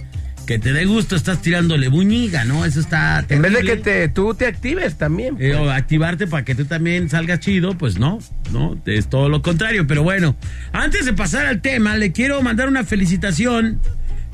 que 0.46 0.58
te 0.58 0.72
dé 0.72 0.84
gusto 0.84 1.16
estás 1.16 1.40
tirándole 1.40 1.88
buñiga, 1.88 2.44
¿no? 2.44 2.64
Eso 2.64 2.80
está 2.80 3.24
En 3.28 3.42
vez 3.42 3.52
de 3.52 3.62
que 3.62 3.76
te, 3.76 4.08
tú 4.08 4.34
te 4.34 4.46
actives 4.46 4.96
también. 4.96 5.36
Eh, 5.38 5.52
pues. 5.52 5.56
o 5.56 5.70
activarte 5.70 6.26
para 6.26 6.44
que 6.44 6.54
tú 6.54 6.64
también 6.64 7.08
salgas 7.08 7.40
chido, 7.40 7.76
pues 7.76 7.98
no, 7.98 8.18
no, 8.52 8.78
es 8.86 9.08
todo 9.08 9.28
lo 9.28 9.42
contrario. 9.42 9.86
Pero 9.86 10.02
bueno, 10.02 10.36
antes 10.72 11.06
de 11.06 11.12
pasar 11.12 11.46
al 11.46 11.60
tema, 11.60 11.96
le 11.96 12.12
quiero 12.12 12.40
mandar 12.42 12.68
una 12.68 12.84
felicitación 12.84 13.80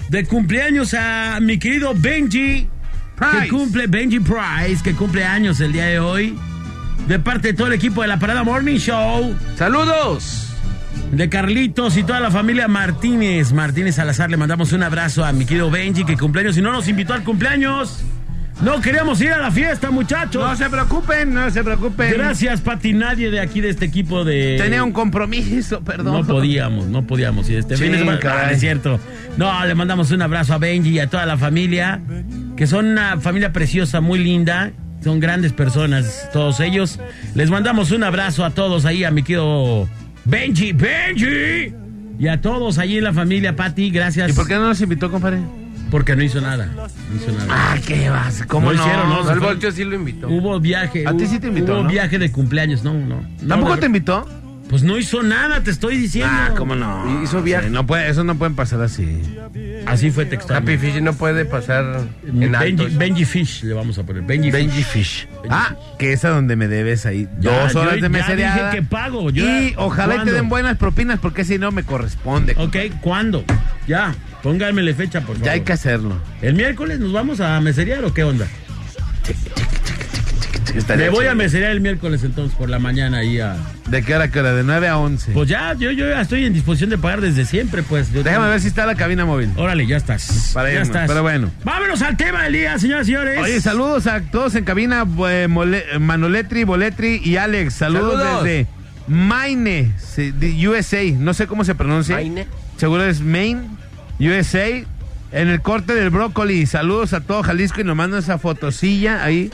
de 0.09 0.25
cumpleaños 0.25 0.95
a 0.95 1.39
mi 1.41 1.59
querido 1.59 1.95
Benji, 1.95 2.69
Price. 3.17 3.43
que 3.43 3.49
cumple, 3.49 3.87
Benji 3.87 4.21
Price, 4.21 4.83
que 4.83 4.95
cumple 4.95 5.25
años 5.25 5.61
el 5.61 5.73
día 5.73 5.87
de 5.87 6.01
hoy, 6.01 6.37
de 7.07 7.19
parte 7.19 7.49
de 7.49 7.55
todo 7.55 7.69
el 7.69 7.75
equipo 7.75 8.03
de 8.03 8.09
la 8.09 8.19
Parada 8.19 8.43
Morning 8.43 8.79
Show, 8.79 9.37
¡Saludos! 9.57 10.50
De 11.13 11.29
Carlitos 11.29 11.97
y 11.97 12.03
toda 12.03 12.21
la 12.21 12.31
familia 12.31 12.69
Martínez. 12.69 13.53
Martínez 13.53 13.97
Salazar, 13.97 14.31
le 14.31 14.37
mandamos 14.37 14.73
un 14.73 14.83
abrazo 14.83 15.25
a 15.25 15.33
mi 15.33 15.45
querido 15.45 15.71
Benji, 15.71 16.05
que 16.05 16.17
cumpleaños, 16.17 16.57
y 16.57 16.63
no 16.63 16.73
nos 16.73 16.89
invitó 16.89 17.15
al 17.15 17.25
cumpleaños. 17.25 18.05
No 18.63 18.81
queríamos 18.83 19.19
ir 19.23 19.33
a 19.33 19.39
la 19.39 19.51
fiesta, 19.51 19.91
muchachos. 19.91 20.47
No 20.47 20.55
se 20.55 20.69
preocupen, 20.69 21.33
no 21.33 21.51
se 21.51 21.65
preocupen. 21.65 22.13
Gracias, 22.13 22.61
Pati. 22.61 22.93
Nadie 22.93 23.31
de 23.31 23.41
aquí 23.41 23.63
de 23.63 23.71
este 23.71 23.87
equipo 23.87 24.23
de. 24.23 24.59
Tenía 24.61 24.85
un 24.85 24.93
compromiso, 24.93 25.81
perdón. 25.81 26.13
No 26.13 26.27
podíamos, 26.27 26.87
no 26.87 27.07
podíamos 27.07 27.49
ir 27.49 27.59
este 27.59 27.77
fin 27.79 27.93
de. 27.93 28.21
Ah, 28.29 28.53
es 28.53 28.61
cierto. 28.61 29.01
No, 29.39 29.65
le 29.65 29.75
mandamos 29.75 30.11
un 30.11 30.21
abrazo 30.21 30.53
a 30.53 30.59
Benji 30.59 30.91
y 30.91 30.99
a 30.99 31.09
toda 31.09 31.25
la 31.25 31.39
familia, 31.39 32.03
que 32.55 32.67
son 32.67 32.87
una 32.87 33.19
familia 33.19 33.53
preciosa, 33.53 34.03
muy 34.03 34.19
linda. 34.19 34.73
Son 35.03 35.19
grandes 35.19 35.55
personas, 35.55 36.29
todos 36.31 36.61
ellos. 36.61 37.01
Les 37.35 37.49
mandamos 37.49 37.91
un 37.91 38.05
abrazo 38.05 38.45
a 38.45 38.51
todos 38.51 38.85
ahí, 38.85 39.05
a 39.05 39.11
mi 39.11 39.23
querido 39.23 39.89
Benji, 40.25 40.73
Benji. 40.73 41.75
Y 42.19 42.29
a 42.29 42.41
todos 42.41 42.79
allí 42.79 42.99
en 42.99 43.05
la 43.05 43.13
familia, 43.13 43.57
Pati, 43.57 43.91
gracias. 43.91 44.31
¿Y 44.31 44.33
por 44.35 44.47
qué 44.47 44.55
no 44.55 44.69
nos 44.69 44.81
invitó, 44.81 45.11
compadre? 45.11 45.39
Porque 45.91 46.15
no 46.15 46.23
hizo 46.23 46.41
nada. 46.41 46.67
No 46.67 46.87
hizo 47.17 47.33
nada. 47.33 47.47
Ah, 47.49 47.77
¿qué 47.85 48.09
vas? 48.11 48.45
¿Cómo 48.47 48.73
No 48.73 48.77
no? 48.79 48.83
hicieron, 48.83 49.09
no, 49.09 49.71
sí 49.73 49.85
lo 49.85 49.97
invitó. 49.97 50.29
Hubo 50.29 50.61
viaje. 50.61 51.05
A 51.07 51.17
ti 51.17 51.27
sí 51.27 51.41
te 51.41 51.49
invitó, 51.49 51.73
Hubo 51.75 51.83
¿no? 51.85 51.89
viaje 51.89 52.19
de 52.19 52.31
cumpleaños, 52.31 52.85
no, 52.85 52.95
no. 52.95 53.23
no 53.43 53.49
¿Tampoco 53.49 53.75
de- 53.75 53.81
te 53.81 53.87
invitó? 53.87 54.29
Pues 54.71 54.85
no 54.85 54.97
hizo 54.97 55.23
nada, 55.25 55.65
te 55.65 55.73
estoy 55.73 55.97
diciendo. 55.97 56.33
Ah, 56.33 56.51
¿cómo 56.57 56.77
no? 56.77 57.23
Hizo 57.25 57.43
viaje. 57.43 57.67
Sí, 57.67 57.73
no 57.73 57.85
puede, 57.87 58.09
eso 58.09 58.23
no 58.23 58.37
pueden 58.37 58.55
pasar 58.55 58.81
así. 58.81 59.21
Así 59.85 60.13
fue 60.13 60.27
textual. 60.27 60.59
Happy 60.63 60.79
Fish 60.79 61.01
no 61.03 61.13
puede 61.13 61.45
pasar 61.45 62.03
en 62.25 62.39
Benji, 62.53 62.55
altos. 62.55 62.97
Benji 62.97 63.25
Fish 63.25 63.65
le 63.65 63.75
vamos 63.75 63.99
a 63.99 64.05
poner. 64.05 64.23
Benji, 64.23 64.53
Benji 64.53 64.85
Fish. 64.85 65.27
Fish. 65.27 65.29
Ah, 65.51 65.75
que 65.99 66.13
es 66.13 66.25
a 66.25 66.29
donde 66.31 66.55
me 66.55 66.69
debes 66.69 67.05
ahí. 67.05 67.27
Ya, 67.41 67.65
dos 67.65 67.75
horas 67.75 67.95
yo 67.97 67.97
de 67.97 68.01
ya 68.03 68.09
mesereada. 68.11 68.71
dije 68.71 68.77
que 68.77 68.83
pago, 68.89 69.31
yo- 69.31 69.45
y 69.45 69.75
ojalá 69.77 70.17
y 70.17 70.25
te 70.25 70.31
den 70.33 70.49
buenas 70.49 70.77
propinas 70.77 71.19
porque 71.19 71.45
si 71.45 71.59
no 71.59 71.73
me 71.73 71.83
corresponde. 71.83 72.55
Ok, 72.57 72.77
¿cuándo? 73.01 73.45
Ya, 73.89 74.15
pónganmele 74.45 74.95
fecha, 74.95 75.21
por 75.21 75.35
favor. 75.35 75.47
Ya 75.47 75.53
hay 75.53 75.63
que 75.63 75.73
hacerlo. 75.73 76.15
¿El 76.43 76.55
miércoles 76.55 77.01
nos 77.01 77.13
vamos 77.13 77.41
a 77.41 77.61
meserear 77.61 78.05
o 78.05 78.15
qué 78.15 78.23
onda? 78.23 78.47
Me 80.97 81.09
voy 81.11 81.27
a 81.27 81.35
meserear 81.35 81.73
el 81.73 81.81
miércoles 81.81 82.23
entonces 82.25 82.57
por 82.57 82.69
la 82.69 82.79
mañana 82.79 83.19
ahí 83.19 83.39
a... 83.41 83.57
¿De 83.89 84.03
qué 84.03 84.15
hora, 84.15 84.25
a 84.25 84.29
qué 84.31 84.41
hora? 84.41 84.53
De 84.55 84.63
9 84.63 84.89
a 84.89 84.99
11. 84.99 85.33
Pues 85.33 85.49
ya, 85.49 85.75
yo, 85.75 85.91
yo 85.91 86.09
ya 86.09 86.21
estoy 86.21 86.45
en 86.45 86.53
disposición 86.53 86.91
de 86.91 86.99
pagar 86.99 87.21
desde 87.21 87.45
siempre, 87.45 87.83
pues. 87.83 88.13
Yo 88.13 88.23
Déjame 88.23 88.49
ver 88.49 88.61
si 88.61 88.69
está 88.69 88.87
la 88.87 88.95
cabina 88.95 89.25
móvil. 89.25 89.51
Órale, 89.57 89.87
ya 89.87 89.97
estás. 89.97 90.51
Para 90.55 90.69
ya 90.69 90.75
irnos, 90.75 90.89
estás. 90.89 91.09
pero 91.09 91.23
bueno. 91.23 91.51
Vámonos 91.65 92.01
al 92.03 92.17
tema 92.17 92.45
del 92.45 92.53
día, 92.53 92.79
señoras 92.79 93.09
y 93.09 93.13
señores. 93.13 93.41
Oye, 93.41 93.61
saludos 93.61 94.07
a 94.07 94.21
todos 94.21 94.55
en 94.55 94.65
cabina, 94.65 95.05
eh, 95.29 95.47
Mole- 95.49 95.99
Manoletri, 95.99 96.65
Boletri 96.65 97.21
y 97.25 97.37
Alex. 97.37 97.75
Saludos, 97.75 98.21
Saludos. 98.23 98.45
desde 98.45 98.67
Maine, 99.09 99.93
USA. 100.69 101.03
No 101.19 101.35
sé 101.35 101.47
cómo 101.47 101.65
se 101.65 101.75
pronuncia. 101.75 102.17
Maine. 102.17 102.47
Seguro 102.77 103.05
es 103.05 103.21
Maine, 103.21 103.63
USA. 104.21 104.69
En 105.33 105.49
el 105.49 105.61
corte 105.61 105.95
del 105.95 106.11
brócoli. 106.11 106.67
Saludos 106.67 107.13
a 107.13 107.21
todo 107.21 107.43
Jalisco 107.43 107.81
y 107.81 107.85
nos 107.85 107.97
mandan 107.97 108.21
esa 108.21 108.39
fotosilla 108.39 109.25
ahí. 109.25 109.51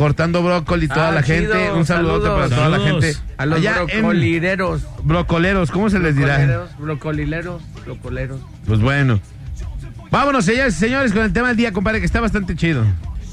Cortando 0.00 0.42
brócoli, 0.42 0.88
toda 0.88 1.08
Ah, 1.10 1.12
la 1.12 1.22
chido, 1.22 1.52
gente. 1.52 1.72
Un 1.72 1.84
saludote 1.84 2.26
saludos. 2.26 2.48
para 2.50 2.56
toda 2.56 2.68
la 2.70 2.78
gente. 2.80 3.14
A 3.36 3.44
los 3.44 3.58
Allá 3.58 3.76
en 3.88 4.00
brocolileros. 4.00 4.82
Brocoleros, 5.04 5.70
¿cómo 5.70 5.90
se 5.90 5.98
les 5.98 6.16
dirá? 6.16 6.36
Brocolileros, 6.38 6.78
brocolileros, 6.78 7.62
brocoleros. 7.84 8.40
Pues 8.66 8.80
bueno. 8.80 9.20
Vámonos, 10.10 10.46
señores 10.46 10.74
y 10.76 10.78
señores, 10.78 11.12
con 11.12 11.22
el 11.22 11.34
tema 11.34 11.48
del 11.48 11.58
día, 11.58 11.72
compadre, 11.74 12.00
que 12.00 12.06
está 12.06 12.18
bastante 12.18 12.56
chido. 12.56 12.82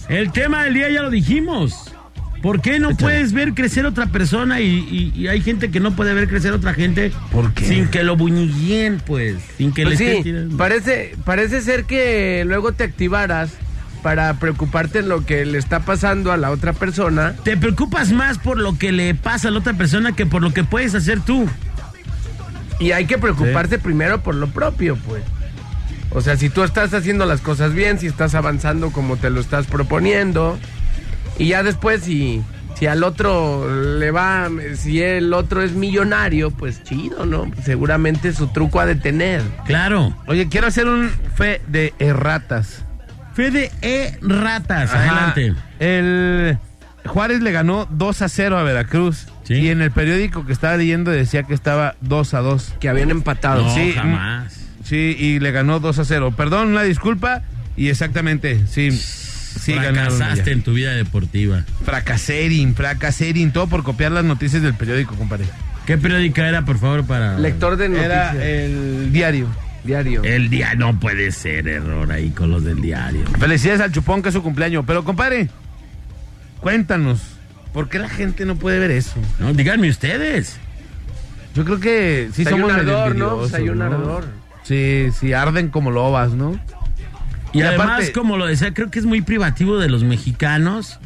El 0.10 0.34
tema 0.34 0.66
del 0.66 0.74
día 0.74 0.90
ya 0.90 1.02
lo 1.04 1.10
dijimos. 1.10 1.94
¿Por 2.42 2.62
qué 2.62 2.80
no 2.80 2.98
puedes 2.98 3.32
ver 3.32 3.54
crecer 3.54 3.86
otra 3.86 4.08
persona 4.08 4.60
y, 4.60 4.66
y- 4.68 5.14
y 5.20 5.28
hay 5.30 5.40
gente 5.42 5.72
que 5.72 5.80
no 5.80 5.96
puede 5.96 6.14
ver 6.14 6.28
crecer 6.28 6.52
otra 6.52 6.74
gente 6.74 7.14
¿Por 7.32 7.54
qué? 7.54 7.66
sin 7.66 7.88
que 7.88 8.04
lo 8.04 8.18
buñiguen, 8.18 9.02
pues? 9.06 9.38
Sin 9.58 9.74
que 9.74 9.84
Pues 9.84 10.00
le 10.00 10.06
estén 10.06 10.18
sí, 10.24 10.30
tirando. 10.32 10.58
parece, 10.58 11.16
parece 11.24 11.62
ser 11.62 11.86
que 11.86 12.44
luego 12.46 12.74
te 12.74 12.84
activaras 12.84 13.52
para 14.02 14.34
preocuparte 14.36 15.00
en 15.00 15.10
lo 15.10 15.26
que 15.26 15.46
le 15.46 15.58
está 15.58 15.82
pasando 15.82 16.32
a 16.32 16.38
la 16.38 16.52
otra 16.52 16.74
persona. 16.74 17.36
Te 17.44 17.58
preocupas 17.58 18.12
más 18.12 18.38
por 18.38 18.58
lo 18.58 18.78
que 18.78 18.92
le 18.92 19.16
pasa 19.16 19.48
a 19.48 19.52
la 19.52 19.60
otra 19.60 19.74
persona 19.74 20.14
que 20.14 20.26
por 20.26 20.42
lo 20.42 20.54
que 20.54 20.64
puedes 20.64 20.96
hacer 20.96 21.20
tú. 21.22 21.48
Y 22.80 22.92
hay 22.92 23.06
que 23.06 23.18
preocuparse 23.18 23.80
primero 23.80 24.22
por 24.22 24.36
lo 24.36 24.48
propio, 24.48 24.96
pues. 25.08 25.24
O 26.12 26.22
sea, 26.22 26.38
si 26.38 26.50
tú 26.50 26.64
estás 26.64 26.94
haciendo 26.94 27.26
las 27.26 27.42
cosas 27.42 27.74
bien, 27.74 28.00
si 28.00 28.08
estás 28.08 28.36
avanzando 28.36 28.92
como 28.92 29.18
te 29.18 29.30
lo 29.30 29.40
estás 29.40 29.68
proponiendo, 29.68 30.58
y 31.38 31.48
ya 31.50 31.64
después 31.64 32.02
si, 32.04 32.42
si 32.76 32.88
al 32.88 33.04
otro 33.04 33.68
le 34.00 34.12
va, 34.12 34.50
si 34.76 35.02
el 35.02 35.34
otro 35.34 35.62
es 35.62 35.74
millonario, 35.74 36.52
pues 36.52 36.84
chido, 36.84 37.26
¿no? 37.26 37.52
Seguramente 37.64 38.32
su 38.34 38.48
truco 38.48 38.80
ha 38.80 38.86
de 38.86 38.96
tener. 38.96 39.42
Claro. 39.66 40.16
Oye, 40.28 40.48
quiero 40.48 40.68
hacer 40.68 40.88
un 40.88 41.10
fe 41.36 41.62
de 41.68 41.94
erratas. 42.00 42.87
Fede 43.38 43.70
E. 43.84 44.18
Ratas, 44.24 44.92
Ajá. 44.92 45.28
adelante. 45.30 45.54
El 45.78 46.58
Juárez 47.06 47.40
le 47.44 47.52
ganó 47.52 47.88
2 47.92 48.24
a 48.24 48.30
0 48.30 48.58
a 48.58 48.64
Veracruz. 48.64 49.28
Sí. 49.44 49.54
Y 49.54 49.70
en 49.70 49.84
el 49.84 49.92
periódico 49.92 50.44
que 50.48 50.54
estaba 50.54 50.76
leyendo 50.76 51.12
decía 51.12 51.44
que 51.44 51.54
estaba 51.54 51.94
2 52.02 52.34
a 52.34 52.40
2. 52.40 52.74
Que 52.80 52.90
habían 52.90 53.12
empatado. 53.12 53.62
No, 53.62 53.76
sí, 53.76 53.94
jamás. 53.94 54.60
Sí, 54.84 55.16
y 55.20 55.40
le 55.40 55.52
ganó 55.52 55.80
2 55.80 56.00
a 56.00 56.06
0. 56.06 56.34
Perdón, 56.36 56.70
una 56.70 56.82
disculpa. 56.82 57.44
Y 57.76 57.90
exactamente, 57.90 58.66
sí. 58.66 58.90
Sí. 58.90 59.74
Fracasaste 59.74 60.52
en 60.52 60.64
tu 60.64 60.74
vida 60.74 60.94
deportiva. 60.94 61.64
Fracaserin, 61.86 62.74
fracaserin. 62.74 63.52
Todo 63.52 63.68
por 63.68 63.84
copiar 63.84 64.14
las 64.14 64.26
noticias 64.26 64.64
del 64.64 64.74
periódico, 64.74 65.14
compadre. 65.14 65.46
¿Qué 65.86 66.00
periódica 66.00 66.50
era, 66.50 66.66
por 66.66 66.80
favor, 66.80 67.06
para... 67.06 67.38
Lector 67.38 67.78
de 67.78 67.88
noticias. 67.90 68.34
Era 68.34 68.46
el 68.46 69.12
diario. 69.12 69.48
Diario. 69.88 70.22
El 70.24 70.50
día 70.52 70.76
no 70.76 71.00
puede 71.00 71.32
ser 71.32 71.68
error 71.68 72.12
ahí 72.12 72.30
con 72.30 72.52
los 72.52 72.64
del 72.64 72.80
diario. 72.82 73.24
Felicidades 73.40 73.82
al 73.82 73.92
Chupón, 73.92 74.22
que 74.22 74.30
es 74.30 74.36
su 74.36 74.44
cumpleaños. 74.44 74.84
Pero, 74.86 75.04
compadre, 75.04 75.50
cuéntanos. 76.60 77.22
¿Por 77.74 77.90
qué 77.90 78.00
la 78.00 78.10
gente 78.10 78.46
no 78.46 78.56
puede 78.56 78.80
ver 78.80 78.92
eso? 78.92 79.16
No, 79.40 79.54
díganme 79.54 79.90
ustedes. 79.90 80.58
Yo 81.54 81.66
creo 81.66 81.80
que 81.80 82.30
sí 82.34 82.44
hay 82.46 82.52
somos 82.52 82.72
un 82.72 82.76
ardor, 82.80 83.16
¿no? 83.16 83.38
Pues 83.38 83.54
hay 83.54 83.70
un 83.70 83.80
¿no? 83.80 83.86
ardor. 83.86 84.26
Sí, 84.64 85.08
sí, 85.18 85.34
arden 85.34 85.70
como 85.70 85.92
lobas, 85.92 86.32
¿no? 86.34 86.60
Y, 87.54 87.60
Y 87.60 87.62
además, 87.62 87.88
aparte- 87.88 88.12
como 88.12 88.38
lo 88.38 88.46
decía, 88.46 88.74
creo 88.74 88.92
que 88.92 89.00
es 89.00 89.06
muy 89.06 89.22
privativo 89.22 89.78
de 89.80 89.90
los 89.90 90.04
mexicanos. 90.04 91.00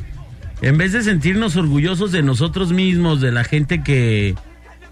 En 0.61 0.77
vez 0.77 0.91
de 0.93 1.01
sentirnos 1.03 1.55
orgullosos 1.55 2.11
de 2.11 2.21
nosotros 2.21 2.71
mismos, 2.71 3.19
de 3.21 3.31
la 3.31 3.43
gente 3.43 3.81
que, 3.83 4.35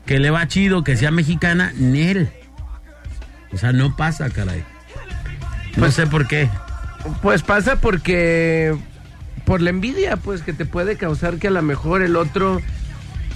que 0.06 0.20
le 0.20 0.30
va 0.32 0.48
chido, 0.48 0.84
que 0.84 0.96
sea 0.98 1.12
mexicana, 1.12 1.72
Nel. 1.78 2.30
O 3.54 3.58
sea, 3.58 3.72
no 3.72 3.96
pasa, 3.96 4.30
caray. 4.30 4.64
No 5.76 5.80
Pues- 5.84 5.94
sé 5.96 6.08
por 6.08 6.28
qué. 6.28 6.50
Pues 7.22 7.42
pasa 7.44 7.78
porque 7.78 8.76
por 9.46 9.62
la 9.62 9.70
envidia, 9.70 10.18
pues 10.18 10.42
que 10.42 10.54
te 10.54 10.66
puede 10.66 10.98
causar 10.98 11.38
que 11.38 11.48
a 11.48 11.52
lo 11.52 11.62
mejor 11.62 12.02
el 12.02 12.16
otro 12.16 12.62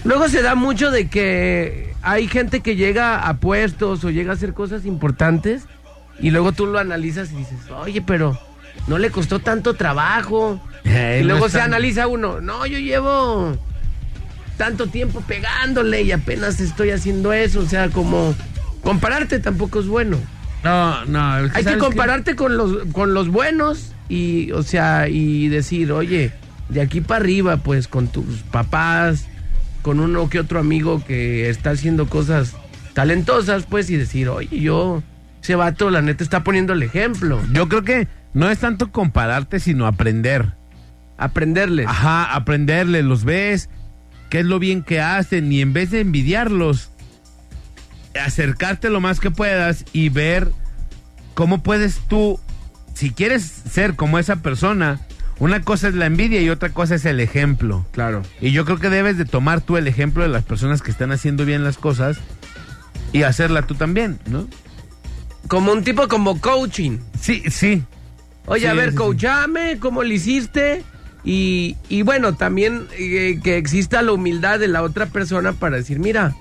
Luego 0.05 0.27
se 0.27 0.41
da 0.41 0.53
mucho 0.55 0.91
de 0.91 1.07
que 1.07 1.93
hay 2.01 2.27
gente 2.27 2.59
que 2.59 2.75
llega 2.75 3.25
a 3.25 3.37
puestos 3.37 4.03
o 4.03 4.09
llega 4.09 4.31
a 4.31 4.35
hacer 4.35 4.53
cosas 4.53 4.85
importantes 4.85 5.63
y 6.19 6.29
luego 6.31 6.51
tú 6.51 6.65
lo 6.65 6.77
analizas 6.77 7.31
y 7.31 7.37
dices, 7.37 7.57
oye, 7.73 8.01
pero 8.01 8.37
no 8.87 8.97
le 8.97 9.11
costó 9.11 9.39
tanto 9.39 9.75
trabajo. 9.75 10.59
Eh, 10.83 11.19
y 11.21 11.23
luego 11.23 11.47
se 11.47 11.59
tan- 11.59 11.67
analiza 11.67 12.07
uno, 12.07 12.41
no, 12.41 12.65
yo 12.65 12.79
llevo 12.79 13.57
tanto 14.57 14.87
tiempo 14.87 15.21
pegándole 15.21 16.01
y 16.01 16.11
apenas 16.11 16.59
estoy 16.59 16.89
haciendo 16.91 17.31
eso. 17.31 17.61
O 17.61 17.65
sea, 17.65 17.87
como 17.87 18.35
compararte 18.83 19.39
tampoco 19.39 19.79
es 19.79 19.87
bueno. 19.87 20.17
No, 20.63 21.05
no. 21.05 21.39
es 21.39 21.55
Hay 21.55 21.65
que 21.65 21.77
compararte 21.77 22.35
con 22.35 22.57
los, 22.57 22.85
con 22.91 23.13
los 23.13 23.29
buenos 23.29 23.93
y, 24.07 24.51
o 24.51 24.63
sea, 24.63 25.07
y 25.09 25.49
decir, 25.49 25.91
oye, 25.91 26.31
de 26.69 26.81
aquí 26.81 27.01
para 27.01 27.21
arriba, 27.21 27.57
pues, 27.57 27.87
con 27.87 28.07
tus 28.07 28.43
papás, 28.51 29.27
con 29.81 29.99
uno 29.99 30.29
que 30.29 30.39
otro 30.39 30.59
amigo 30.59 31.03
que 31.05 31.49
está 31.49 31.71
haciendo 31.71 32.07
cosas 32.07 32.55
talentosas, 32.93 33.65
pues, 33.69 33.89
y 33.89 33.97
decir, 33.97 34.29
oye, 34.29 34.59
yo, 34.59 35.03
ese 35.41 35.55
vato, 35.55 35.89
la 35.89 36.01
neta, 36.01 36.23
está 36.23 36.43
poniendo 36.43 36.73
el 36.73 36.83
ejemplo. 36.83 37.41
Yo 37.51 37.67
creo 37.67 37.83
que 37.83 38.07
no 38.33 38.49
es 38.49 38.59
tanto 38.59 38.91
compararte, 38.91 39.59
sino 39.59 39.85
aprender. 39.85 40.53
Aprenderles. 41.17 41.87
Ajá, 41.87 42.33
aprenderle, 42.33 43.03
los 43.03 43.23
ves, 43.25 43.69
qué 44.29 44.39
es 44.39 44.45
lo 44.45 44.59
bien 44.59 44.83
que 44.83 45.01
hacen 45.01 45.51
y 45.51 45.61
en 45.61 45.73
vez 45.73 45.91
de 45.91 45.99
envidiarlos, 45.99 46.92
acercarte 48.21 48.89
lo 48.89 48.99
más 49.01 49.19
que 49.19 49.31
puedas 49.31 49.85
y 49.93 50.09
ver 50.09 50.51
cómo 51.33 51.63
puedes 51.63 51.99
tú, 52.07 52.39
si 52.93 53.11
quieres 53.11 53.43
ser 53.43 53.95
como 53.95 54.19
esa 54.19 54.37
persona, 54.37 54.99
una 55.39 55.61
cosa 55.61 55.87
es 55.87 55.95
la 55.95 56.05
envidia 56.05 56.41
y 56.41 56.49
otra 56.49 56.69
cosa 56.69 56.95
es 56.95 57.05
el 57.05 57.19
ejemplo. 57.19 57.85
Claro. 57.91 58.21
Y 58.39 58.51
yo 58.51 58.65
creo 58.65 58.77
que 58.79 58.89
debes 58.89 59.17
de 59.17 59.25
tomar 59.25 59.61
tú 59.61 59.77
el 59.77 59.87
ejemplo 59.87 60.23
de 60.23 60.29
las 60.29 60.43
personas 60.43 60.81
que 60.81 60.91
están 60.91 61.11
haciendo 61.11 61.45
bien 61.45 61.63
las 61.63 61.77
cosas 61.77 62.17
y 63.11 63.23
hacerla 63.23 63.63
tú 63.63 63.75
también, 63.75 64.19
¿no? 64.27 64.47
Como 65.47 65.71
un 65.71 65.83
tipo 65.83 66.07
como 66.07 66.39
coaching. 66.39 66.99
Sí, 67.19 67.43
sí. 67.49 67.83
Oye, 68.45 68.61
Sí, 68.61 68.67
a 68.67 68.73
ver, 68.73 68.85
sí, 68.85 68.91
sí. 68.91 68.97
coachame, 68.97 69.79
¿cómo 69.79 70.03
le 70.03 70.15
hiciste? 70.15 70.83
Y, 71.25 71.77
y 71.89 72.01
bueno, 72.03 72.35
también 72.35 72.87
eh, 72.97 73.39
que 73.43 73.57
exista 73.57 74.01
la 74.01 74.11
humildad 74.11 74.59
de 74.59 74.67
la 74.67 74.83
otra 74.83 75.05
persona 75.07 75.53
para 75.53 75.77
decir, 75.77 75.99
mira, 75.99 76.35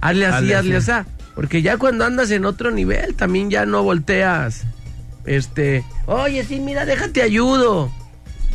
hazle 0.00 0.26
así, 0.26 0.36
Hazle 0.36 0.56
hazle 0.56 0.76
así. 0.76 0.90
así. 0.90 1.08
Porque 1.34 1.62
ya 1.62 1.76
cuando 1.76 2.04
andas 2.04 2.30
en 2.30 2.44
otro 2.44 2.70
nivel, 2.70 3.14
también 3.14 3.50
ya 3.50 3.64
no 3.66 3.82
volteas. 3.82 4.64
Este, 5.24 5.84
oye, 6.06 6.44
sí, 6.44 6.60
mira, 6.60 6.84
déjate 6.86 7.22
ayudo. 7.22 7.90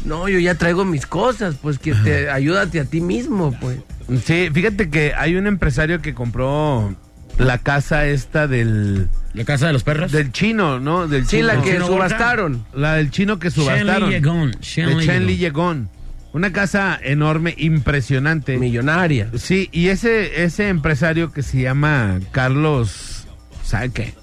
No, 0.03 0.27
yo 0.27 0.37
ya 0.39 0.55
traigo 0.55 0.85
mis 0.85 1.05
cosas, 1.07 1.55
pues 1.61 1.79
que 1.79 1.93
te 1.93 2.29
ayúdate 2.29 2.79
a 2.79 2.85
ti 2.85 3.01
mismo, 3.01 3.57
pues. 3.59 3.79
Sí, 4.23 4.49
fíjate 4.53 4.89
que 4.89 5.13
hay 5.17 5.35
un 5.35 5.47
empresario 5.47 5.99
que 6.01 6.13
compró 6.13 6.93
la 7.39 7.57
casa 7.57 8.05
esta 8.05 8.47
del, 8.47 9.09
¿La 9.33 9.45
casa 9.45 9.67
de 9.67 9.73
los 9.73 9.83
perros? 9.83 10.11
del 10.11 10.31
chino, 10.31 10.79
¿no? 10.79 11.07
Del 11.07 11.23
Sí, 11.25 11.37
chino. 11.37 11.47
la 11.47 11.61
que 11.61 11.79
subastaron. 11.79 12.65
La 12.73 12.95
del 12.95 13.09
chino 13.09 13.39
que 13.39 13.49
subastaron. 13.49 14.09
Shenli 14.11 14.13
Yegon. 14.13 14.51
Shenli 14.61 14.95
de 14.95 15.05
Chen 15.05 15.25
Li 15.25 15.37
Yegon. 15.37 15.89
Una 16.35 16.51
casa 16.51 16.99
enorme, 17.01 17.53
impresionante. 17.57 18.57
Millonaria. 18.57 19.29
Sí, 19.37 19.69
y 19.71 19.87
ese, 19.87 20.43
ese 20.43 20.67
empresario 20.67 21.31
que 21.31 21.41
se 21.43 21.61
llama 21.61 22.19
Carlos, 22.31 23.25
¿sabe 23.63 23.91
qué? 23.91 24.13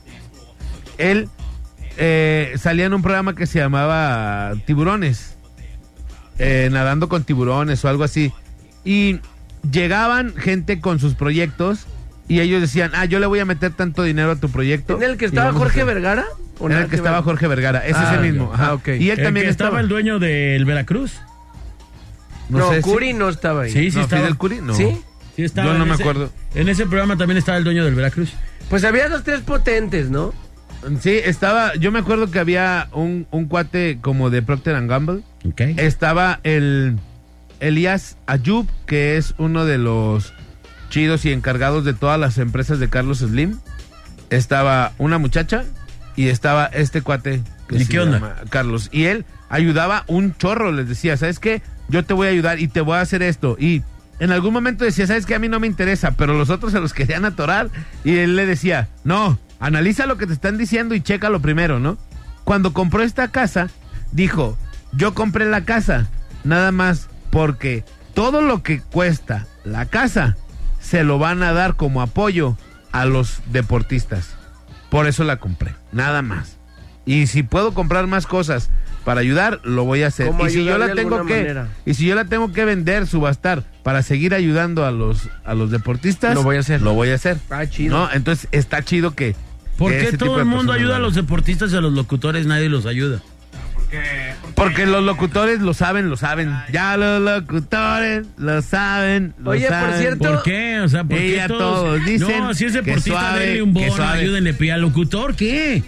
Él 0.99 1.31
eh, 1.97 2.53
salía 2.59 2.85
en 2.85 2.93
un 2.93 3.01
programa 3.01 3.35
que 3.35 3.47
se 3.47 3.61
llamaba 3.61 4.53
Tiburones, 4.67 5.39
eh, 6.39 6.69
nadando 6.71 7.09
con 7.09 7.25
tiburones 7.25 7.83
o 7.83 7.89
algo 7.89 8.05
así. 8.05 8.31
Y 8.85 9.21
llegaban 9.71 10.35
gente 10.37 10.81
con 10.81 10.99
sus 10.99 11.15
proyectos 11.15 11.87
y 12.29 12.41
ellos 12.41 12.61
decían, 12.61 12.91
ah, 12.95 13.07
yo 13.07 13.21
le 13.21 13.27
voy 13.27 13.39
a 13.39 13.47
meter 13.47 13.73
tanto 13.73 14.03
dinero 14.03 14.33
a 14.33 14.37
tu 14.37 14.51
proyecto. 14.51 14.97
¿En 14.99 15.03
el 15.03 15.17
que 15.17 15.25
y 15.25 15.29
estaba 15.29 15.53
Jorge 15.55 15.81
hacer". 15.81 15.95
Vergara? 15.95 16.27
¿O 16.59 16.67
En 16.67 16.73
el 16.77 16.89
que 16.89 16.97
estaba? 16.97 17.23
Jorge 17.23 17.47
Vergara, 17.49 17.87
ese 17.87 17.97
Ah, 17.99 18.11
es 18.13 18.19
el 18.21 18.33
mismo. 18.33 18.49
ya. 18.51 18.55
ajá. 18.55 18.67
Ah, 18.67 18.75
ok. 18.75 18.89
Y 19.01 19.09
él 19.09 19.19
El 19.19 19.25
también 19.25 19.47
que 19.47 19.51
estaba, 19.51 19.69
estaba 19.71 19.81
el 19.81 19.89
dueño 19.89 20.19
del 20.19 20.67
Veracruz. 20.67 21.19
No, 22.59 22.71
sé 22.71 22.83
si- 22.83 22.91
Curi 22.91 23.13
no 23.13 23.29
estaba 23.29 23.63
ahí. 23.63 23.71
Sí, 23.73 23.91
sí 23.91 23.97
no, 23.99 24.03
estaba. 24.05 24.23
Fidel 24.23 24.37
Curi, 24.37 24.61
no. 24.61 24.75
¿Sí? 24.75 24.97
Sí 25.37 25.45
estaba 25.45 25.69
Yo 25.69 25.75
no 25.79 25.83
en 25.85 25.89
me 25.89 25.95
ese- 25.95 26.03
acuerdo. 26.03 26.31
En 26.55 26.69
ese 26.69 26.87
programa 26.87 27.17
también 27.17 27.39
estaba 27.39 27.59
el 27.59 27.65
dueño 27.65 27.85
del 27.85 27.95
Veracruz. 27.95 28.33
Pues 28.69 28.85
había 28.85 29.09
dos, 29.09 29.23
tres 29.25 29.41
potentes, 29.41 30.11
¿no? 30.11 30.33
Sí, 31.01 31.11
estaba, 31.25 31.75
yo 31.77 31.93
me 31.93 32.01
acuerdo 32.01 32.31
que 32.31 32.39
había 32.41 32.89
un, 32.93 33.27
un 33.31 33.47
cuate 33.47 33.99
como 34.01 34.31
de 34.31 34.43
Procter 34.43 34.75
and 34.75 34.91
Gamble. 34.91 35.23
Ok. 35.49 35.61
Estaba 35.79 36.41
el 36.43 36.99
Elías 37.61 38.17
Ayub, 38.27 38.67
que 38.87 39.17
es 39.17 39.35
uno 39.39 39.65
de 39.65 39.79
los 39.79 40.33
chidos 40.91 41.25
y 41.25 41.33
encargados 41.33 41.85
de 41.85 41.95
todas 41.95 42.19
las 42.19 42.39
empresas 42.39 42.79
de 42.81 42.89
Carlos 42.89 43.19
Slim. 43.19 43.59
Estaba 44.31 44.93
una 44.99 45.19
muchacha 45.19 45.65
y 46.17 46.29
estaba 46.29 46.67
este 46.67 47.03
cuate 47.03 47.43
que 47.69 47.77
¿Y 47.77 47.85
se 47.85 47.89
qué 47.93 48.01
onda? 48.01 48.19
llama 48.19 48.35
Carlos. 48.51 48.89
Y 48.93 49.05
él 49.05 49.25
ayudaba 49.51 50.05
un 50.07 50.35
chorro, 50.37 50.73
les 50.73 50.89
decía, 50.89 51.17
¿sabes 51.17 51.39
qué? 51.39 51.63
Yo 51.89 52.05
te 52.05 52.15
voy 52.15 52.29
a 52.29 52.31
ayudar 52.31 52.61
y 52.61 52.69
te 52.69 52.81
voy 52.81 52.97
a 52.97 53.01
hacer 53.01 53.23
esto. 53.23 53.57
Y 53.59 53.83
en 54.19 54.33
algún 54.33 54.53
momento 54.53 54.85
decía, 54.85 55.07
¿sabes 55.07 55.27
qué? 55.27 55.35
A 55.35 55.39
mí 55.39 55.49
no 55.49 55.61
me 55.61 55.67
interesa, 55.67 56.13
pero 56.13 56.35
los 56.35 56.51
otros 56.51 56.73
se 56.73 56.81
los 56.81 56.93
querían 56.95 57.25
atorar. 57.25 57.71
Y 58.05 58.17
él 58.19 58.37
le 58.37 58.47
decía, 58.47 58.89
no, 59.05 59.39
analiza 59.61 60.07
lo 60.07 60.19
que 60.19 60.27
te 60.27 60.33
están 60.33 60.59
diciendo 60.59 60.95
y 60.95 61.01
chécalo 61.01 61.41
primero, 61.41 61.81
¿no? 61.81 61.99
Cuando 62.45 62.73
compró 62.73 63.03
esta 63.03 63.29
casa, 63.29 63.69
dijo, 64.11 64.57
yo 64.93 65.15
compré 65.15 65.47
la 65.47 65.65
casa, 65.65 66.09
nada 66.45 66.73
más 66.73 67.09
porque 67.31 67.85
todo 68.15 68.43
lo 68.43 68.63
que 68.63 68.81
cuesta 68.81 69.47
la 69.65 69.87
casa 69.87 70.37
se 70.81 71.05
lo 71.05 71.19
van 71.19 71.43
a 71.43 71.53
dar 71.53 71.77
como 71.77 72.03
apoyo 72.03 72.59
a 72.91 73.05
los 73.07 73.41
deportistas. 73.47 74.37
Por 74.91 75.07
eso 75.07 75.25
la 75.25 75.39
compré, 75.39 75.75
nada 75.93 76.21
más. 76.23 76.59
Y 77.07 77.27
si 77.27 77.43
puedo 77.43 77.73
comprar 77.73 78.07
más 78.07 78.27
cosas 78.27 78.71
para 79.05 79.21
ayudar, 79.21 79.61
lo 79.65 79.85
voy 79.85 80.03
a 80.03 80.09
hacer. 80.09 80.29
¿Cómo 80.29 80.47
Y 80.47 80.51
si 80.51 80.65
yo 80.65 80.79
la 80.79 80.95
tengo 80.95 81.25
que 81.27 81.35
manera? 81.35 81.69
y 81.85 81.95
si 81.95 82.07
yo 82.07 82.15
la 82.15 82.25
tengo 82.25 82.53
que 82.53 82.65
vender, 82.65 83.07
subastar 83.07 83.65
para 83.83 84.03
seguir 84.03 84.35
ayudando 84.35 84.85
a 84.87 84.91
los 84.93 85.29
a 85.45 85.55
los 85.55 85.71
deportistas, 85.71 86.35
Lo 86.35 86.43
voy 86.43 86.57
a 86.57 86.61
hacer. 86.61 86.81
Lo 86.83 86.95
voy 86.95 87.11
a 87.11 87.15
hacer. 87.15 87.39
Ah, 87.51 87.67
chido. 87.67 87.97
¿No? 87.99 88.13
Entonces 88.13 88.49
está 88.53 88.83
chido 88.83 89.15
que 89.15 89.35
¿Por 89.77 89.91
qué 89.93 90.17
todo 90.17 90.39
el 90.39 90.45
mundo 90.45 90.73
ayuda 90.73 90.97
a 90.97 90.99
lo 90.99 91.07
los 91.07 91.15
deportistas 91.17 91.73
y 91.73 91.77
a 91.77 91.81
los 91.81 91.93
locutores 91.93 92.47
nadie 92.47 92.69
los 92.69 92.87
ayuda? 92.87 93.21
Porque 94.55 94.87
los 94.87 95.03
locutores 95.05 95.61
lo 95.61 95.75
saben, 95.75 96.09
lo 96.09 96.17
saben. 96.17 96.51
Ya 96.73 96.97
los 96.97 97.21
locutores 97.21 98.27
lo 98.39 98.63
saben, 98.63 99.35
lo 99.39 99.51
Oye, 99.51 99.69
por 99.69 99.93
cierto, 99.99 100.33
¿Por 100.35 100.43
qué? 100.45 100.81
O 100.81 100.89
sea, 100.89 101.05
¿por 101.05 101.19
Y 101.19 101.21
qué 101.31 101.37
ya 101.37 101.49
todos? 101.49 101.61
todos 101.61 102.05
dicen 102.05 102.39
no, 102.39 102.55
si 102.55 102.65
es 102.67 102.73
que 102.73 102.81
deportista, 102.83 103.21
suave, 103.21 103.47
denle 103.47 103.63
un 103.63 103.75
que 103.75 103.81
bono, 103.81 103.97
suave. 103.97 104.21
ayúdenle. 104.21 104.57
¿Y 104.59 104.71
al 104.71 104.81
locutor 104.81 105.35
qué? 105.35 105.83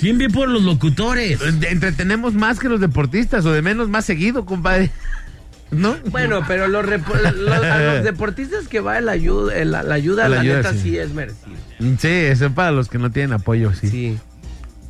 ¿Quién 0.00 0.18
ve 0.18 0.28
por 0.30 0.48
los 0.48 0.62
locutores? 0.62 1.40
Entretenemos 1.42 2.34
más 2.34 2.58
que 2.58 2.68
los 2.68 2.80
deportistas, 2.80 3.44
o 3.44 3.52
de 3.52 3.62
menos 3.62 3.88
más 3.88 4.04
seguido, 4.04 4.44
compadre. 4.46 4.90
¿No? 5.70 5.96
Bueno, 6.06 6.42
pero 6.48 6.66
los, 6.66 6.84
repo- 6.84 7.14
los- 7.32 7.62
a 7.64 7.78
los 7.78 8.04
deportistas 8.04 8.66
que 8.66 8.80
va 8.80 8.98
el 8.98 9.08
ayuda, 9.08 9.54
el- 9.56 9.70
la 9.70 9.80
ayuda, 9.94 10.24
La 10.28 10.36
la, 10.36 10.40
ayuda, 10.40 10.56
neta 10.56 10.72
sí. 10.72 10.80
sí. 10.80 10.98
es 10.98 11.10
merecido. 11.12 11.56
Sí, 11.78 12.08
eso 12.08 12.46
es 12.46 12.52
para 12.52 12.72
los 12.72 12.88
que 12.88 12.98
no 12.98 13.12
tienen 13.12 13.32
apoyo, 13.34 13.72
sí. 13.74 13.88
Sí. 13.88 14.18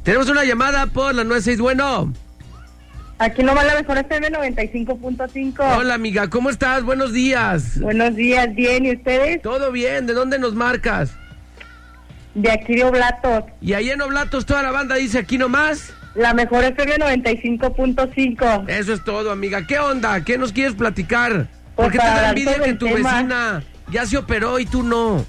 Tenemos 0.05 0.29
una 0.31 0.45
llamada 0.45 0.87
por 0.87 1.15
la 1.15 1.25
96. 1.25 1.61
Bueno. 1.61 2.13
Aquí 3.19 3.43
nomás 3.43 3.67
la 3.67 3.75
mejor 3.75 3.99
FM 3.99 4.31
95.5. 4.31 5.77
Hola, 5.77 5.93
amiga, 5.93 6.31
¿cómo 6.31 6.49
estás? 6.49 6.83
Buenos 6.85 7.13
días. 7.13 7.79
Buenos 7.79 8.17
días, 8.17 8.55
bien, 8.55 8.87
¿y 8.87 8.93
ustedes? 8.93 9.43
¿Todo 9.43 9.71
bien? 9.73 10.07
¿De 10.07 10.15
dónde 10.15 10.39
nos 10.39 10.55
marcas? 10.55 11.13
De 12.35 12.51
aquí 12.51 12.77
de 12.77 12.85
Oblatos. 12.85 13.45
Y 13.61 13.73
ahí 13.73 13.91
en 13.91 14.01
Oblatos 14.01 14.47
toda 14.47 14.63
la 14.63 14.71
banda 14.71 14.95
dice 14.97 15.19
aquí 15.19 15.39
nomás. 15.39 15.93
La 16.15 16.35
mejor 16.35 16.65
FM 16.65 16.97
95.5. 16.97 18.69
Eso 18.69 18.93
es 18.93 19.05
todo, 19.05 19.31
amiga. 19.31 19.67
¿Qué 19.67 19.79
onda? 19.79 20.25
¿Qué 20.25 20.39
nos 20.39 20.53
quieres 20.53 20.75
platicar? 20.75 21.49
Pues 21.77 21.89
¿Por 21.89 21.93
qué 21.93 21.99
te 21.99 22.05
da 22.05 22.29
envidia 22.31 22.61
que 22.61 22.75
tu 22.75 22.87
tema. 22.87 23.13
vecina 23.15 23.65
ya 23.91 24.07
se 24.07 24.17
operó 24.17 24.59
y 24.59 24.67
tú 24.67 24.83
no? 24.83 25.25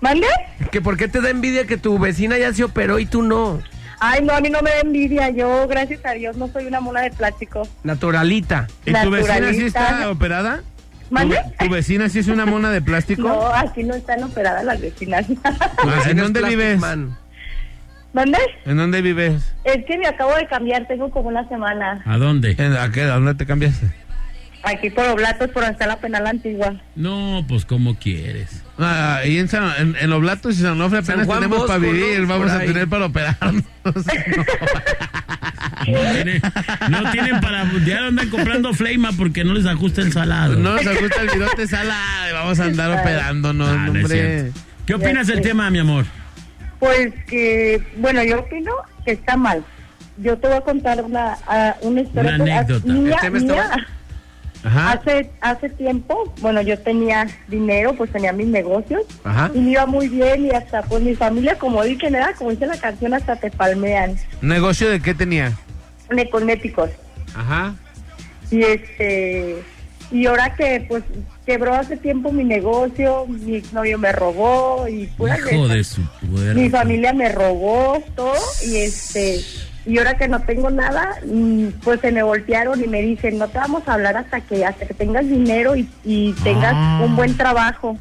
¿Mande? 0.00 0.26
¿Que 0.70 0.80
¿Por 0.80 0.96
qué 0.96 1.08
te 1.08 1.20
da 1.20 1.30
envidia 1.30 1.66
que 1.66 1.76
tu 1.76 1.98
vecina 1.98 2.38
ya 2.38 2.52
se 2.52 2.64
operó 2.64 2.98
y 2.98 3.06
tú 3.06 3.22
no? 3.22 3.60
Ay, 4.00 4.22
no, 4.22 4.32
a 4.32 4.40
mí 4.40 4.48
no 4.48 4.60
me 4.62 4.70
da 4.70 4.80
envidia. 4.80 5.30
Yo, 5.30 5.66
gracias 5.66 6.04
a 6.04 6.12
Dios, 6.12 6.36
no 6.36 6.48
soy 6.48 6.66
una 6.66 6.80
mona 6.80 7.00
de 7.02 7.10
plástico. 7.10 7.66
Naturalita. 7.82 8.68
¿Y 8.84 8.92
tu 8.92 9.10
vecina 9.10 9.52
sí 9.52 9.66
está 9.66 10.10
operada? 10.10 10.62
¿Tu, 11.08 11.14
¿Mande? 11.14 11.38
tu 11.58 11.68
vecina 11.70 12.08
sí 12.08 12.18
es 12.18 12.28
una 12.28 12.44
mona 12.46 12.70
de 12.70 12.82
plástico? 12.82 13.22
No, 13.22 13.46
aquí 13.54 13.82
no 13.82 13.94
están 13.94 14.22
operadas 14.22 14.64
las 14.64 14.80
vecinas. 14.80 15.26
Ah, 15.44 16.02
¿En 16.08 16.16
dónde 16.18 16.42
vives? 16.42 16.78
Man. 16.78 17.16
¿Mande? 18.12 18.38
¿En 18.64 18.76
dónde 18.76 19.02
vives? 19.02 19.54
Es 19.64 19.84
que 19.84 19.98
me 19.98 20.06
acabo 20.06 20.34
de 20.34 20.46
cambiar, 20.46 20.86
tengo 20.86 21.10
como 21.10 21.28
una 21.28 21.48
semana. 21.48 22.02
¿A 22.04 22.18
dónde? 22.18 22.56
¿En, 22.58 22.74
a, 22.74 22.90
qué, 22.90 23.02
¿A 23.02 23.14
dónde 23.14 23.34
te 23.34 23.46
cambiaste? 23.46 23.86
Aquí 24.64 24.90
por 24.90 25.04
Oblatos, 25.06 25.50
por 25.50 25.62
está 25.64 25.86
la 25.86 25.98
penal 25.98 26.26
antigua. 26.26 26.74
No, 26.96 27.44
pues 27.48 27.64
como 27.64 27.96
quieres. 27.98 28.62
Ah, 28.78 29.20
y 29.24 29.38
en, 29.38 29.48
San- 29.48 29.72
en, 29.78 29.96
en 30.00 30.12
Oblatos 30.12 30.58
y 30.58 30.62
San 30.62 30.72
Onofre 30.72 31.02
San 31.02 31.20
apenas 31.20 31.28
tenemos 31.36 31.58
Bosco, 31.58 31.66
para 31.68 31.78
vivir, 31.78 32.20
¿no? 32.22 32.26
vamos 32.26 32.50
a 32.50 32.58
ahí. 32.58 32.66
tener 32.66 32.88
para 32.88 33.06
operarnos. 33.06 33.62
No 35.86 36.00
tienen, 36.12 36.42
no 36.90 37.10
tienen 37.12 37.40
para. 37.40 37.64
Ya 37.86 38.06
andan 38.08 38.28
comprando 38.28 38.74
Fleima 38.74 39.10
porque 39.16 39.44
no 39.44 39.54
les 39.54 39.64
ajusta 39.64 40.02
el 40.02 40.12
salado. 40.12 40.54
No 40.56 40.74
nos 40.74 41.00
gusta 41.00 41.22
el 41.22 41.28
virote 41.30 41.66
salada 41.66 42.28
y 42.28 42.32
vamos 42.32 42.60
a 42.60 42.64
andar 42.64 42.90
operándonos, 43.00 43.68
Ah, 43.70 43.86
hombre. 43.88 44.52
¿Qué 44.86 44.94
opinas 44.94 45.26
del 45.28 45.40
tema, 45.40 45.70
mi 45.70 45.78
amor? 45.78 46.04
Pues 46.78 47.12
que, 47.26 47.82
bueno, 47.96 48.22
yo 48.24 48.40
opino 48.40 48.72
que 49.04 49.12
está 49.12 49.36
mal. 49.36 49.64
Yo 50.18 50.36
te 50.36 50.48
voy 50.48 50.56
a 50.56 50.60
contar 50.60 51.02
una, 51.02 51.38
ah, 51.46 51.76
una 51.80 52.00
historia. 52.02 52.34
Una 52.34 52.54
ah, 52.56 52.58
anécdota. 52.58 52.92
mía- 52.92 53.14
¿El 53.14 53.20
tema 53.20 53.38
está 53.38 53.52
mía. 53.76 53.86
Ajá. 54.64 54.92
Hace, 54.92 55.30
hace 55.40 55.68
tiempo, 55.68 56.32
bueno, 56.40 56.60
yo 56.62 56.78
tenía 56.78 57.26
dinero, 57.46 57.94
pues 57.94 58.10
tenía 58.10 58.32
mis 58.32 58.48
negocios 58.48 59.02
Ajá. 59.24 59.50
y 59.54 59.58
me 59.60 59.70
iba 59.70 59.86
muy 59.86 60.08
bien 60.08 60.46
y 60.46 60.50
hasta 60.50 60.82
pues 60.82 61.02
mi 61.02 61.14
familia, 61.14 61.56
como 61.56 61.82
dicen, 61.84 62.14
era 62.16 62.34
como 62.34 62.50
dice 62.50 62.66
la 62.66 62.76
canción, 62.76 63.14
hasta 63.14 63.36
te 63.36 63.50
palmean, 63.50 64.16
¿Negocio 64.40 64.90
de 64.90 65.00
qué 65.00 65.14
tenía? 65.14 65.52
de 66.10 66.28
cosméticos. 66.30 66.90
Ajá. 67.34 67.74
Y 68.50 68.62
este, 68.62 69.62
y 70.10 70.24
ahora 70.26 70.54
que 70.54 70.84
pues 70.88 71.04
quebró 71.44 71.74
hace 71.74 71.96
tiempo 71.98 72.32
mi 72.32 72.42
negocio, 72.44 73.26
mi 73.26 73.62
novio 73.72 73.98
me 73.98 74.10
robó 74.12 74.88
y 74.88 75.06
pura 75.06 75.36
Hijo 75.38 75.68
de 75.68 75.84
su 75.84 76.00
puerta. 76.02 76.54
mi 76.54 76.70
familia 76.70 77.12
me 77.12 77.28
robó 77.30 78.02
todo 78.16 78.34
y 78.66 78.76
este 78.78 79.40
y 79.86 79.96
ahora 79.98 80.16
que 80.18 80.28
no 80.28 80.40
tengo 80.40 80.70
nada 80.70 81.16
mm, 81.26 81.68
pues 81.82 82.00
se 82.00 82.12
me 82.12 82.22
voltearon 82.22 82.82
y 82.82 82.86
me 82.88 83.00
dicen 83.02 83.38
no 83.38 83.48
te 83.48 83.58
vamos 83.58 83.82
a 83.86 83.94
hablar 83.94 84.16
hasta 84.16 84.40
que 84.40 84.64
hasta 84.66 84.86
que 84.86 84.94
tengas 84.94 85.26
dinero 85.28 85.76
y, 85.76 85.88
y 86.04 86.32
tengas 86.44 86.74
Ah. 86.76 87.00
un 87.04 87.16
buen 87.16 87.36
trabajo 87.36 87.96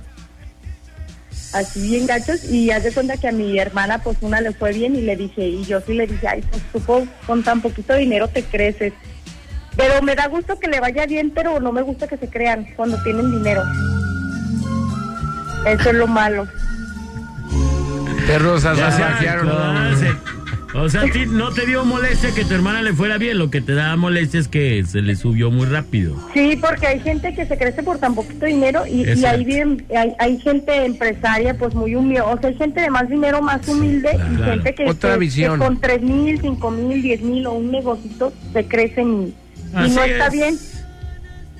así 1.54 1.82
bien 1.90 2.06
gachos 2.08 2.44
y 2.46 2.72
haz 2.72 2.84
de 2.84 2.92
cuenta 2.92 3.16
que 3.18 3.28
a 3.30 3.32
mi 3.32 3.58
hermana 3.58 4.00
pues 4.00 4.18
una 4.22 4.42
le 4.42 4.52
fue 4.54 4.74
bien 4.74 4.96
y 4.96 5.02
le 5.02 5.16
dije 5.16 5.48
y 5.48 5.64
yo 5.66 5.80
sí 5.82 5.94
le 5.94 6.06
dije 6.08 6.28
ay 6.28 6.44
pues 6.50 6.62
tú 6.74 6.80
con- 6.84 7.10
con 7.26 7.44
tan 7.44 7.62
poquito 7.62 7.94
dinero 7.96 8.28
te 8.28 8.44
creces 8.44 8.92
pero 9.78 10.02
me 10.02 10.16
da 10.16 10.28
gusto 10.28 10.60
que 10.60 10.68
le 10.68 10.80
vaya 10.82 11.06
bien 11.06 11.32
pero 11.34 11.60
no 11.60 11.72
me 11.72 11.84
gusta 11.84 12.08
que 12.08 12.18
se 12.18 12.28
crean 12.30 12.68
cuando 12.76 13.02
tienen 13.04 13.32
dinero. 13.32 13.62
Eso 15.68 15.90
es 15.90 15.96
lo 15.96 16.08
malo. 16.08 16.48
Perros 18.26 18.62
se- 18.62 20.37
o 20.76 20.90
sea, 20.90 21.02
a 21.02 21.06
ti 21.06 21.26
no 21.28 21.52
te 21.52 21.66
dio 21.66 21.84
molestia 21.86 22.32
que 22.34 22.44
tu 22.46 22.54
hermana 22.54 22.82
le 22.82 22.94
fuera 22.94 23.18
bien, 23.18 23.38
lo 23.38 23.50
que 23.50 23.62
te 23.62 23.74
da 23.74 23.96
molestia 23.96 24.40
es 24.40 24.48
que 24.48 24.84
se 24.86 25.02
le 25.02 25.16
subió 25.16 25.50
muy 25.52 25.66
rápido. 25.66 26.16
Sí, 26.34 26.58
porque 26.62 26.88
hay 26.88 27.00
gente 27.00 27.34
que 27.34 27.46
se 27.46 27.58
crece 27.58 27.84
por 27.84 28.00
tan 28.00 28.16
poquito 28.16 28.46
dinero 28.46 28.86
y, 28.86 29.04
y 29.10 29.26
ahí 29.26 29.44
viven, 29.46 29.86
hay, 29.96 30.14
hay 30.20 30.40
gente 30.40 30.86
empresaria 30.86 31.58
pues 31.58 31.74
muy 31.74 31.96
humilde, 31.96 32.22
o 32.22 32.38
sea, 32.40 32.50
hay 32.50 32.56
gente 32.56 32.82
de 32.82 32.90
más 32.90 33.10
dinero 33.10 33.42
más 33.42 33.68
humilde 33.68 34.10
y 34.14 34.36
claro. 34.36 34.52
gente 34.54 34.76
que, 34.76 34.86
Otra 34.90 35.14
que- 35.14 35.20
visión. 35.20 35.54
que 35.60 35.66
con 35.66 35.80
tres 35.80 36.02
mil, 36.02 36.40
cinco 36.42 36.70
mil, 36.72 37.02
diez 37.02 37.22
mil 37.22 37.46
o 37.48 37.54
un 37.54 37.72
negocito 37.72 38.34
se 38.54 38.66
crecen 38.66 39.34
y, 39.74 39.74
no 39.74 39.86
está 40.04 40.28
es. 40.28 40.34
bien. 40.34 40.56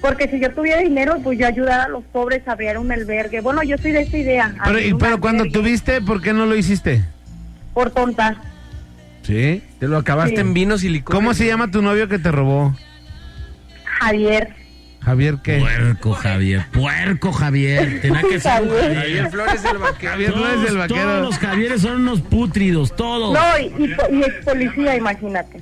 Porque 0.02 0.30
si 0.30 0.40
yo 0.40 0.52
tuviera 0.54 0.80
dinero, 0.82 1.18
pues 1.24 1.40
yo 1.40 1.48
ayudara 1.48 1.86
a 1.86 1.90
los 1.90 2.04
pobres 2.06 2.48
a 2.48 2.52
abrir 2.52 2.78
un 2.78 2.92
albergue. 2.92 3.42
Bueno, 3.42 3.64
yo 3.64 3.78
soy 3.80 3.92
de 3.94 4.02
esa 4.02 4.16
idea. 4.18 4.54
Pero, 4.64 4.80
y- 4.80 4.94
pero 4.94 5.20
cuando 5.20 5.46
tuviste, 5.46 6.02
¿por 6.02 6.22
qué 6.22 6.34
no 6.34 6.46
lo 6.46 6.56
hiciste? 6.56 7.04
Por 7.74 7.90
tonta. 7.90 8.40
Sí. 9.28 9.62
Te 9.80 9.88
lo 9.88 9.98
acabaste 9.98 10.36
Sí. 10.36 10.42
en 10.42 10.54
vinos 10.54 10.84
y 10.84 10.90
licor. 10.90 11.16
¿Cómo 11.16 11.34
se 11.34 11.46
llama 11.46 11.70
tu 11.70 11.82
novio 11.82 12.08
que 12.08 12.18
te 12.18 12.32
robó? 12.32 12.76
Javier. 14.00 14.54
Javier, 15.02 15.38
¿qué? 15.44 15.60
Puerco 15.60 16.14
Javier, 16.14 16.66
puerco 16.72 17.32
Javier. 17.32 18.02
Tenía 18.02 18.22
que 18.24 18.40
ser 18.40 18.62
un 18.64 18.70
Javier. 18.70 18.96
Javier 18.96 19.30
Flores 19.32 19.66
el 19.66 19.78
vaquero. 19.78 20.12
Javier 20.12 20.32
Flores 20.34 20.54
Todos, 20.54 20.66
del 20.66 20.78
vaquero. 20.78 21.02
todos 21.02 21.22
los 21.22 21.38
Javieres 21.40 21.82
son 21.82 22.02
unos 22.02 22.22
pútridos, 22.22 22.96
todos. 22.96 23.34
No, 23.34 23.60
y, 23.60 23.84
y, 23.86 23.94
po- 23.96 24.08
y 24.14 24.22
es 24.22 24.34
policía, 24.46 24.96
imagínate. 24.98 25.62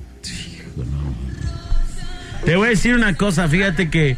Te 2.44 2.56
voy 2.56 2.66
a 2.66 2.70
decir 2.70 2.94
una 2.94 3.14
cosa, 3.14 3.48
fíjate 3.48 3.90
que 3.90 4.16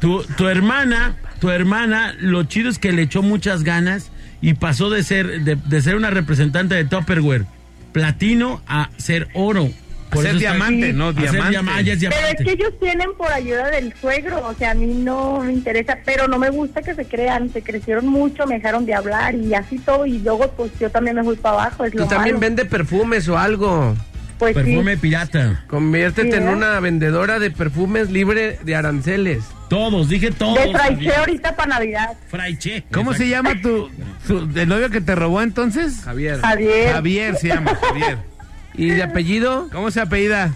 tu, 0.00 0.22
tu 0.36 0.48
hermana, 0.48 1.16
tu 1.40 1.50
hermana, 1.50 2.14
lo 2.20 2.44
chido 2.44 2.68
es 2.70 2.78
que 2.78 2.92
le 2.92 3.02
echó 3.02 3.22
muchas 3.22 3.64
ganas 3.64 4.10
y 4.40 4.54
pasó 4.54 4.90
de 4.90 5.02
ser, 5.02 5.42
de, 5.42 5.56
de 5.56 5.82
ser 5.82 5.96
una 5.96 6.10
representante 6.10 6.74
de 6.74 6.84
Tupperware 6.84 7.46
platino 7.94 8.60
a 8.66 8.90
ser 8.98 9.28
oro. 9.34 9.70
A 10.10 10.16
ser 10.16 10.36
diamante, 10.38 10.92
no, 10.92 11.12
diamante. 11.12 11.58
Pero 11.58 11.98
diamante. 11.98 12.30
es 12.30 12.44
que 12.44 12.52
ellos 12.52 12.72
tienen 12.78 13.14
por 13.16 13.32
ayuda 13.32 13.70
del 13.70 13.94
suegro, 14.00 14.46
o 14.46 14.54
sea, 14.54 14.72
a 14.72 14.74
mí 14.74 14.86
no 14.86 15.40
me 15.40 15.52
interesa, 15.52 15.98
pero 16.04 16.28
no 16.28 16.38
me 16.38 16.50
gusta 16.50 16.82
que 16.82 16.94
se 16.94 17.04
crean, 17.04 17.52
se 17.52 17.62
crecieron 17.62 18.06
mucho, 18.06 18.46
me 18.46 18.56
dejaron 18.56 18.84
de 18.86 18.94
hablar 18.94 19.34
y 19.34 19.54
así 19.54 19.78
todo, 19.78 20.06
y 20.06 20.18
luego 20.18 20.50
pues 20.56 20.70
yo 20.78 20.90
también 20.90 21.16
me 21.16 21.24
fui 21.24 21.36
para 21.36 21.62
abajo, 21.62 21.84
es 21.84 21.92
Tú 21.92 21.98
lo 21.98 22.06
también 22.06 22.36
malo. 22.36 22.46
vende 22.46 22.64
perfumes 22.64 23.28
o 23.28 23.38
algo. 23.38 23.94
Pues 24.52 24.64
Perfume 24.66 24.94
sí, 24.94 25.00
pirata. 25.00 25.64
Conviértete 25.68 26.30
Sí, 26.32 26.36
en 26.36 26.48
¿eh? 26.48 26.52
una 26.52 26.78
vendedora 26.80 27.38
de 27.38 27.50
perfumes 27.50 28.10
libre 28.10 28.58
de 28.62 28.76
aranceles. 28.76 29.42
Todos, 29.68 30.08
dije 30.08 30.30
todos. 30.30 30.62
de 30.62 30.72
Javier. 30.72 31.14
ahorita 31.16 31.56
para 31.56 31.68
Navidad, 31.74 32.12
Fraiche. 32.28 32.84
¿Cómo 32.92 33.14
se 33.14 33.28
llama 33.28 33.54
tu, 33.62 33.90
tu- 34.26 34.48
el 34.54 34.68
novio 34.68 34.90
que 34.90 35.00
te 35.00 35.14
robó 35.14 35.40
entonces? 35.42 36.02
Javier. 36.04 36.40
Javier. 36.40 36.92
Javier 36.92 37.36
se 37.36 37.48
llama, 37.48 37.74
Javier. 37.74 38.18
¿Y 38.74 38.90
de 38.90 39.02
apellido? 39.02 39.68
¿Cómo 39.72 39.90
se 39.90 40.00
apellida? 40.00 40.54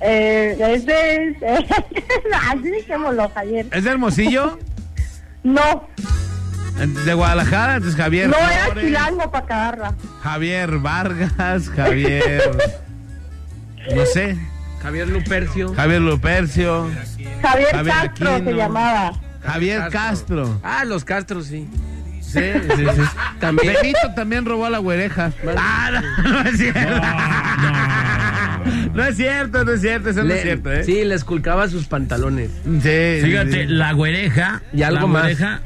Eh, 0.00 0.56
ese 0.60 1.28
es, 1.28 1.36
así 2.50 2.68
dejémoslo, 2.70 3.30
Javier. 3.30 3.66
¿Es 3.70 3.84
de 3.84 3.90
Hermosillo? 3.90 4.58
No, 5.42 5.88
¿De 7.04 7.14
Guadalajara? 7.14 7.76
Entonces 7.76 7.96
Javier 8.00 8.28
no 8.28 8.36
era 8.36 8.64
Flores, 8.66 8.84
chilango 8.84 9.30
para 9.30 9.46
cagarla. 9.46 9.94
Javier 10.22 10.78
Vargas, 10.78 11.68
Javier... 11.70 12.50
No 13.94 14.06
sé. 14.06 14.36
Javier 14.82 15.08
Lupercio. 15.08 15.74
Javier 15.74 16.00
Lupercio, 16.02 16.90
Javier, 17.42 17.68
Javier 17.72 17.94
Castro 17.94 18.30
Aquino. 18.34 18.50
se 18.50 18.56
llamaba. 18.56 19.12
Javier 19.42 19.82
Castro. 19.90 20.60
Ah, 20.62 20.84
los 20.84 21.04
Castro, 21.04 21.42
sí. 21.42 21.66
Sí, 22.20 22.40
sí, 22.76 22.84
sí. 22.94 23.02
También. 23.40 23.74
Benito 23.74 23.98
también 24.16 24.44
robó 24.44 24.66
a 24.66 24.70
la 24.70 24.78
güereja. 24.78 25.32
Ah, 25.56 25.90
no, 26.22 26.30
no 26.32 26.40
es 26.48 26.56
cierto. 26.58 26.80
No 28.94 29.04
es 29.04 29.16
cierto, 29.16 29.64
no 29.64 29.72
es 29.72 29.80
cierto, 29.80 30.10
eso 30.10 30.22
no 30.24 30.32
es 30.34 30.42
cierto, 30.42 30.72
¿eh? 30.72 30.84
Sí, 30.84 31.04
le 31.04 31.14
esculcaba 31.14 31.68
sus 31.68 31.86
pantalones. 31.86 32.50
Sí, 32.64 33.18
Fíjate, 33.22 33.66
sí. 33.66 33.66
la 33.68 33.92
güereja. 33.92 34.62
Y 34.72 34.82
algo 34.82 35.02
la 35.02 35.06
más. 35.06 35.22
güereja 35.22 35.60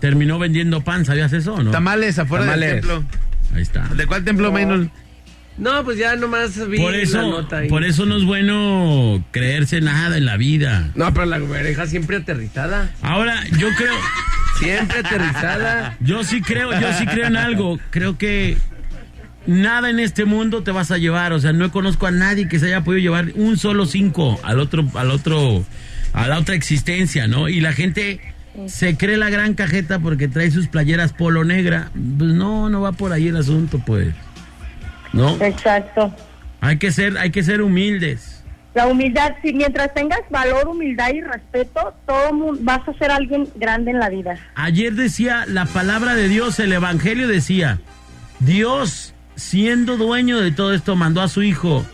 terminó 0.00 0.38
vendiendo 0.38 0.82
pan, 0.82 1.04
¿sabías 1.04 1.32
eso 1.32 1.54
o 1.54 1.62
no? 1.62 1.70
Tamales 1.70 2.18
afuera 2.18 2.44
Tamales. 2.44 2.70
del 2.72 2.80
templo. 2.80 3.04
Ahí 3.54 3.62
está. 3.62 3.82
¿De 3.94 4.06
cuál 4.06 4.24
templo, 4.24 4.50
Maynol? 4.52 4.90
No, 5.58 5.84
pues 5.84 5.98
ya 5.98 6.16
nomás 6.16 6.66
vi 6.68 6.78
Por 6.78 6.92
la 6.92 6.98
eso, 6.98 7.20
nota 7.22 7.58
ahí. 7.58 7.68
por 7.68 7.84
eso 7.84 8.06
no 8.06 8.16
es 8.16 8.24
bueno 8.24 9.22
creerse 9.32 9.80
nada 9.80 10.16
en 10.16 10.24
la 10.24 10.36
vida. 10.36 10.90
No, 10.94 11.12
pero 11.12 11.26
la 11.26 11.38
güereja 11.38 11.86
siempre 11.86 12.16
aterrizada. 12.18 12.90
Ahora, 13.02 13.44
yo 13.58 13.68
creo, 13.76 13.94
Siempre 14.58 14.98
aterrizada. 15.00 15.96
yo 16.00 16.24
sí 16.24 16.40
creo, 16.40 16.72
yo 16.80 16.92
sí 16.98 17.06
creo 17.06 17.26
en 17.26 17.36
algo. 17.36 17.78
Creo 17.90 18.16
que 18.16 18.56
nada 19.46 19.90
en 19.90 19.98
este 20.00 20.24
mundo 20.24 20.62
te 20.62 20.70
vas 20.70 20.90
a 20.90 20.98
llevar. 20.98 21.32
O 21.32 21.40
sea, 21.40 21.52
no 21.52 21.70
conozco 21.70 22.06
a 22.06 22.10
nadie 22.10 22.48
que 22.48 22.58
se 22.58 22.66
haya 22.66 22.82
podido 22.82 23.02
llevar 23.02 23.32
un 23.34 23.56
solo 23.58 23.86
cinco 23.86 24.40
al 24.44 24.58
otro, 24.60 24.86
al 24.94 25.10
otro, 25.10 25.64
a 26.12 26.28
la 26.28 26.38
otra 26.38 26.54
existencia, 26.54 27.26
¿no? 27.26 27.48
Y 27.48 27.60
la 27.60 27.72
gente 27.72 28.20
se 28.68 28.96
cree 28.96 29.16
la 29.16 29.30
gran 29.30 29.54
cajeta 29.54 29.98
porque 29.98 30.28
trae 30.28 30.50
sus 30.50 30.68
playeras 30.68 31.12
polo 31.12 31.44
negra. 31.44 31.90
Pues 31.92 32.32
no, 32.32 32.70
no 32.70 32.80
va 32.80 32.92
por 32.92 33.12
ahí 33.12 33.28
el 33.28 33.36
asunto, 33.36 33.80
pues. 33.84 34.14
¿No? 35.12 35.36
Exacto. 35.42 36.14
Hay 36.60 36.78
que 36.78 36.92
ser, 36.92 37.18
hay 37.18 37.30
que 37.30 37.42
ser 37.42 37.60
humildes. 37.62 38.42
La 38.74 38.86
humildad, 38.86 39.32
si 39.42 39.52
mientras 39.52 39.92
tengas 39.92 40.20
valor, 40.30 40.66
humildad 40.68 41.10
y 41.12 41.20
respeto, 41.20 41.92
todo 42.06 42.32
mu- 42.32 42.56
vas 42.60 42.80
a 42.88 42.94
ser 42.94 43.10
alguien 43.10 43.46
grande 43.56 43.90
en 43.90 43.98
la 43.98 44.08
vida. 44.08 44.38
Ayer 44.54 44.94
decía 44.94 45.44
la 45.46 45.66
palabra 45.66 46.14
de 46.14 46.28
Dios, 46.28 46.58
el 46.58 46.72
Evangelio 46.72 47.28
decía, 47.28 47.80
Dios, 48.40 49.14
siendo 49.36 49.96
dueño 49.96 50.40
de 50.40 50.52
todo 50.52 50.72
esto, 50.72 50.96
mandó 50.96 51.20
a 51.20 51.28
su 51.28 51.42
Hijo 51.42 51.84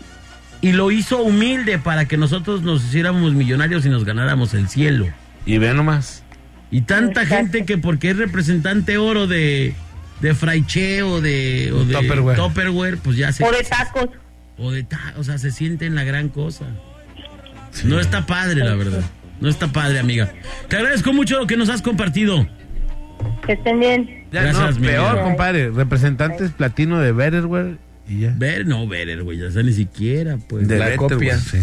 y 0.61 0.71
lo 0.71 0.91
hizo 0.91 1.21
humilde 1.21 1.79
para 1.79 2.05
que 2.05 2.17
nosotros 2.17 2.61
nos 2.63 2.83
hiciéramos 2.85 3.33
millonarios 3.33 3.85
y 3.85 3.89
nos 3.89 4.05
ganáramos 4.05 4.53
el 4.53 4.69
cielo. 4.69 5.07
Y 5.45 5.57
ve 5.57 5.73
nomás. 5.73 6.23
Y 6.71 6.81
tanta 6.81 7.23
Exacto. 7.23 7.35
gente 7.35 7.65
que 7.65 7.77
porque 7.77 8.11
es 8.11 8.17
representante 8.17 8.97
oro 8.97 9.25
de, 9.27 9.73
de 10.21 10.33
Fraiche 10.35 11.03
o 11.03 11.21
de, 11.21 11.71
o 11.73 11.85
de 11.85 11.93
Tupperware. 11.95 12.37
Tupperware, 12.37 12.97
pues 12.97 13.17
ya 13.17 13.31
se... 13.31 13.43
O 13.43 13.51
de 13.51 13.63
tacos. 13.63 14.09
o 14.57 14.71
de 14.71 14.83
ta- 14.83 15.13
o 15.17 15.23
sea, 15.23 15.37
se 15.37 15.51
siente 15.51 15.85
en 15.85 15.95
la 15.95 16.03
gran 16.03 16.29
cosa. 16.29 16.65
No 17.83 17.99
está 17.99 18.25
padre, 18.25 18.63
la 18.63 18.75
verdad. 18.75 19.01
No 19.39 19.47
está 19.49 19.67
padre, 19.67 19.99
amiga. 19.99 20.31
Te 20.67 20.75
agradezco 20.75 21.13
mucho 21.13 21.39
lo 21.39 21.47
que 21.47 21.55
nos 21.55 21.69
has 21.69 21.81
compartido. 21.81 22.47
Que 23.45 23.53
estén 23.53 23.79
bien. 23.79 24.25
Ya, 24.31 24.43
Gracias, 24.43 24.75
no, 24.75 24.81
mi 24.81 24.87
peor, 24.87 25.21
compadre. 25.21 25.69
Representantes 25.71 26.51
platino 26.51 26.99
de 26.99 27.11
Betterware 27.11 27.77
y 28.07 28.19
ya. 28.21 28.33
Ver, 28.35 28.65
no, 28.67 28.85
güey, 28.85 29.37
ya 29.37 29.45
está 29.47 29.63
ni 29.63 29.71
siquiera, 29.73 30.37
pues. 30.37 30.67
De 30.67 30.77
la 30.77 30.85
Betterware, 30.85 31.13
copia. 31.13 31.37
sí. 31.37 31.59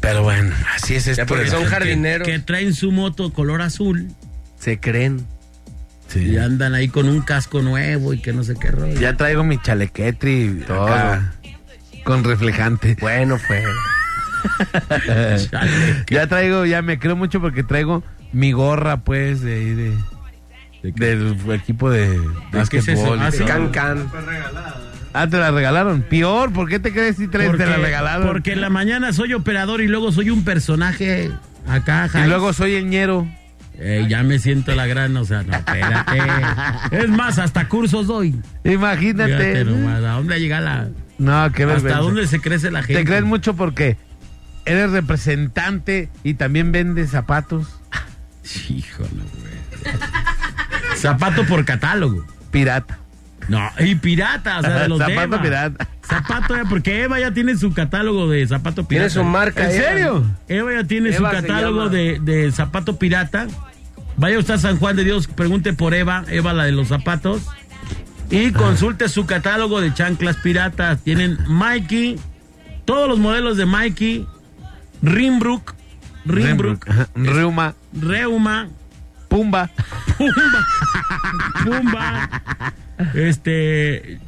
Pero 0.00 0.22
bueno, 0.24 0.52
así 0.74 0.94
es 0.96 1.06
esto. 1.06 1.26
porque 1.26 1.48
son 1.48 1.64
jardineros. 1.64 2.26
Que 2.26 2.38
traen 2.40 2.74
su 2.74 2.90
moto 2.90 3.32
color 3.32 3.62
azul 3.62 4.08
Se 4.58 4.78
creen. 4.80 5.24
Sí. 6.12 6.20
y 6.32 6.36
andan 6.38 6.74
ahí 6.74 6.88
con 6.88 7.08
un 7.08 7.22
casco 7.22 7.62
nuevo 7.62 8.12
y 8.12 8.20
que 8.20 8.32
no 8.32 8.44
sé 8.44 8.54
qué 8.60 8.70
rollo. 8.70 9.00
Ya 9.00 9.16
traigo 9.16 9.44
mi 9.44 9.58
chalequetri 9.58 10.42
y 10.44 10.64
todo. 10.66 10.86
Acá. 10.86 11.32
Con 12.04 12.24
reflejante. 12.24 12.96
Bueno, 13.00 13.38
pues. 13.46 13.64
Chale. 15.50 15.70
Ya 16.10 16.26
traigo, 16.26 16.66
ya 16.66 16.82
me 16.82 16.98
creo 16.98 17.16
mucho 17.16 17.40
porque 17.40 17.62
traigo 17.62 18.02
mi 18.32 18.52
gorra, 18.52 18.98
pues, 18.98 19.40
de 19.40 19.54
ahí 19.54 19.74
de. 19.74 19.96
del 20.94 21.36
equipo 21.52 21.90
de 21.90 22.06
es 22.14 22.14
eso? 22.14 22.52
básquetbol. 22.52 23.18
y 23.18 23.22
Ah. 23.22 23.46
Can 23.46 23.68
Can. 23.70 24.10
Ah, 25.14 25.26
te 25.28 25.36
la 25.38 25.50
regalaron. 25.50 26.02
Peor, 26.02 26.52
¿por 26.52 26.68
qué 26.68 26.78
te 26.78 26.92
crees 26.92 27.16
si 27.16 27.28
traes, 27.28 27.52
te 27.56 27.66
la 27.66 27.76
regalaron? 27.76 28.26
porque 28.28 28.52
en 28.52 28.60
la 28.62 28.70
mañana 28.70 29.12
soy 29.12 29.34
operador 29.34 29.80
y 29.82 29.86
luego 29.86 30.10
soy 30.10 30.30
un 30.30 30.42
personaje 30.44 31.30
acá. 31.68 32.08
Y 32.14 32.28
luego 32.28 32.52
soy 32.52 32.74
el 32.74 32.88
ñero. 32.88 33.28
Eh, 33.78 34.06
ya 34.08 34.22
me 34.22 34.38
siento 34.38 34.74
la 34.74 34.86
gran, 34.86 35.16
o 35.16 35.24
sea, 35.24 35.42
no, 35.42 35.54
espérate. 35.54 36.18
es 36.92 37.08
más, 37.08 37.38
hasta 37.38 37.68
cursos 37.68 38.06
doy. 38.06 38.40
Imagínate. 38.64 39.36
Fíjate 39.36 39.64
nomás, 39.64 40.04
¿a 40.04 40.10
dónde 40.12 40.38
llega 40.40 40.60
la...? 40.60 40.88
No, 41.18 41.50
qué 41.52 41.62
¿Hasta 41.64 41.74
vergüenza. 41.74 41.98
dónde 42.00 42.26
se 42.26 42.40
crece 42.40 42.70
la 42.70 42.82
gente? 42.82 43.00
Te 43.00 43.04
crees 43.04 43.24
mucho 43.24 43.54
porque 43.54 43.96
eres 44.64 44.90
representante 44.90 46.08
y 46.22 46.34
también 46.34 46.72
vendes 46.72 47.10
zapatos 47.10 47.80
Híjole, 48.68 49.08
güey. 49.10 49.94
Zapato 50.96 51.44
por 51.46 51.64
catálogo. 51.64 52.26
pirata. 52.50 52.98
No, 53.48 53.70
y 53.78 53.94
pirata, 53.96 54.58
o 54.58 54.62
sea, 54.62 54.78
de 54.80 54.88
los 54.88 54.98
de 54.98 55.04
Zapato 55.06 55.24
Eva. 55.34 55.42
pirata. 55.42 55.88
Zapato, 56.06 56.56
eh, 56.56 56.62
porque 56.68 57.02
Eva 57.02 57.18
ya 57.20 57.32
tiene 57.32 57.56
su 57.56 57.72
catálogo 57.72 58.28
de 58.30 58.46
zapato 58.46 58.84
pirata. 58.86 59.08
Tiene 59.08 59.24
su 59.24 59.24
marca. 59.30 59.64
¿En 59.70 59.76
Eva. 59.76 59.88
serio? 59.88 60.24
Eva 60.48 60.72
ya 60.72 60.84
tiene 60.84 61.10
Eva 61.10 61.30
su 61.30 61.36
catálogo 61.36 61.88
de, 61.88 62.18
de 62.20 62.50
zapato 62.52 62.98
pirata. 62.98 63.46
Vaya 64.16 64.38
usted 64.38 64.54
a 64.54 64.58
San 64.58 64.78
Juan 64.78 64.94
de 64.96 65.04
Dios, 65.04 65.26
pregunte 65.26 65.72
por 65.72 65.94
Eva, 65.94 66.24
Eva 66.28 66.52
la 66.52 66.64
de 66.64 66.72
los 66.72 66.88
zapatos. 66.88 67.42
Y 68.30 68.52
consulte 68.52 69.08
su 69.08 69.26
catálogo 69.26 69.80
de 69.80 69.92
chanclas 69.92 70.36
piratas. 70.36 71.00
Tienen 71.02 71.38
Mikey, 71.48 72.18
todos 72.84 73.08
los 73.08 73.18
modelos 73.18 73.56
de 73.58 73.66
Mikey, 73.66 74.26
Rimbrook, 75.02 75.74
Rimbrook. 76.24 76.86
Reuma, 77.14 77.74
Reuma, 77.92 78.68
Pumba. 79.28 79.70
Pumba, 81.64 82.28
este, 83.14 84.18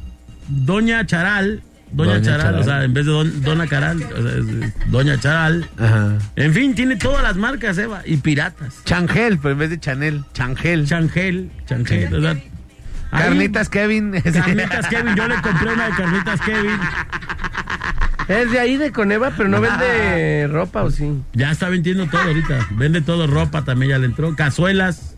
Doña 0.47 1.05
Charal, 1.05 1.61
Doña, 1.91 2.13
Doña 2.15 2.23
Charal, 2.25 2.41
Charal. 2.41 2.59
o 2.61 2.63
sea, 2.63 2.83
en 2.83 2.93
vez 2.93 3.05
de 3.05 3.11
don- 3.11 3.41
Dona 3.41 3.67
Caral, 3.67 3.97
o 4.03 4.21
sea, 4.21 4.31
es- 4.67 4.91
Doña 4.91 5.19
Charal. 5.19 5.69
Ajá. 5.77 6.17
En 6.35 6.53
fin, 6.53 6.75
tiene 6.75 6.95
todas 6.97 7.23
las 7.23 7.35
marcas, 7.37 7.77
Eva, 7.77 8.01
y 8.05 8.17
piratas. 8.17 8.83
Changel, 8.85 9.37
pero 9.39 9.53
en 9.53 9.59
vez 9.59 9.69
de 9.69 9.79
Chanel, 9.79 10.23
Changel. 10.33 10.85
Changel, 10.85 11.49
Changel, 11.65 12.13
o 12.15 12.21
sea, 12.21 12.31
ahí- 12.31 12.49
Carnitas 13.11 13.69
Kevin. 13.69 14.11
Carnitas 14.33 14.87
Kevin, 14.87 15.15
yo 15.15 15.27
le 15.27 15.35
compré 15.41 15.73
una 15.73 15.85
de 15.85 15.91
Carnitas 15.95 16.41
Kevin. 16.41 16.79
Es 18.27 18.51
de 18.51 18.59
ahí 18.59 18.75
de 18.77 18.91
Coneva, 18.91 19.31
pero 19.37 19.47
no 19.47 19.61
vende 19.61 20.47
ropa, 20.51 20.81
¿o 20.83 20.89
sí? 20.89 21.21
Ya 21.33 21.51
está 21.51 21.69
vendiendo 21.69 22.07
todo 22.07 22.21
ahorita. 22.21 22.67
Vende 22.71 23.01
todo, 23.01 23.27
ropa 23.27 23.63
también 23.63 23.91
ya 23.91 23.97
le 23.99 24.07
entró. 24.07 24.35
Cazuelas, 24.35 25.15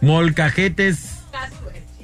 molcajetes, 0.00 1.17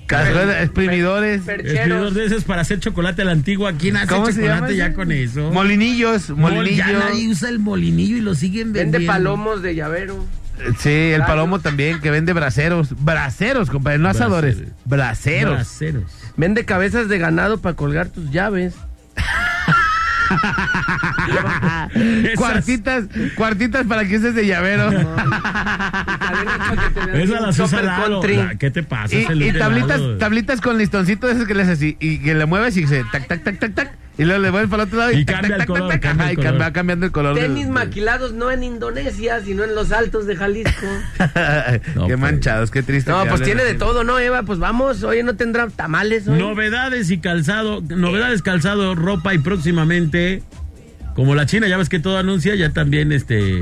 Cazuela, 0.07 0.63
exprimidores. 0.63 1.47
escribidor 1.49 2.13
de 2.13 2.27
esos 2.27 2.45
para 2.45 2.63
hacer 2.63 2.79
chocolate 2.81 3.23
a 3.23 3.25
la 3.25 3.33
antigua. 3.33 3.73
¿Quién 3.73 3.97
hace 3.97 4.09
¿Cómo 4.09 4.27
se 4.27 4.33
chocolate 4.35 4.77
llama 4.77 4.89
ya 4.91 4.95
con 4.95 5.13
eso? 5.13 5.51
Molinillos, 5.51 6.31
Mol- 6.31 6.69
Ya 6.75 6.93
nadie 6.93 7.29
usa 7.29 7.49
el 7.49 7.59
molinillo 7.59 8.17
y 8.17 8.21
lo 8.21 8.35
siguen 8.35 8.73
vendiendo. 8.73 8.99
Vende 8.99 9.07
palomos 9.07 9.63
de 9.63 9.75
llavero. 9.75 10.25
Sí, 10.79 10.91
el 10.91 11.23
palomo 11.23 11.59
también, 11.59 12.01
que 12.01 12.11
vende 12.13 12.33
braceros. 12.33 12.91
Braceros, 13.05 13.71
compadre, 13.71 13.99
no 13.99 14.09
asadores. 14.09 14.59
Braceros. 14.85 15.55
Braceros. 15.55 16.05
Vende 16.37 16.65
cabezas 16.65 17.09
de 17.09 17.19
ganado 17.19 17.59
para 17.59 17.75
colgar 17.75 18.09
tus 18.09 18.31
llaves. 18.31 18.75
Esas- 21.95 22.37
Cuartitas, 22.37 23.05
cuartitas 23.37 23.87
para 23.87 24.05
que 24.07 24.17
uses 24.17 24.35
de 24.35 24.47
llavero. 24.47 24.91
Esas 27.15 27.41
las 27.41 27.59
usa 27.59 27.83
Lalo. 27.83 28.23
La- 28.23 28.55
¿Qué 28.57 28.71
te 28.71 28.83
pasa? 28.83 29.15
Y, 29.17 29.25
tablitas, 29.53 30.01
Lalo. 30.01 30.19
tablitas 30.19 30.61
con 30.61 30.79
listoncitos 30.79 31.31
esos 31.31 31.47
que 31.47 31.55
le 31.55 31.63
haces 31.63 31.79
así 31.79 31.97
y 32.01 32.19
que 32.19 32.35
le 32.35 32.47
mueves 32.47 32.77
y 32.77 32.87
se 32.87 33.05
tac 33.13 33.27
tac 33.29 33.43
tac 33.45 33.59
tac 33.59 33.75
tac 33.75 33.93
y 34.17 34.25
luego 34.25 34.41
le 34.43 34.51
mueves 34.53 34.71
para 34.71 34.83
el 34.85 34.87
otro 34.89 34.99
lado 35.01 35.13
y, 35.13 35.17
Y 35.19 35.25
tac, 35.25 35.37
cambia 35.41 35.51
tac, 35.51 35.61
el 35.61 35.67
tac, 35.67 35.77
color, 35.77 35.89
tac, 35.93 36.03
cambia 36.03 36.25
ajá, 36.25 36.33
el 36.33 36.39
y 36.39 36.43
color. 36.43 36.61
va 36.61 36.73
cambiando 36.73 37.07
el 37.07 37.13
color. 37.13 37.35
del- 37.35 37.45
Tenis 37.47 37.69
maquilados 37.69 38.33
no 38.33 38.51
en 38.51 38.63
Indonesia, 38.63 39.41
sino 39.45 39.65
en 39.65 39.75
los 39.75 39.91
altos 39.93 40.27
de 40.27 40.37
Jalisco. 40.37 40.87
No, 41.95 42.07
qué 42.07 42.17
pues. 42.17 42.19
manchados, 42.19 42.71
qué 42.71 42.83
triste. 42.83 43.11
No, 43.11 43.25
pues 43.27 43.43
tiene 43.43 43.63
de 43.65 43.71
así. 43.71 43.79
todo, 43.79 44.05
¿no, 44.05 44.19
Eva? 44.19 44.43
Pues 44.45 44.59
vamos, 44.59 45.03
oye, 45.03 45.23
no 45.23 45.35
tendrá 45.37 45.67
tamales 45.69 46.29
hoy. 46.29 46.39
Novedades 46.39 47.11
y 47.11 47.19
calzado, 47.19 47.81
novedades 47.89 48.43
calzado, 48.43 48.95
ropa 48.95 49.35
y 49.35 49.39
próximamente, 49.39 50.43
como 51.15 51.35
la 51.35 51.47
China, 51.47 51.67
ya 51.69 51.77
ves 51.77 51.89
que 51.89 51.99
todo 51.99 52.19
anuncia, 52.19 52.55
ya 52.55 52.71
también 52.71 53.11
este 53.13 53.61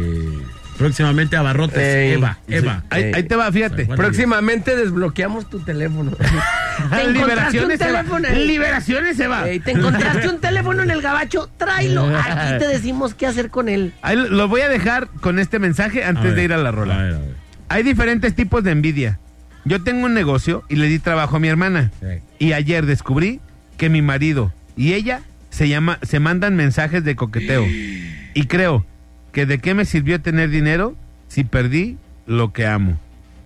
próximamente 0.83 1.37
abarrotes. 1.37 1.79
Ey, 1.79 2.13
Eva, 2.13 2.39
sí. 2.47 2.55
Eva. 2.55 2.83
Ahí, 2.91 3.13
ahí 3.15 3.23
te 3.23 3.37
va, 3.37 3.51
fíjate. 3.51 3.87
Próximamente 3.87 4.77
desbloqueamos 4.77 5.49
tu 5.49 5.61
teléfono. 5.61 6.11
¿Te 6.91 7.07
un 7.07 7.13
Liberaciones 7.13 7.79
se 7.79 7.91
va. 7.93 7.99
teléfono? 8.03 8.29
Liberaciones 8.31 9.17
se 9.17 9.27
va. 9.29 9.49
Ey, 9.49 9.61
¿Te 9.61 9.73
encontraste 9.73 10.29
un 10.29 10.39
teléfono 10.41 10.83
en 10.83 10.91
el 10.91 11.01
gabacho? 11.03 11.49
Tráelo. 11.57 12.07
Aquí 12.17 12.59
te 12.59 12.69
decimos 12.73 13.15
qué 13.15 13.27
hacer 13.27 13.51
con 13.51 13.69
él. 13.69 13.93
Ahí 14.03 14.17
lo- 14.17 14.49
voy 14.49 14.63
a 14.63 14.69
dejar 14.69 15.09
con 15.21 15.39
este 15.39 15.59
mensaje 15.59 16.05
A 16.05 16.09
antes 16.09 16.25
ver, 16.25 16.35
de 16.35 16.45
ir 16.45 16.53
a 16.53 16.57
la 16.59 16.71
rola. 16.71 16.95
a 16.99 17.03
ver, 17.03 17.15
a 17.15 17.19
ver. 17.19 17.35
Hay 17.69 17.83
diferentes 17.83 18.35
tipos 18.35 18.63
de 18.65 18.71
envidia. 18.73 19.19
Yo 19.65 19.83
tengo 19.83 20.07
un 20.07 20.15
negocio 20.15 20.65
y 20.69 20.77
le 20.77 20.87
di 20.89 20.99
trabajo 20.99 21.37
a 21.37 21.39
mi 21.41 21.49
hermana. 21.49 21.91
Sí. 22.01 22.07
Y 22.47 22.53
ayer 22.53 22.85
descubrí 22.85 23.41
que 23.77 23.89
mi 23.89 24.03
marido 24.03 24.53
y 24.77 24.95
ella 24.95 25.21
se 25.51 25.69
llama, 25.69 25.99
se 26.03 26.19
mandan 26.21 26.57
mensajes 26.57 27.05
de 27.05 27.15
coqueteo. 27.17 27.65
Y 28.35 28.47
creo 28.47 28.87
que 29.33 29.47
de 29.47 29.59
qué 29.59 29.75
me 29.75 29.85
sirvió 29.85 30.21
tener 30.21 30.51
dinero 30.51 30.95
si 31.29 31.45
perdí 31.45 31.97
lo 32.27 32.53
que 32.53 32.67
amo 32.67 32.99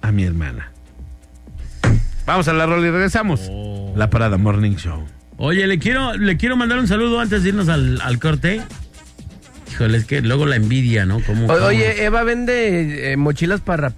a 0.02 0.12
mi 0.12 0.24
hermana. 0.24 0.70
Vamos 2.26 2.48
a 2.48 2.52
la 2.52 2.66
rola 2.66 2.86
y 2.86 2.90
regresamos. 2.90 3.46
Oh. 3.50 3.92
La 3.96 4.10
parada 4.10 4.36
Morning 4.36 4.76
Show. 4.76 5.06
Oye, 5.38 5.66
le 5.66 5.78
quiero, 5.78 6.14
le 6.16 6.36
quiero 6.36 6.56
mandar 6.56 6.78
un 6.78 6.88
saludo 6.88 7.20
antes 7.20 7.42
de 7.42 7.50
irnos 7.50 7.68
al, 7.68 8.00
al 8.00 8.18
corte. 8.18 8.62
Híjole, 9.70 9.98
es 9.98 10.04
que 10.06 10.22
luego 10.22 10.46
la 10.46 10.56
envidia, 10.56 11.06
¿no? 11.06 11.20
¿Cómo, 11.20 11.44
O- 11.44 11.48
cómo? 11.48 11.66
oye, 11.66 12.04
¿Eva 12.04 12.22
vende 12.24 13.12
eh, 13.12 13.16
mochilas 13.16 13.60
para? 13.60 13.90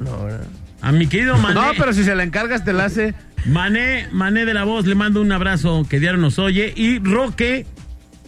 No, 0.00 0.24
¿verdad? 0.24 0.46
a 0.80 0.92
mi 0.92 1.06
querido 1.06 1.36
Mané. 1.38 1.54
No, 1.54 1.72
pero 1.78 1.92
si 1.92 2.04
se 2.04 2.14
la 2.14 2.22
encargas 2.22 2.64
te 2.64 2.72
la 2.72 2.84
hace. 2.86 3.14
Mané, 3.46 4.06
Mané 4.12 4.44
de 4.44 4.54
la 4.54 4.64
Voz, 4.64 4.86
le 4.86 4.94
mando 4.94 5.20
un 5.20 5.32
abrazo 5.32 5.86
que 5.88 5.98
diario 6.00 6.20
nos 6.20 6.38
oye. 6.38 6.72
Y 6.76 6.98
Roque, 7.00 7.66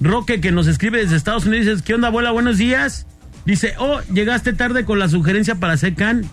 Roque 0.00 0.40
que 0.40 0.52
nos 0.52 0.66
escribe 0.66 0.98
desde 0.98 1.16
Estados 1.16 1.46
Unidos, 1.46 1.66
dice, 1.66 1.82
¿qué 1.84 1.94
onda, 1.94 2.08
abuela? 2.08 2.30
Buenos 2.30 2.58
días. 2.58 3.06
Dice, 3.46 3.74
oh, 3.78 4.00
llegaste 4.12 4.52
tarde 4.52 4.84
con 4.84 4.98
la 4.98 5.08
sugerencia 5.08 5.54
para 5.54 5.76
Secan. 5.76 6.24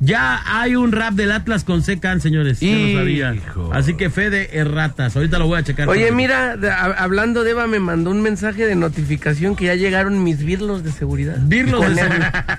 Ya 0.00 0.42
hay 0.46 0.74
un 0.76 0.92
rap 0.92 1.14
del 1.14 1.30
Atlas 1.32 1.64
con 1.64 1.82
Secan, 1.82 2.20
señores. 2.20 2.60
Yo 2.60 2.68
no 2.70 2.98
sabía. 2.98 3.34
Hijo. 3.34 3.70
Así 3.72 3.94
que 3.94 4.10
fe 4.10 4.28
de 4.30 4.50
erratas. 4.52 5.16
Ahorita 5.16 5.38
lo 5.38 5.46
voy 5.46 5.58
a 5.58 5.62
checar. 5.62 5.88
Oye, 5.88 6.10
mira, 6.12 6.56
de- 6.56 6.70
hablando 6.70 7.42
de 7.44 7.52
Eva, 7.52 7.66
me 7.66 7.78
mandó 7.78 8.10
un 8.10 8.20
mensaje 8.20 8.66
de 8.66 8.74
notificación 8.74 9.56
que 9.56 9.66
ya 9.66 9.74
llegaron 9.76 10.22
mis 10.24 10.44
birlos 10.44 10.82
de 10.84 10.92
seguridad. 10.92 11.36
Birlos 11.40 11.80
de 11.88 11.94
seguridad. 11.94 12.44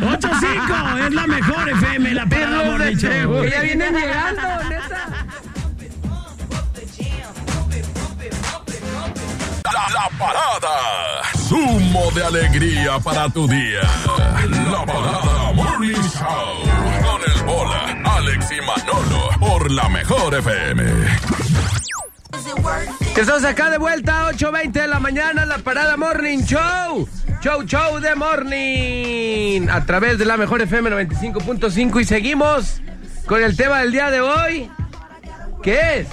8-5 0.00 1.06
es 1.06 1.14
la 1.14 1.26
mejor 1.26 1.68
FM, 1.70 2.14
la 2.14 2.26
parada 2.26 2.62
Birlos 2.62 2.64
de 2.64 2.70
Morning 2.70 2.96
Show. 2.96 3.10
seguridad. 3.10 3.42
Que 3.44 3.50
ya 3.50 3.62
vienen 3.62 3.94
llegando, 3.94 4.42
neta. 4.68 5.26
La, 9.72 9.88
la 9.88 10.18
parada. 10.18 11.22
Zumo 11.36 12.10
de 12.12 12.24
alegría 12.24 12.98
para 12.98 13.28
tu 13.28 13.46
día. 13.46 13.80
La 14.68 14.84
parada 14.84 15.52
Morning 15.52 15.94
Show. 15.94 16.62
Con 17.04 17.20
el 17.32 17.42
bola, 17.44 18.00
Alex 18.16 18.46
y 18.50 18.60
Manolo. 18.66 19.28
Por 19.38 19.70
la 19.70 19.88
mejor 19.88 20.34
FM. 20.34 20.82
Que 23.14 23.20
estamos 23.20 23.44
acá 23.44 23.70
de 23.70 23.78
vuelta, 23.78 24.28
8.20 24.30 24.72
de 24.72 24.88
la 24.88 24.98
mañana, 24.98 25.46
la 25.46 25.58
parada 25.58 25.96
Morning 25.96 26.38
Show. 26.38 27.08
Show, 27.40 27.62
show 27.64 28.00
de 28.00 28.14
morning. 28.16 29.68
A 29.68 29.86
través 29.86 30.18
de 30.18 30.24
la 30.24 30.36
mejor 30.36 30.62
FM 30.62 30.90
95.5 30.90 32.00
y 32.00 32.04
seguimos 32.04 32.80
con 33.26 33.40
el 33.42 33.56
tema 33.56 33.80
del 33.80 33.92
día 33.92 34.10
de 34.10 34.20
hoy. 34.20 34.68
¿Qué 35.62 36.00
es? 36.00 36.08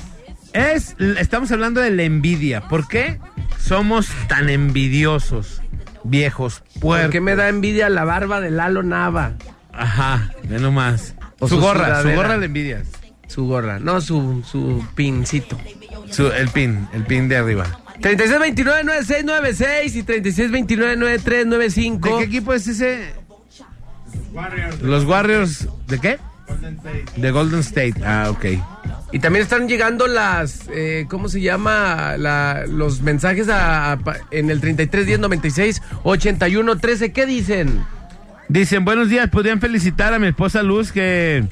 Es, 0.54 0.96
estamos 1.18 1.52
hablando 1.52 1.82
de 1.82 1.90
la 1.90 2.04
envidia. 2.04 2.62
¿Por 2.62 2.88
qué 2.88 3.20
somos 3.68 4.08
tan 4.28 4.50
envidiosos, 4.50 5.62
viejos, 6.04 6.64
¿Por 6.74 6.82
puercos? 6.82 7.12
qué 7.12 7.22
me 7.22 7.36
da 7.36 7.50
envidia 7.50 7.90
la 7.90 8.04
barba 8.06 8.40
de 8.42 8.50
Lalo 8.52 8.84
Nava? 8.84 9.34
Ajá, 9.74 10.32
ve 10.44 10.60
nomás. 10.60 11.16
O 11.40 11.48
su, 11.48 11.56
su 11.56 11.62
gorra, 11.62 12.02
su 12.02 12.10
gorra 12.12 12.38
le 12.38 12.46
envidias. 12.48 12.88
Su 13.28 13.46
gorra, 13.46 13.78
no 13.80 14.00
su, 14.02 14.44
su 14.50 14.84
pincito. 14.96 15.58
Su- 16.10 16.32
el 16.32 16.48
pin, 16.50 16.88
el 16.94 17.04
pin 17.06 17.28
de 17.28 17.38
arriba. 17.38 17.66
3629-9696 18.00 19.96
y 19.96 20.04
3629-9395. 20.04 22.00
¿De 22.00 22.18
qué 22.20 22.24
equipo 22.24 22.54
es 22.54 22.68
ese? 22.68 23.14
Los 24.82 25.04
Warriors. 25.06 25.68
¿De 25.88 26.00
qué? 26.00 26.20
De 27.18 27.32
Golden 27.32 27.60
State. 27.60 27.96
Ah, 28.06 28.28
ok. 28.30 28.46
Y 29.12 29.20
también 29.20 29.44
están 29.44 29.68
llegando 29.70 30.06
las, 30.08 30.68
eh, 30.74 31.06
¿cómo 31.10 31.30
se 31.30 31.40
llama? 31.42 32.16
La- 32.18 32.66
los 32.68 33.02
mensajes 33.02 33.48
a, 33.50 33.98
en 34.32 34.50
el 34.52 34.60
33 34.60 35.06
10 35.06 35.20
96 35.20 35.82
81 36.04 36.76
13. 36.78 37.12
¿Qué 37.14 37.26
dicen? 37.26 37.86
Dicen, 38.50 38.84
buenos 38.86 39.10
días, 39.10 39.30
podrían 39.30 39.60
felicitar 39.62 40.14
a 40.14 40.20
mi 40.20 40.28
esposa 40.28 40.62
Luz 40.64 40.92
que 40.92 41.46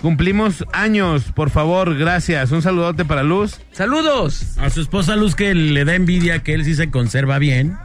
cumplimos 0.00 0.64
años, 0.72 1.24
por 1.34 1.50
favor, 1.50 1.96
gracias. 1.96 2.50
Un 2.52 2.62
saludote 2.62 3.04
para 3.04 3.22
Luz. 3.22 3.60
Saludos. 3.72 4.58
A 4.58 4.70
su 4.70 4.80
esposa 4.82 5.16
Luz 5.16 5.34
que 5.34 5.54
le 5.54 5.84
da 5.84 5.94
envidia 5.94 6.42
que 6.42 6.54
él 6.54 6.64
sí 6.64 6.74
se 6.74 6.90
conserva 6.90 7.38
bien. 7.38 7.76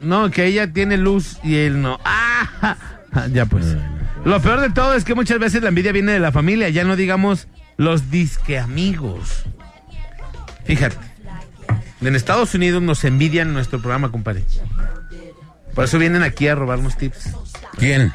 No, 0.00 0.30
que 0.30 0.46
ella 0.46 0.72
tiene 0.72 0.96
luz 0.96 1.38
y 1.44 1.56
él 1.56 1.80
no. 1.80 1.98
¡Ah! 2.04 2.76
Ya 3.32 3.46
pues. 3.46 3.76
Lo 4.24 4.40
peor 4.40 4.60
de 4.60 4.70
todo 4.70 4.94
es 4.94 5.04
que 5.04 5.14
muchas 5.14 5.38
veces 5.38 5.62
la 5.62 5.68
envidia 5.68 5.92
viene 5.92 6.12
de 6.12 6.18
la 6.20 6.32
familia, 6.32 6.68
ya 6.70 6.84
no 6.84 6.96
digamos 6.96 7.46
los 7.76 8.10
disque 8.10 8.58
amigos. 8.58 9.44
Fíjate, 10.64 10.96
en 12.00 12.16
Estados 12.16 12.54
Unidos 12.54 12.82
nos 12.82 13.04
envidian 13.04 13.52
nuestro 13.52 13.80
programa, 13.80 14.10
compadre. 14.10 14.44
Por 15.74 15.84
eso 15.84 15.98
vienen 15.98 16.22
aquí 16.22 16.48
a 16.48 16.54
robarnos 16.54 16.96
tips. 16.96 17.30
¿Quién? 17.78 18.12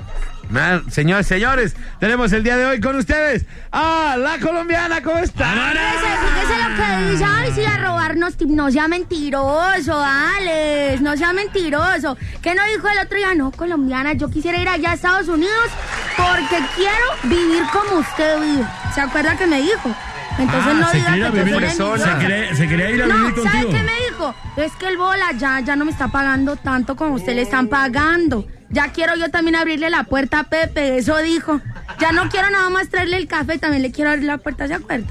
Señores, 0.89 1.27
señores, 1.27 1.75
tenemos 1.99 2.31
el 2.31 2.43
día 2.43 2.55
de 2.57 2.65
hoy 2.65 2.79
con 2.79 2.95
ustedes 2.95 3.45
a 3.71 4.15
la 4.17 4.37
colombiana, 4.39 5.01
¿cómo 5.01 5.17
está? 5.19 5.45
Fíjese, 5.51 6.07
fíjese 6.23 6.63
lo 6.63 6.75
que 6.75 7.11
dice, 7.11 7.25
ay, 7.25 7.51
si 7.53 7.65
a 7.65 7.77
robarnos, 7.77 8.35
no 8.47 8.71
sea 8.71 8.87
mentiroso, 8.87 10.01
Alex, 10.01 11.01
no 11.01 11.17
sea 11.17 11.33
mentiroso. 11.33 12.17
¿Qué 12.41 12.55
no 12.55 12.61
dijo 12.73 12.87
el 12.87 12.99
otro 13.05 13.17
día? 13.17 13.35
No, 13.35 13.51
colombiana, 13.51 14.13
yo 14.13 14.29
quisiera 14.29 14.57
ir 14.57 14.69
allá 14.69 14.91
a 14.91 14.93
Estados 14.93 15.27
Unidos 15.27 15.69
porque 16.15 16.63
quiero 16.75 17.05
vivir 17.23 17.63
como 17.73 17.99
usted 17.99 18.39
vive. 18.39 18.65
¿Se 18.95 19.01
acuerda 19.01 19.35
que 19.37 19.47
me 19.47 19.61
dijo? 19.61 19.93
Entonces 20.39 20.63
Ah, 20.69 20.73
no 20.73 20.89
se 20.91 20.97
diga 20.97 21.31
que 21.31 21.49
yo 21.49 21.71
soy 21.71 21.99
se 21.99 22.17
quería, 22.19 22.55
se 22.55 22.67
quería 22.67 22.89
ir 22.91 23.03
a 23.03 23.07
No, 23.07 23.15
vivir 23.15 23.35
¿sabe 23.43 23.49
contigo. 23.63 23.69
qué 23.71 23.83
me 23.83 23.99
dijo? 24.11 24.35
Es 24.55 24.71
que 24.73 24.87
el 24.87 24.97
bola 24.97 25.31
ya, 25.37 25.59
ya 25.61 25.75
no 25.75 25.83
me 25.83 25.91
está 25.91 26.07
pagando 26.09 26.55
tanto 26.55 26.95
como 26.95 27.15
usted 27.15 27.35
le 27.35 27.41
están 27.41 27.67
pagando. 27.67 28.47
Ya 28.69 28.91
quiero 28.91 29.15
yo 29.15 29.29
también 29.29 29.55
abrirle 29.55 29.89
la 29.89 30.03
puerta 30.03 30.39
a 30.39 30.43
Pepe, 30.43 30.97
eso 30.97 31.17
dijo. 31.19 31.61
Ya 31.99 32.11
no 32.11 32.29
quiero 32.29 32.49
nada 32.49 32.69
más 32.69 32.89
traerle 32.89 33.17
el 33.17 33.27
café, 33.27 33.57
también 33.57 33.81
le 33.81 33.91
quiero 33.91 34.11
abrir 34.11 34.25
la 34.25 34.37
puerta, 34.37 34.67
¿se 34.67 34.73
acuerda? 34.73 35.07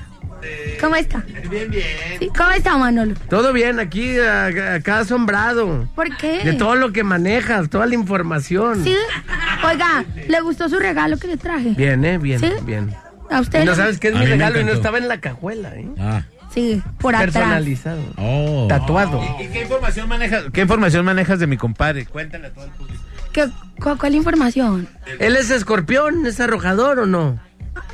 ¿Cómo 0.80 0.94
está? 0.96 1.24
Bien, 1.50 1.70
bien. 1.70 1.84
Sí, 2.18 2.30
¿Cómo 2.36 2.50
está, 2.50 2.76
Manolo? 2.76 3.14
Todo 3.28 3.52
bien, 3.52 3.80
aquí 3.80 4.18
acá 4.20 5.00
asombrado. 5.00 5.88
¿Por 5.94 6.14
qué? 6.16 6.44
De 6.44 6.52
todo 6.52 6.74
lo 6.76 6.92
que 6.92 7.02
manejas, 7.02 7.68
toda 7.70 7.86
la 7.86 7.94
información. 7.94 8.84
¿Sí? 8.84 8.96
Oiga, 9.64 10.04
¿le 10.28 10.40
gustó 10.40 10.68
su 10.68 10.78
regalo 10.78 11.16
que 11.16 11.28
le 11.28 11.36
traje? 11.36 11.70
Bien, 11.70 12.04
¿eh? 12.04 12.18
Bien, 12.18 12.38
¿Sí? 12.38 12.52
bien. 12.62 12.94
¿A 13.30 13.40
usted? 13.40 13.62
Y 13.62 13.66
no 13.66 13.74
sabes 13.74 13.98
qué 13.98 14.08
es 14.08 14.14
A 14.14 14.18
mi 14.18 14.26
regalo 14.26 14.60
y 14.60 14.64
no 14.64 14.72
estaba 14.72 14.98
en 14.98 15.08
la 15.08 15.20
cajuela, 15.20 15.74
¿eh? 15.74 15.88
Ah. 15.98 16.22
Sí, 16.52 16.82
por 16.98 17.14
atrás. 17.14 17.34
Personalizado. 17.34 18.02
Oh. 18.16 18.66
Tatuado. 18.68 19.22
¿Y 19.40 19.48
qué 19.48 19.62
información 19.62 20.08
manejas? 20.08 20.44
¿Qué 20.52 20.60
información 20.60 21.04
manejas 21.04 21.38
de 21.38 21.46
mi 21.46 21.56
compadre? 21.56 22.06
Cuéntale 22.06 22.46
a 22.46 22.50
todo 22.52 22.64
el 22.66 22.70
público. 22.70 23.02
¿Qué, 23.36 23.48
cu- 23.82 23.96
¿Cuál 23.98 24.14
información? 24.14 24.88
¿Él 25.20 25.36
es 25.36 25.50
escorpión? 25.50 26.24
¿Es 26.26 26.40
arrojador 26.40 27.00
o 27.00 27.06
no? 27.06 27.38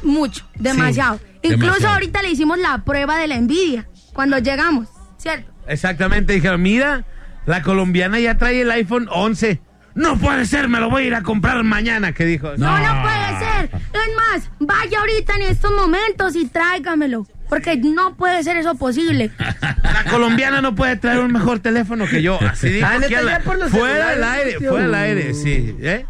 Mucho, 0.05 0.47
demasiado. 0.55 1.19
Incluso 1.43 1.65
demasiado. 1.67 1.95
ahorita 1.95 2.23
le 2.23 2.31
hicimos 2.31 2.59
la 2.59 2.79
prueba 2.85 3.19
de 3.19 3.27
la 3.27 3.35
envidia 3.35 3.89
cuando 4.13 4.39
llegamos, 4.39 4.89
¿cierto? 5.19 5.51
Exactamente, 5.67 6.33
dijeron, 6.33 6.63
mira, 6.63 7.05
la 7.47 7.63
colombiana 7.63 8.21
ya 8.21 8.39
trae 8.39 8.61
el 8.63 8.71
iPhone 8.71 9.09
11. 9.11 9.61
No 9.95 10.17
puede 10.17 10.47
ser, 10.47 10.69
me 10.69 10.79
lo 10.81 10.89
voy 10.89 11.03
a 11.03 11.07
ir 11.09 11.15
a 11.17 11.23
comprar 11.23 11.63
mañana, 11.65 12.13
¿qué 12.13 12.25
dijo? 12.25 12.53
No, 12.57 12.79
no 12.79 13.03
puede 13.03 13.39
ser. 13.41 13.71
Es 13.75 14.17
más, 14.17 14.51
vaya 14.61 15.01
ahorita 15.01 15.35
en 15.37 15.43
estos 15.43 15.73
momentos 15.73 16.37
y 16.37 16.47
tráigamelo. 16.47 17.27
Porque 17.53 17.77
no 17.77 18.15
puede 18.17 18.43
ser 18.43 18.57
eso 18.57 18.77
posible. 18.77 19.31
La 19.61 20.05
colombiana 20.11 20.62
no 20.62 20.75
puede 20.75 20.97
traer 20.97 21.19
un 21.19 21.31
mejor 21.33 21.59
teléfono 21.61 22.07
que 22.07 22.23
yo. 22.23 22.41
Así 22.41 22.71
dijo 22.71 22.87
Ah, 22.91 22.97
la- 22.99 23.09
Ya 23.09 23.41
por 23.45 23.59
los 23.59 23.71
fuera 23.71 24.09
del 24.12 24.25
aire, 24.25 24.55
tío. 24.59 24.71
fuera 24.71 24.85
del 24.87 24.95
aire, 24.95 25.35
sí. 25.35 25.77
¿eh? 25.83 26.07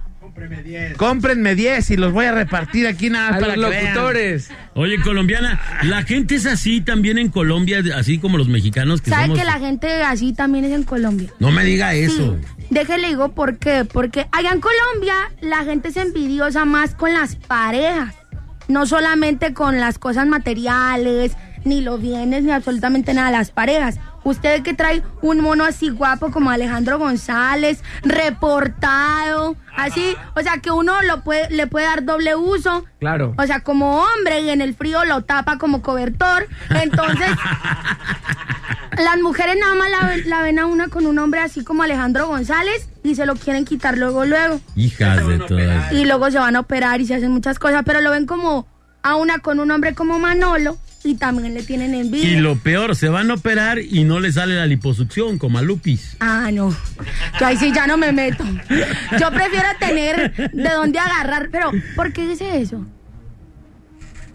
Cómprenme 0.97 1.55
10 1.57 1.91
y 1.91 1.97
los 1.97 2.13
voy 2.13 2.27
a 2.27 2.33
repartir 2.33 2.87
aquí 2.87 3.11
nada 3.11 3.31
más 3.31 3.37
A 3.39 3.41
para 3.41 3.57
los 3.57 3.71
que 3.71 3.77
vean. 3.77 3.95
locutores. 3.95 4.51
Oye, 4.75 5.01
colombiana, 5.01 5.61
la 5.83 6.05
gente 6.05 6.37
es 6.37 6.47
así 6.47 6.81
también 6.81 7.19
en 7.19 7.29
Colombia, 7.29 7.83
así 7.97 8.19
como 8.19 8.39
los 8.39 8.49
mexicanos 8.49 9.03
que 9.03 9.11
¿Sabe 9.11 9.25
somos... 9.25 9.39
que 9.41 9.45
la 9.45 9.59
gente 9.59 10.03
así 10.05 10.33
también 10.33 10.65
es 10.65 10.73
en 10.73 10.85
Colombia? 10.85 11.29
No 11.41 11.51
me 11.51 11.65
diga 11.65 11.95
eso. 11.95 12.39
Sí. 12.41 12.65
Déjele 12.71 13.09
digo 13.09 13.33
por 13.35 13.59
qué. 13.59 13.85
Porque 13.85 14.27
allá 14.31 14.53
en 14.53 14.61
Colombia 14.61 15.15
la 15.41 15.65
gente 15.65 15.89
es 15.89 15.97
envidiosa 15.97 16.65
más 16.65 16.95
con 16.95 17.13
las 17.13 17.35
parejas. 17.35 18.15
No 18.69 18.87
solamente 18.87 19.55
con 19.55 19.81
las 19.81 19.99
cosas 19.99 20.27
materiales, 20.27 21.37
ni 21.65 21.81
los 21.81 22.01
bienes, 22.01 22.45
ni 22.45 22.53
absolutamente 22.53 23.15
nada. 23.15 23.31
Las 23.31 23.51
parejas. 23.51 23.99
Usted 24.25 24.63
que 24.63 24.75
trae 24.75 25.03
un 25.21 25.41
mono 25.41 25.65
así 25.65 25.89
guapo 25.89 26.31
como 26.31 26.51
Alejandro 26.51 26.99
González, 26.99 27.83
reportado, 28.03 29.57
así, 29.77 30.17
o 30.37 30.41
sea 30.43 30.59
que 30.59 30.71
uno 30.71 31.03
lo 31.03 31.23
puede, 31.23 31.51
le 31.51 31.67
puede 31.67 31.87
dar 31.87 32.05
doble 32.05 32.37
uso. 32.37 32.85
Claro. 33.01 33.35
O 33.37 33.47
sea, 33.47 33.61
como 33.61 34.03
hombre 34.03 34.43
y 34.43 34.51
en 34.51 34.61
el 34.61 34.75
frío 34.75 35.05
lo 35.05 35.23
tapa 35.23 35.59
como 35.59 35.83
cobertor. 35.83 36.47
Entonces, 36.71 37.31
las 38.97 39.21
mujeres 39.21 39.57
nada 39.59 39.75
más 39.75 39.91
la, 39.91 40.17
la 40.27 40.43
ven 40.43 40.61
a 40.61 40.67
una 40.67 40.89
con 40.89 41.07
un 41.07 41.19
hombre 41.19 41.41
así 41.41 41.65
como 41.65 41.83
Alejandro 41.83 42.29
González 42.29 42.92
y 43.03 43.15
se 43.15 43.27
lo 43.27 43.35
quieren 43.35 43.65
quitar 43.65 43.99
luego, 43.99 44.25
luego. 44.25 44.61
Hijas 44.77 45.27
de 45.27 45.39
todas. 45.39 45.93
Y 45.93 46.05
luego 46.05 46.31
se 46.31 46.39
van 46.39 46.57
a 46.57 46.61
operar 46.61 47.01
y 47.01 47.07
se 47.07 47.15
hacen 47.15 47.33
muchas 47.33 47.59
cosas, 47.59 47.83
pero 47.85 48.01
lo 48.01 48.11
ven 48.11 48.27
como 48.27 48.67
a 49.03 49.17
una 49.17 49.39
con 49.41 49.59
un 49.61 49.71
hombre 49.71 49.95
como 49.95 50.19
Manolo 50.19 50.79
y 51.05 51.17
también 51.17 51.55
le 51.55 51.63
tienen 51.63 51.95
envidia. 51.95 52.31
Y 52.31 52.37
lo 52.37 52.57
peor, 52.57 52.95
se 52.95 53.09
van 53.09 53.31
a 53.31 53.35
operar 53.35 53.79
y 53.81 54.05
no 54.05 54.21
le 54.21 54.33
sale 54.33 54.55
la 54.55 54.67
liposucción, 54.67 55.39
como 55.39 55.59
a 55.59 55.63
Lupis. 55.63 56.17
Ah, 56.21 56.51
no. 56.53 56.75
Yo 57.41 57.47
ahí 57.47 57.57
sí 57.57 57.73
ya 57.75 57.87
no 57.87 57.97
me 57.97 58.13
meto. 58.13 58.45
Yo 59.19 59.31
prefiero 59.31 59.69
tener 59.81 60.53
de 60.53 60.71
dónde 60.71 60.99
agarrar. 60.99 61.49
Pero, 61.51 61.73
¿por 61.97 62.13
qué 62.13 62.27
dice 62.29 62.61
eso? 62.61 62.87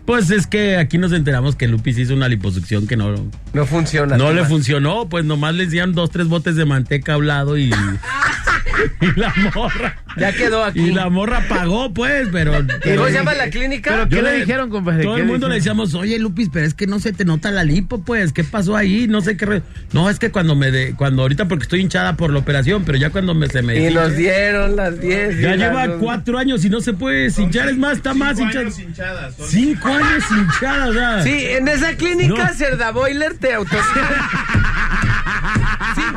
Pues 0.07 0.31
es 0.31 0.47
que 0.47 0.77
aquí 0.77 0.97
nos 0.97 1.11
enteramos 1.11 1.57
que 1.57 1.67
Lupis 1.67 1.97
hizo 1.97 2.13
una 2.13 2.29
liposucción 2.29 2.87
que 2.87 2.95
no, 2.95 3.13
No 3.53 3.65
funciona. 3.65 4.15
no 4.17 4.31
le 4.31 4.45
funcionó, 4.45 5.09
pues 5.09 5.25
nomás 5.25 5.53
le 5.53 5.65
enseñaron 5.65 5.93
dos, 5.93 6.09
tres 6.11 6.29
botes 6.29 6.55
de 6.55 6.63
manteca 6.63 7.13
a 7.13 7.17
un 7.17 7.27
lado 7.27 7.57
y, 7.57 7.65
y 9.01 9.19
la 9.19 9.33
morra. 9.53 10.01
Ya 10.15 10.31
quedó 10.33 10.63
aquí. 10.63 10.79
Y 10.79 10.91
la 10.91 11.09
morra 11.09 11.43
pagó, 11.49 11.93
pues, 11.93 12.29
pero. 12.31 12.53
¿Cómo 12.53 13.05
se 13.07 13.13
llama 13.13 13.33
la 13.33 13.49
clínica? 13.49 13.91
Pero 13.91 14.03
Yo 14.07 14.17
¿qué 14.17 14.21
le 14.23 14.39
dijeron, 14.39 14.69
compadre? 14.69 15.03
Todo 15.03 15.15
¿Qué 15.15 15.21
el 15.21 15.27
mundo 15.27 15.47
le 15.49 15.55
decíamos, 15.55 15.93
oye 15.93 16.17
Lupis, 16.19 16.49
pero 16.51 16.65
es 16.65 16.73
que 16.73 16.87
no 16.87 16.99
se 16.99 17.13
te 17.13 17.25
nota 17.25 17.51
la 17.51 17.63
lipo, 17.63 18.01
pues, 18.03 18.33
¿qué 18.33 18.43
pasó 18.43 18.75
ahí? 18.75 19.07
No 19.07 19.21
sé 19.21 19.37
qué. 19.37 19.45
re- 19.45 19.61
No, 19.93 20.09
es 20.09 20.17
que 20.19 20.31
cuando 20.31 20.55
me 20.55 20.71
de, 20.71 20.93
cuando 20.95 21.21
ahorita 21.23 21.47
porque 21.47 21.63
estoy 21.63 21.81
hinchada 21.81 22.15
por 22.17 22.31
la 22.31 22.39
operación, 22.39 22.83
pero 22.85 22.97
ya 22.97 23.09
cuando 23.09 23.33
me 23.35 23.47
se 23.47 23.61
me 23.61 23.77
Y 23.89 23.93
nos 23.93 24.15
dieron 24.15 24.75
las 24.75 24.99
10. 24.99 25.39
ya 25.39 25.55
y 25.55 25.57
lleva 25.57 25.97
cuatro 25.99 26.37
años 26.39 26.63
y 26.65 26.69
no 26.69 26.81
se 26.81 26.93
puede 26.93 27.27
hinchar, 27.37 27.69
es 27.69 27.77
más, 27.77 27.97
está 27.97 28.13
más 28.13 28.39
hinchada. 28.39 29.29
Cinco 29.47 29.87
años 29.89 30.23
hinchada, 30.31 30.87
o 30.87 30.93
sea. 30.93 31.21
Sí, 31.23 31.45
en 31.49 31.67
esa 31.67 31.95
clínica 31.95 32.47
No. 32.47 32.53
Cerda 32.53 32.91
Boiler 32.91 33.35
te 33.37 33.53
autorizan. 33.53 33.85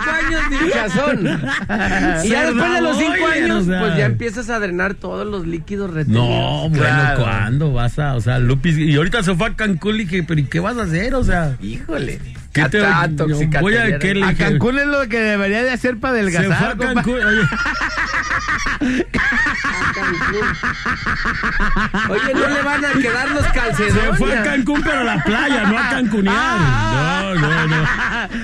cinco 0.05 0.27
años 0.27 0.51
de 0.51 0.67
hinchazón. 0.67 1.41
Y 2.25 2.29
ya 2.29 2.45
después 2.47 2.73
de 2.73 2.81
los 2.81 2.97
cinco 2.99 3.27
años, 3.27 3.65
pues 3.67 3.97
ya 3.97 4.07
empiezas 4.07 4.51
a 4.51 4.59
drenar 4.61 4.95
todos 4.95 5.27
los 5.27 5.47
líquidos 5.47 5.93
retenidos. 5.93 6.27
No, 6.29 6.69
bueno, 6.69 6.85
Claro. 6.85 7.21
¿cuándo 7.23 7.73
vas 7.73 7.99
a, 7.99 8.15
o 8.15 8.21
sea, 8.21 8.39
Lupis, 8.39 8.77
y 8.79 8.95
ahorita 8.97 9.23
se 9.23 9.35
fue 9.35 9.49
a 9.49 9.55
Cancún 9.55 9.97
y 9.97 9.99
dije, 10.01 10.23
pero 10.23 10.41
¿y 10.41 10.45
qué 10.45 10.61
vas 10.61 10.77
a 10.77 10.83
hacer? 10.83 11.15
O 11.15 11.25
sea, 11.25 11.57
Híjole. 11.63 12.21
¿Qué 12.53 12.69
te 12.69 12.85
Ah, 12.85 13.09
voy 13.61 13.77
a 13.77 13.85
le 13.87 14.25
A? 14.25 14.35
Cancún 14.35 14.79
es 14.79 14.87
lo 14.87 15.09
que 15.09 15.19
debería 15.21 15.63
de 15.63 15.71
hacer 15.71 15.99
para 15.99 16.15
Se 16.17 16.31
fue 16.31 16.41
adelgazar, 16.41 16.73
a. 16.73 16.77
Cancún, 16.95 17.15
oye, 17.15 17.43
Oye, 22.09 22.35
no 22.35 22.49
le 22.49 22.63
van 22.63 22.85
a 22.85 22.93
quedar 22.93 23.31
los 23.31 23.45
se 23.45 23.53
calcedones. 23.53 24.17
fue 24.19 24.37
a 24.39 24.43
Cancún, 24.43 24.83
pero 24.83 25.01
a 25.01 25.05
la 25.05 25.23
playa, 25.25 25.65
no 25.65 25.79
a 25.79 25.89
Cancunear. 25.91 26.61
No, 26.61 27.35
no, 27.35 27.67
no. 27.67 27.87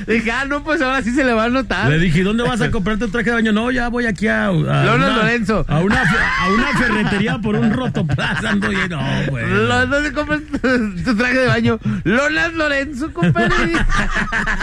Dije, 0.06 0.30
ah, 0.30 0.44
no, 0.46 0.62
pues 0.62 0.80
ahora 0.82 1.02
sí 1.02 1.12
se 1.12 1.24
le 1.24 1.32
va 1.32 1.44
a 1.44 1.48
notar. 1.48 1.88
Le 1.90 1.98
dije, 1.98 2.22
¿dónde 2.22 2.42
vas 2.44 2.60
a 2.60 2.70
comprarte 2.70 3.04
un 3.06 3.10
traje 3.12 3.30
de 3.30 3.36
baño? 3.36 3.52
No, 3.52 3.70
ya 3.70 3.88
voy 3.88 4.06
aquí 4.06 4.28
a. 4.28 4.46
a 4.46 4.50
una- 4.52 4.84
Lorenzo. 5.16 5.64
A 5.68 5.80
una, 5.80 5.96
fe- 6.04 6.16
a 6.18 6.48
una 6.52 6.68
ferretería 6.78 7.38
por 7.38 7.56
un 7.56 7.72
rotoplaza. 7.72 8.50
Ando 8.50 8.72
y 8.72 8.88
no, 8.88 9.00
güey. 9.28 9.44
¿Dónde 9.48 10.12
compras 10.12 10.40
tu, 10.62 11.02
tu 11.02 11.16
traje 11.16 11.38
de 11.38 11.46
baño? 11.46 11.78
Lonas 12.04 12.52
Lorenzo, 12.54 13.12
compadre. 13.12 13.72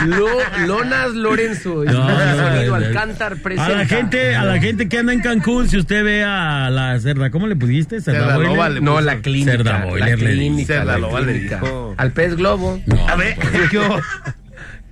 Lo- 0.06 0.66
Lonas 0.68 1.12
Lorenzo. 1.14 1.84
No, 1.86 1.92
no, 1.92 2.08
Sonido 2.10 2.66
no, 2.66 2.68
no. 2.68 2.76
Alcántar 2.76 3.34
A 3.34 3.36
presenta. 3.38 3.70
la 3.78 3.86
gente, 3.86 4.36
a 4.36 4.44
la 4.46 4.60
gente 4.60 4.88
que 4.90 4.98
anda 4.98 5.14
en 5.14 5.22
Cancún, 5.22 5.68
si 5.70 5.78
usted 5.78 6.04
ve 6.04 6.24
a 6.24 6.70
la 6.70 7.00
cerda, 7.00 7.30
¿cómo 7.30 7.48
le 7.48 7.56
pusiste? 7.56 8.02
Cerda 8.02 8.20
Cerda 8.20 8.36
Boiler? 8.36 8.52
Loba 8.54 8.70
le 8.70 8.82
No, 8.82 8.92
puso. 8.94 9.06
la 9.06 9.18
clínica. 9.18 9.52
Cerda 9.52 9.80
la 9.80 9.86
Boiler 9.86 10.20
le 10.20 10.26
clínica. 10.34 10.68
Cerda 10.74 10.86
la 10.86 10.98
Loba 10.98 11.20
le 11.22 11.34
clínica. 11.34 11.60
dijo. 11.60 11.96
Al 11.98 12.12
pez 12.12 12.36
globo. 12.36 12.82
No, 12.86 13.08
A 13.08 13.16
ver, 13.16 13.36
pues. 13.36 13.72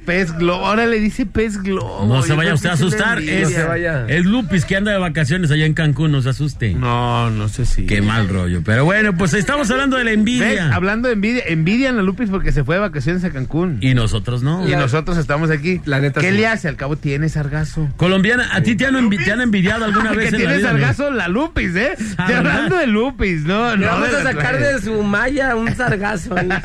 Pez 0.06 0.36
globo. 0.36 0.66
Ahora 0.66 0.86
le 0.88 1.00
dice 1.00 1.26
pez 1.28 1.62
globo. 1.62 2.06
No 2.08 2.24
se 2.24 2.34
vaya 2.34 2.54
usted 2.56 2.70
a 2.70 2.72
que 2.72 2.76
asustar. 2.76 3.20
Es, 3.22 3.50
No 3.50 3.56
se 3.56 3.64
vaya. 3.64 4.06
es 4.08 4.26
Lupis 4.26 4.66
que 4.66 4.76
anda 4.76 4.92
de 4.92 4.98
vacaciones 4.98 5.52
allá 5.52 5.66
en 5.66 5.74
Cancún, 5.74 6.12
no 6.12 6.22
se 6.22 6.30
asuste. 6.30 6.74
No, 6.74 7.30
no 7.30 7.48
sé 7.50 7.66
si. 7.66 7.86
Qué 7.86 8.02
mal 8.02 8.28
rollo. 8.28 8.62
Pero 8.66 8.84
bueno, 8.86 9.16
pues 9.16 9.34
estamos 9.36 9.70
hablando 9.70 9.98
de 9.98 10.04
la 10.06 10.10
¿Ves? 10.12 10.18
envidia. 10.18 10.74
Hablando 10.74 11.08
de 11.08 11.14
envidia, 11.14 11.44
envidian 11.48 12.00
a 12.00 12.02
Lupis 12.02 12.30
porque 12.30 12.52
se 12.52 12.64
fue 12.64 12.76
de 12.76 12.82
vacaciones 12.82 13.24
a 13.24 13.30
Cancún. 13.32 13.78
Y, 13.82 13.92
Y 13.92 13.94
nosotros 13.94 14.42
no. 14.42 14.66
nosotros 14.68 15.18
estamos 15.18 15.52
aquí. 15.52 15.82
La 15.86 16.00
neta, 16.00 16.20
¿Qué 16.22 16.32
sí. 16.32 16.38
le 16.38 16.48
hace? 16.48 16.68
Al 16.68 16.78
cabo 16.78 16.96
tiene 16.96 17.30
sargazo. 17.30 17.88
Colombiana, 17.98 18.50
¿a 18.54 18.62
ti 18.64 18.76
te 18.76 18.86
han, 18.88 18.96
envi- 18.96 19.24
te 19.24 19.32
han 19.32 19.42
envidiado 19.42 19.86
alguna 19.86 20.12
que 20.14 20.18
vez 20.18 20.26
en 20.28 20.32
la 20.34 20.38
tiene 20.38 20.58
no? 20.64 20.68
sargazo 20.70 21.12
la 21.12 21.28
Lupis, 21.28 21.76
¿eh? 21.76 21.92
Ah, 22.18 22.26
¿verdad? 22.28 22.38
hablando 22.56 22.78
de 22.78 22.88
Lupis, 22.88 23.44
no, 23.44 23.76
Le 23.76 23.86
no. 23.86 23.92
vamos 23.92 24.14
a 24.14 24.24
sacar 24.24 24.58
de 24.60 24.82
su 24.82 25.04
malla 25.04 25.56
un 25.56 25.74
sargazo. 25.76 26.36
ahí. 26.38 26.50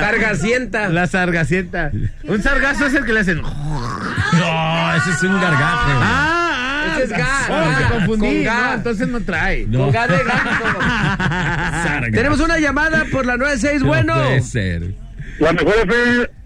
Sargacienta. 0.00 0.88
La 0.98 1.06
sargacienta. 1.06 1.92
Un 2.24 2.42
sargazo 2.42 2.86
es 2.86 2.94
el 2.94 3.04
que 3.04 3.12
le 3.12 3.20
hacen. 3.20 3.40
No, 3.40 4.94
ese 4.96 5.10
es 5.10 5.22
un 5.22 5.40
gargajo. 5.40 5.90
Ah, 6.02 6.94
Ese 6.96 7.04
es 7.04 7.10
gas. 7.10 7.48
Oh, 7.48 7.64
me 7.80 7.88
confundí. 7.88 8.26
Con 8.26 8.44
gas. 8.44 8.62
No, 8.70 8.74
entonces 8.74 9.08
no 9.08 9.20
trae. 9.20 9.66
No. 9.68 9.78
Con 9.78 9.92
gas 9.92 10.08
de 10.08 10.16
gato. 10.24 10.80
Sargazo. 10.80 12.12
Tenemos 12.12 12.40
una 12.40 12.58
llamada 12.58 13.04
por 13.12 13.26
la 13.26 13.36
96. 13.36 13.80
No 13.82 13.86
Bueno. 13.86 14.14
puede 14.14 14.40
ser. 14.42 14.94
La 15.38 15.52
mejor 15.52 15.88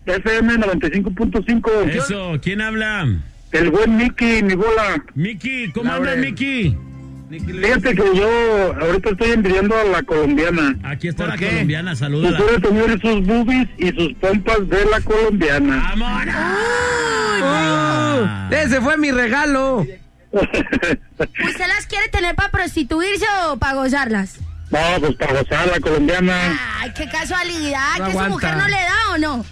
FM 0.04 0.54
95.5. 0.58 1.88
Eso, 1.88 2.38
¿quién 2.42 2.60
habla? 2.60 3.06
El 3.52 3.70
buen 3.70 3.96
Mickey, 3.96 4.42
mi 4.42 4.54
bola. 4.54 5.02
Miki, 5.14 5.72
¿cómo 5.72 5.90
andas, 5.94 6.18
Miki? 6.18 6.76
Fíjate 7.40 7.94
que 7.94 8.04
yo 8.14 8.74
ahorita 8.80 9.10
estoy 9.10 9.30
envidiando 9.30 9.74
a 9.76 9.84
la 9.84 10.02
colombiana. 10.02 10.76
Aquí 10.84 11.08
está 11.08 11.24
¿Por 11.24 11.32
la 11.32 11.38
qué? 11.38 11.48
colombiana, 11.48 11.92
Y 11.92 11.96
salúdala. 11.96 12.38
puede 12.38 12.60
tener 12.60 13.00
sus 13.00 13.26
boobies 13.26 13.68
y 13.78 13.88
sus 13.88 14.12
pompas 14.20 14.68
de 14.68 14.84
la 14.86 15.00
colombiana. 15.00 15.94
¡Vámonos! 15.96 16.34
Uh, 18.50 18.54
ese 18.54 18.80
fue 18.82 18.96
mi 18.98 19.10
regalo. 19.12 19.78
¿Usted 20.32 21.66
las 21.68 21.86
quiere 21.86 22.08
tener 22.10 22.34
para 22.34 22.50
prostituirse 22.50 23.24
o 23.48 23.56
para 23.56 23.74
gozarlas? 23.74 24.38
no, 24.70 24.78
pues 25.00 25.14
para 25.16 25.40
gozar 25.40 25.66
la 25.68 25.80
colombiana. 25.80 26.58
Ay, 26.80 26.92
qué 26.96 27.06
casualidad, 27.08 27.98
No 27.98 28.04
que 28.06 28.12
su 28.12 28.18
aguanta. 28.20 28.28
mujer 28.28 28.56
no 28.56 28.68
le 28.68 28.76
da 28.76 29.14
o 29.14 29.18
no. 29.18 29.44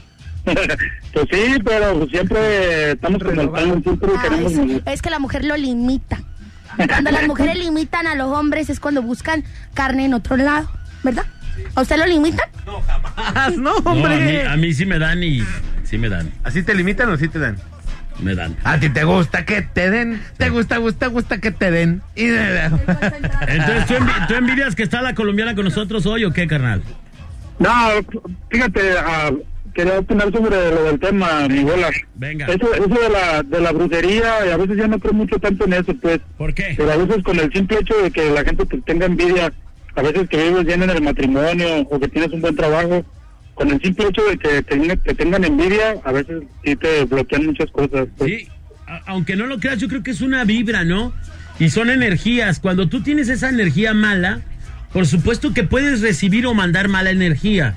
pues 1.12 1.26
sí, 1.30 1.58
pero 1.64 2.06
siempre 2.08 2.92
estamos 2.92 3.22
como 3.22 3.40
el 3.42 3.50
pan, 3.50 3.82
siempre 3.82 4.10
Ay, 4.16 4.22
queremos 4.28 4.52
sí, 4.52 4.82
es 4.86 5.02
que 5.02 5.10
la 5.10 5.18
mujer 5.18 5.44
lo 5.44 5.56
limita. 5.56 6.18
Cuando 6.76 7.10
las 7.10 7.26
mujeres 7.26 7.58
limitan 7.58 8.06
a 8.06 8.14
los 8.14 8.28
hombres 8.28 8.70
es 8.70 8.80
cuando 8.80 9.02
buscan 9.02 9.44
carne 9.74 10.04
en 10.06 10.14
otro 10.14 10.36
lado, 10.36 10.70
¿verdad? 11.02 11.24
¿A 11.74 11.82
usted 11.82 11.96
lo 11.98 12.06
limitan? 12.06 12.48
No, 12.66 12.82
No, 13.56 13.76
a, 13.76 13.94
mí, 13.94 14.00
hombre. 14.02 14.46
a 14.48 14.56
mí 14.56 14.72
sí 14.72 14.86
me 14.86 14.98
dan 14.98 15.22
y... 15.22 15.42
Sí 15.84 15.98
me 15.98 16.08
dan, 16.08 16.30
¿Así 16.44 16.62
te 16.62 16.74
limitan 16.74 17.10
o 17.10 17.16
sí 17.16 17.28
te 17.28 17.38
dan? 17.40 17.56
me 18.20 18.34
dan. 18.34 18.54
A 18.64 18.78
ti 18.78 18.90
te 18.90 19.02
gusta 19.04 19.44
que 19.46 19.62
te 19.62 19.90
den, 19.90 20.22
te 20.36 20.50
gusta, 20.50 20.76
gusta, 20.76 21.06
gusta 21.06 21.38
que 21.38 21.50
te 21.52 21.70
den. 21.70 22.02
Y 22.14 22.26
Entonces, 22.28 23.86
¿tú, 23.86 23.94
envi- 23.94 24.26
tú 24.28 24.34
envidias 24.34 24.74
que 24.76 24.82
está 24.82 25.00
la 25.02 25.14
colombiana 25.14 25.54
con 25.54 25.64
nosotros 25.64 26.04
hoy 26.06 26.24
o 26.24 26.32
qué, 26.32 26.46
carnal? 26.46 26.82
No, 27.58 27.70
fíjate, 28.50 28.80
ah, 28.98 29.30
quería 29.74 29.98
opinar 29.98 30.32
sobre 30.32 30.50
lo 30.70 30.84
del 30.84 30.98
tema, 31.00 31.46
mi 31.48 31.62
bola. 31.64 31.90
Venga. 32.14 32.46
Eso, 32.46 32.72
eso 32.74 32.88
de 32.88 33.08
la, 33.10 33.42
de 33.42 33.60
la 33.60 33.72
brujería, 33.72 34.46
y 34.46 34.50
a 34.50 34.56
veces 34.56 34.76
ya 34.76 34.86
no 34.88 34.98
creo 34.98 35.12
mucho 35.12 35.38
tanto 35.38 35.64
en 35.64 35.72
eso, 35.74 35.94
pues. 36.00 36.20
¿Por 36.38 36.52
qué? 36.54 36.74
Pero 36.76 36.90
a 36.92 36.96
veces 36.96 37.22
con 37.22 37.38
el 37.38 37.52
simple 37.52 37.78
hecho 37.80 37.94
de 38.02 38.10
que 38.10 38.30
la 38.30 38.44
gente 38.44 38.64
te 38.66 38.78
tenga 38.82 39.06
envidia, 39.06 39.52
a 39.96 40.02
veces 40.02 40.28
que 40.28 40.36
vives 40.48 40.64
bien 40.64 40.82
en 40.82 40.90
el 40.90 41.02
matrimonio 41.02 41.80
o 41.90 41.98
que 42.00 42.08
tienes 42.08 42.30
un 42.32 42.40
buen 42.40 42.56
trabajo, 42.56 43.04
con 43.54 43.70
el 43.70 43.80
simple 43.82 44.06
hecho 44.08 44.22
de 44.24 44.38
que 44.38 44.62
te, 44.62 44.96
te 44.96 45.14
tengan 45.14 45.44
envidia, 45.44 45.96
a 46.04 46.12
veces 46.12 46.42
sí 46.64 46.76
te 46.76 47.04
bloquean 47.04 47.46
muchas 47.46 47.70
cosas. 47.70 48.06
pues. 48.16 48.30
Sí, 48.30 48.48
a- 48.86 49.02
aunque 49.06 49.36
no 49.36 49.46
lo 49.46 49.58
creas, 49.60 49.78
yo 49.78 49.88
creo 49.88 50.02
que 50.02 50.10
es 50.12 50.20
una 50.20 50.44
vibra, 50.44 50.84
¿no? 50.84 51.12
Y 51.58 51.68
son 51.70 51.90
energías. 51.90 52.58
Cuando 52.60 52.88
tú 52.88 53.02
tienes 53.02 53.28
esa 53.28 53.50
energía 53.50 53.92
mala, 53.92 54.40
por 54.94 55.06
supuesto 55.06 55.52
que 55.52 55.62
puedes 55.62 56.00
recibir 56.00 56.46
o 56.46 56.54
mandar 56.54 56.88
mala 56.88 57.10
energía 57.10 57.76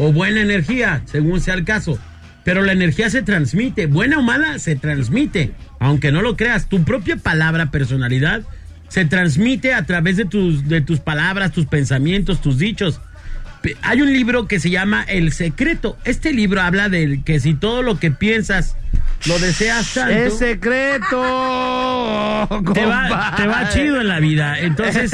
o 0.00 0.12
buena 0.12 0.40
energía, 0.40 1.02
según 1.04 1.42
sea 1.42 1.54
el 1.54 1.64
caso. 1.64 1.98
Pero 2.42 2.62
la 2.62 2.72
energía 2.72 3.10
se 3.10 3.20
transmite, 3.20 3.84
buena 3.84 4.18
o 4.18 4.22
mala, 4.22 4.58
se 4.58 4.74
transmite. 4.74 5.52
Aunque 5.78 6.10
no 6.10 6.22
lo 6.22 6.36
creas, 6.36 6.70
tu 6.70 6.84
propia 6.84 7.16
palabra, 7.16 7.70
personalidad, 7.70 8.42
se 8.88 9.04
transmite 9.04 9.74
a 9.74 9.84
través 9.84 10.16
de 10.16 10.24
tus, 10.24 10.66
de 10.66 10.80
tus 10.80 11.00
palabras, 11.00 11.52
tus 11.52 11.66
pensamientos, 11.66 12.40
tus 12.40 12.56
dichos. 12.56 13.00
Hay 13.82 14.00
un 14.00 14.10
libro 14.10 14.48
que 14.48 14.58
se 14.58 14.70
llama 14.70 15.04
El 15.06 15.32
Secreto. 15.32 15.98
Este 16.06 16.32
libro 16.32 16.62
habla 16.62 16.88
de 16.88 17.20
que 17.22 17.38
si 17.38 17.52
todo 17.52 17.82
lo 17.82 17.98
que 17.98 18.10
piensas 18.10 18.76
lo 19.26 19.38
deseas 19.38 19.94
tanto, 19.94 20.12
¡Es 20.12 20.38
secreto! 20.38 21.20
te 22.74 22.84
va, 22.86 23.34
te 23.36 23.46
va 23.46 23.68
chido 23.68 24.00
en 24.00 24.08
la 24.08 24.18
vida. 24.20 24.58
Entonces, 24.58 25.12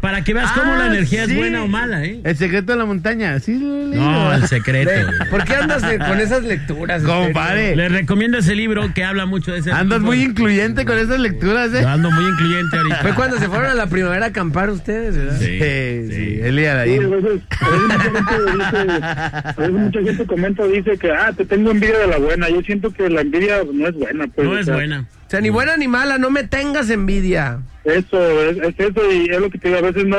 para 0.00 0.22
que 0.22 0.34
veas 0.34 0.52
cómo 0.52 0.74
la 0.76 0.84
Ah, 0.84 0.88
energía 0.88 1.24
es 1.24 1.34
buena 1.34 1.62
o 1.64 1.68
mala, 1.68 2.04
¿eh? 2.04 2.20
El 2.22 2.36
secreto 2.36 2.72
de 2.72 2.78
la 2.78 2.84
montaña, 2.84 3.38
sí. 3.40 3.52
No, 3.54 4.32
el 4.32 4.46
secreto. 4.46 4.90
¿Por 5.30 5.44
qué 5.44 5.54
andas 5.56 5.82
de- 5.82 5.98
con 5.98 6.20
esas 6.20 6.42
lecturas? 6.44 7.02
Compadre. 7.02 7.74
Les 7.76 7.90
recomiendo 7.90 8.38
ese 8.38 8.54
libro 8.54 8.92
que 8.94 9.04
habla 9.04 9.26
mucho 9.26 9.52
de 9.52 9.58
ese. 9.60 9.72
Andas 9.72 10.00
muy 10.00 10.18
de- 10.18 10.24
incluyente 10.24 10.84
con 10.84 10.98
esas 10.98 11.18
lecturas, 11.18 11.72
¿eh? 11.74 11.80
Yo 11.82 11.88
ando 11.88 12.10
muy 12.10 12.24
incluyente 12.26 12.76
ahorita. 12.76 12.96
Fue 13.02 13.14
cuando 13.14 13.38
se 13.38 13.48
fueron 13.48 13.70
a 13.70 13.74
la 13.74 13.86
primavera 13.88 14.26
a 14.26 14.28
acampar 14.28 14.70
ustedes, 14.70 15.16
¿verdad? 15.16 15.38
Sí, 15.38 15.46
Sí, 15.46 16.08
sí, 16.08 16.14
sí. 16.14 16.40
Elia 16.42 16.84
Sí, 16.84 16.90
ahí. 16.90 16.98
veces, 16.98 17.40
a 17.60 19.52
veces 19.56 19.72
mucha 19.72 20.00
gente 20.02 20.26
comenta, 20.26 20.64
dice 20.66 20.96
que, 20.98 21.10
ah, 21.10 21.32
te 21.36 21.44
tengo 21.44 21.70
envidia 21.70 21.98
de 21.98 22.06
la 22.06 22.18
buena. 22.18 22.48
Yo 22.48 22.60
siento 22.62 22.92
que 22.92 23.08
la 23.08 23.20
envidia 23.22 23.45
no 23.72 23.88
es 23.88 23.94
buena. 23.94 24.26
Pues, 24.28 24.46
No 24.46 24.52
o 24.54 24.58
es 24.58 24.66
sea, 24.66 24.74
buena. 24.74 25.06
O 25.26 25.30
sea, 25.30 25.40
ni 25.40 25.50
buena 25.50 25.76
ni 25.76 25.88
mala, 25.88 26.18
no 26.18 26.30
me 26.30 26.44
tengas 26.44 26.90
envidia. 26.90 27.58
Eso, 27.84 28.42
es, 28.50 28.58
es 28.58 28.74
eso, 28.78 29.12
y 29.12 29.28
es 29.30 29.40
lo 29.40 29.50
que 29.50 29.58
te 29.58 29.68
digo, 29.68 29.80
a 29.80 29.82
veces 29.82 30.04
no, 30.04 30.16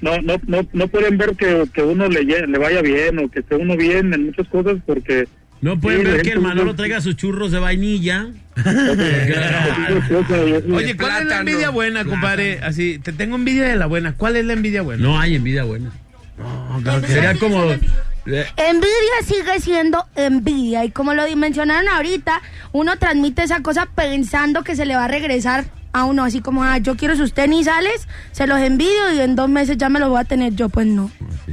no, 0.00 0.20
no, 0.22 0.40
no, 0.46 0.68
no 0.72 0.88
pueden 0.88 1.18
ver 1.18 1.34
que, 1.36 1.64
que 1.72 1.82
uno 1.82 2.08
le, 2.08 2.46
vaya 2.58 2.82
bien 2.82 3.18
o 3.18 3.30
que 3.30 3.40
esté 3.40 3.56
uno 3.56 3.76
bien 3.76 4.12
en 4.12 4.26
muchas 4.26 4.48
cosas 4.48 4.76
porque... 4.84 5.28
No 5.60 5.78
pueden 5.78 6.00
Sí, 6.00 6.06
ver 6.06 6.22
que 6.22 6.32
el 6.32 6.40
Manolo 6.40 6.74
traiga 6.74 7.00
sus 7.00 7.16
churros 7.16 7.52
de 7.52 7.60
vainilla. 7.60 8.26
Oye, 10.74 10.96
¿cuál 10.96 11.22
es 11.22 11.28
la 11.28 11.38
envidia 11.38 11.70
buena, 11.70 12.04
compadre? 12.04 12.58
Así, 12.62 12.98
te 12.98 13.12
tengo 13.12 13.36
envidia 13.36 13.68
de 13.68 13.76
la 13.76 13.86
buena. 13.86 14.14
¿Cuál 14.14 14.36
es 14.36 14.44
la 14.44 14.54
envidia 14.54 14.82
buena? 14.82 15.00
No 15.02 15.20
hay 15.20 15.36
envidia 15.36 15.62
buena. 15.62 15.92
Sería 17.06 17.36
como. 17.36 17.72
Envidia 18.26 19.22
sigue 19.24 19.60
siendo 19.60 20.04
envidia 20.14 20.84
y 20.84 20.90
como 20.90 21.14
lo 21.14 21.24
mencionaron 21.36 21.88
ahorita, 21.88 22.40
uno 22.72 22.96
transmite 22.96 23.42
esa 23.42 23.60
cosa 23.60 23.86
pensando 23.86 24.62
que 24.62 24.76
se 24.76 24.86
le 24.86 24.96
va 24.96 25.04
a 25.04 25.08
regresar 25.08 25.64
a 25.92 26.04
uno, 26.04 26.24
así 26.24 26.40
como, 26.40 26.64
ah, 26.64 26.78
yo 26.78 26.96
quiero 26.96 27.16
sus 27.16 27.34
tenis, 27.34 27.66
sales, 27.66 28.08
se 28.32 28.46
los 28.46 28.58
envidio 28.58 29.12
y 29.14 29.20
en 29.20 29.36
dos 29.36 29.48
meses 29.48 29.76
ya 29.76 29.88
me 29.88 30.00
los 30.00 30.08
voy 30.08 30.20
a 30.20 30.24
tener 30.24 30.54
yo, 30.54 30.68
pues 30.68 30.86
no. 30.86 31.10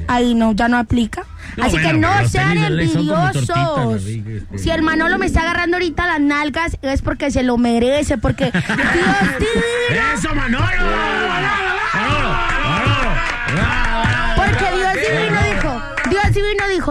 Ahí 0.08 0.34
no, 0.34 0.53
ya 0.53 0.67
no 0.69 0.77
aplica. 0.77 1.25
No, 1.58 1.65
así 1.65 1.73
bueno, 1.73 1.89
que 1.89 1.97
no 1.97 2.29
sean 2.29 2.58
envidiosos. 2.58 3.47
tortitas, 3.47 4.05
este. 4.05 4.58
Si 4.58 4.69
el 4.69 4.82
Manolo 4.82 5.17
me 5.17 5.25
está 5.25 5.41
agarrando 5.41 5.77
ahorita 5.77 6.08
las 6.08 6.21
nalgas 6.21 6.77
es 6.82 7.01
porque 7.01 7.32
se 7.32 7.43
lo 7.43 7.58
merece, 7.58 8.17
porque 8.17 8.45
Dios 8.51 10.13
¡Eso, 10.15 10.34
Manolo! 10.34 10.65
¡Manolo! 10.65 11.68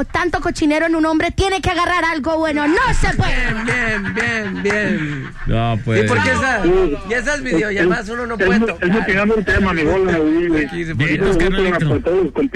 Tanto 0.05 0.41
cochinero 0.41 0.87
en 0.87 0.95
un 0.97 1.07
hombre 1.07 1.31
tiene 1.31 1.61
que 1.61 1.71
agarrar 1.71 2.05
algo 2.05 2.39
bueno, 2.39 2.67
no 2.69 2.77
se 3.01 3.15
puede. 3.17 3.35
Bien, 3.65 4.15
bien, 4.15 4.63
bien. 4.63 5.25
No, 5.47 5.77
Sí, 5.77 5.83
pues. 5.85 6.05
porque 6.09 6.31
esa, 6.31 6.63
y 6.67 7.13
esas 7.13 7.43
videollamadas 7.43 8.09
uno 8.09 8.27
no 8.27 8.37
puede 8.39 8.57
Es 8.57 8.67
tocar. 8.67 8.89
motivando 8.91 9.35
el 9.37 9.45
tema, 9.45 9.73
mi 9.73 9.83
bola. 9.83 10.19
güey. 10.49 10.65
Aquí 10.67 10.85
se 10.85 10.95
Bien, 10.95 11.19
todos 11.19 11.29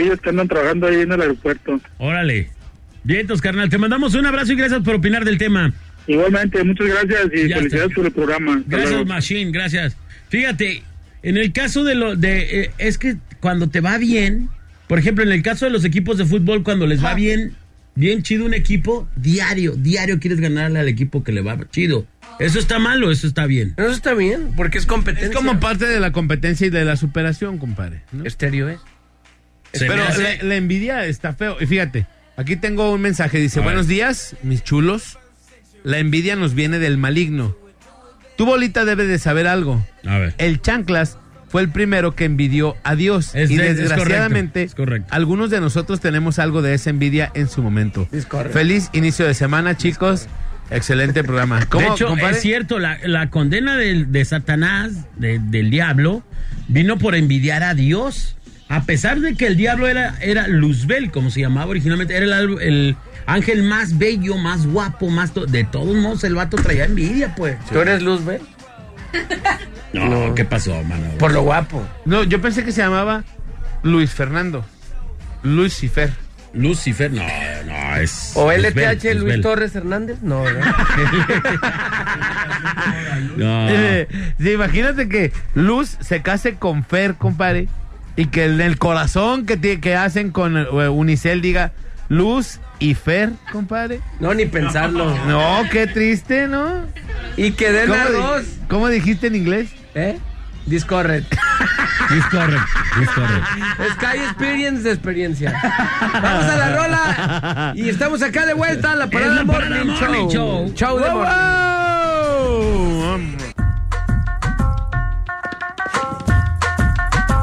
los 0.07 0.21
que 0.21 0.29
andan 0.31 0.49
trabajando 0.49 0.87
ahí 0.87 1.01
en 1.01 1.13
el 1.13 1.21
aeropuerto. 1.21 1.81
Órale. 1.99 2.51
Vientos, 3.05 3.41
carnal. 3.41 3.69
Te 3.69 3.79
mandamos 3.79 4.15
un 4.15 4.27
abrazo 4.27 4.53
y 4.53 4.57
gracias 4.57 4.81
por 4.83 4.95
opinar 4.95 5.25
del 5.25 5.39
tema. 5.39 5.73
Igualmente, 6.07 6.63
muchas 6.65 6.87
gracias 6.89 7.27
y 7.33 7.49
Ya 7.49 7.57
felicidades 7.57 7.89
está. 7.89 7.95
por 7.97 8.07
el 8.07 8.13
programa. 8.13 8.53
Hasta 8.57 8.65
Gracias, 8.69 8.91
luego. 8.93 9.07
Machine, 9.07 9.51
gracias. 9.53 9.97
Fíjate, 10.29 10.83
en 11.23 11.37
el 11.37 11.53
caso 11.53 11.85
de 11.85 11.95
lo 11.95 12.17
de 12.17 12.63
eh, 12.63 12.71
es 12.79 12.99
que 12.99 13.17
cuando 13.41 13.69
te 13.69 13.81
va 13.81 13.99
bien, 13.99 14.49
por 14.89 14.99
ejemplo, 14.99 15.25
en 15.25 15.33
el 15.33 15.43
caso 15.43 15.65
de 15.65 15.71
los 15.71 15.85
equipos 15.85 16.19
de 16.19 16.25
fútbol, 16.25 16.63
cuando 16.63 16.87
les 16.87 17.03
va 17.05 17.15
bien, 17.15 17.55
bien 17.95 18.23
chido 18.23 18.45
un 18.45 18.55
equipo, 18.55 19.09
diario, 19.17 19.73
diario 19.77 20.19
quieres 20.21 20.41
ganarle 20.41 20.79
al 20.81 20.89
equipo 20.89 21.23
que 21.25 21.33
le 21.33 21.41
va 21.41 21.59
chido. 21.71 22.07
¿Eso 22.39 22.59
está 22.59 22.79
mal 22.79 23.03
o 23.05 23.11
eso 23.11 23.27
está 23.27 23.47
bien? 23.47 23.75
Eso 23.77 23.91
está 23.91 24.15
bien, 24.15 24.53
porque 24.57 24.79
es 24.79 24.87
competencia. 24.87 25.29
Es 25.31 25.35
como 25.37 25.61
parte 25.61 25.87
de 25.87 26.01
la 26.01 26.13
competencia 26.13 26.67
y 26.67 26.71
de 26.71 26.85
la 26.85 26.97
superación, 26.97 27.59
compadre. 27.59 28.03
¿no? 28.13 28.25
Estéreo 28.25 28.69
es. 28.69 28.81
Se 29.73 29.87
Pero 29.87 30.03
hace- 30.05 30.39
la, 30.39 30.43
la 30.43 30.57
envidia 30.57 31.07
está 31.07 31.35
feo. 31.35 31.57
Y 31.61 31.67
fíjate, 31.67 32.07
aquí 32.37 32.57
tengo 32.57 32.91
un 32.93 33.01
mensaje. 33.01 33.39
Dice, 33.39 33.59
A 33.61 33.63
ver. 33.63 33.69
buenos 33.73 33.87
días, 33.89 34.37
mis 34.43 34.63
chulos. 34.65 35.19
La 35.85 35.99
envidia 35.99 36.37
nos 36.37 36.55
viene 36.55 36.79
del 36.79 36.97
maligno. 36.99 37.57
Tu 38.37 38.45
bolita 38.47 38.85
debe 38.85 39.07
de 39.07 39.19
saber 39.19 39.47
algo. 39.47 39.85
A 40.07 40.19
ver. 40.19 40.35
El 40.39 40.61
chanclas 40.61 41.19
fue 41.53 41.63
el 41.63 41.69
primero 41.69 42.17
que 42.17 42.25
envidió 42.25 42.77
a 42.83 42.97
Dios. 42.97 43.35
Es- 43.35 43.51
y 43.51 43.55
es- 43.55 43.61
es 43.61 43.77
desgraciadamente, 43.77 44.61
correcto, 44.61 44.61
es 44.61 44.75
correcto. 44.75 45.09
algunos 45.15 45.51
de 45.51 45.61
nosotros 45.61 46.01
tenemos 46.01 46.39
algo 46.41 46.63
de 46.63 46.75
esa 46.75 46.91
envidia 46.91 47.31
en 47.35 47.49
su 47.49 47.63
momento. 47.63 48.09
Es 48.11 48.27
correcto. 48.27 48.59
Feliz 48.59 48.89
inicio 48.95 49.27
de 49.27 49.35
semana, 49.35 49.77
chicos. 49.77 50.27
Excelente 50.71 51.23
programa. 51.23 51.61
De 51.61 51.67
¿Cómo, 51.67 51.93
hecho, 51.95 52.07
compadre? 52.09 52.37
es 52.37 52.41
cierto, 52.43 52.79
la, 52.79 52.97
la 53.05 53.29
condena 53.29 53.77
de, 53.77 54.25
Satanás, 54.25 54.93
de- 55.19 55.39
del 55.39 55.69
diablo, 55.71 56.23
vino 56.69 56.97
por 56.99 57.15
envidiar 57.15 57.63
a 57.63 57.75
Dios. 57.75 58.37
A 58.69 58.85
pesar 58.85 59.21
de 59.21 59.35
que 59.35 59.47
el 59.47 59.59
diablo 59.59 59.87
era, 59.87 60.15
era 60.23 60.49
Luzbel, 60.49 61.11
como 61.11 61.31
se 61.31 61.41
llamaba 61.41 61.67
originalmente, 61.71 62.17
era 62.17 62.39
el, 62.39 62.59
el 62.63 62.97
ángel 63.27 63.65
más 63.65 63.99
bello, 63.99 64.39
más 64.39 64.67
guapo, 64.67 65.11
más... 65.11 65.35
to- 65.35 65.45
de 65.45 65.65
todos 65.65 65.95
modos, 65.95 66.25
el 66.25 66.35
vato 66.35 66.57
traía 66.57 66.87
envidia, 66.87 67.35
pues. 67.35 67.59
¿Tú 67.71 67.79
eres 67.81 68.01
luz, 68.01 68.25
No, 69.93 70.35
¿qué 70.35 70.45
pasó, 70.47 70.83
mano? 70.85 71.07
Por 71.19 71.33
lo 71.33 71.43
guapo. 71.43 71.87
No, 72.07 72.23
yo 72.23 72.41
pensé 72.41 72.65
que 72.65 72.73
se 72.73 72.81
llamaba 72.81 73.25
Luis 73.83 74.11
Fernando. 74.11 74.65
Lucifer. 75.43 76.11
Lucifer, 76.55 77.11
no, 77.11 77.23
no, 77.67 77.97
es... 77.97 78.33
¿O 78.35 78.51
Luzbel, 78.51 78.73
LTH 78.73 79.05
Luis 79.05 79.17
Luzbel. 79.17 79.41
Torres 79.43 79.75
Hernández? 79.75 80.19
No. 80.23 80.45
No. 83.37 83.69
Eh, 83.69 84.09
sí, 84.39 84.53
imagínate 84.53 85.09
que 85.09 85.33
Luz 85.55 85.97
se 86.01 86.23
case 86.23 86.57
con 86.57 86.85
Fer, 86.85 87.15
compadre, 87.15 87.69
y 88.17 88.27
que 88.27 88.45
en 88.45 88.61
el 88.61 88.79
corazón 88.79 89.47
que, 89.47 89.81
que 89.81 89.95
hacen 89.95 90.31
con 90.31 90.57
eh, 90.57 90.89
Unicel 90.89 91.41
diga 91.41 91.73
Luz 92.13 92.61
y 92.79 92.95
Fer, 92.95 93.31
compadre. 93.51 94.03
No, 94.21 94.35
ni 94.35 94.45
pensarlo. 94.45 95.17
No, 95.27 95.63
qué 95.71 95.87
triste, 95.87 96.47
¿no? 96.47 96.85
Y 97.39 97.53
que 97.53 97.73
den 97.73 97.89
¿Cómo, 97.89 97.99
di- 98.05 98.17
arroz. 98.17 98.45
cómo 98.69 98.89
dijiste 98.89 99.29
en 99.29 99.37
inglés? 99.37 99.71
¿Eh? 99.95 100.19
Discorred. 100.67 101.25
Es 102.15 102.25
correcto. 102.27 102.67
Sky 103.95 104.19
Experience 104.29 104.83
de 104.83 104.91
experiencia. 104.93 105.59
Vamos 106.13 106.45
a 106.45 106.57
la 106.59 106.77
rola. 106.77 107.73
Y 107.77 107.89
estamos 107.89 108.23
acá 108.23 108.45
de 108.45 108.53
vuelta 108.53 108.93
a 108.93 108.97
la 108.97 109.07
parada, 109.09 109.35
la 109.37 109.45
morning, 109.45 109.87
Morning 109.87 110.29
show. 110.29 110.31
Show. 110.31 110.73
Show 110.75 110.99
de 110.99 111.09
¡Wow, 111.09 111.25
morning. 113.07 113.37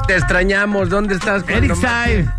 Te 0.07 0.13
extrañamos. 0.15 0.89
¿Dónde 0.89 1.15
estás? 1.15 1.43
Eric 1.47 1.73
Sai. 1.75 2.29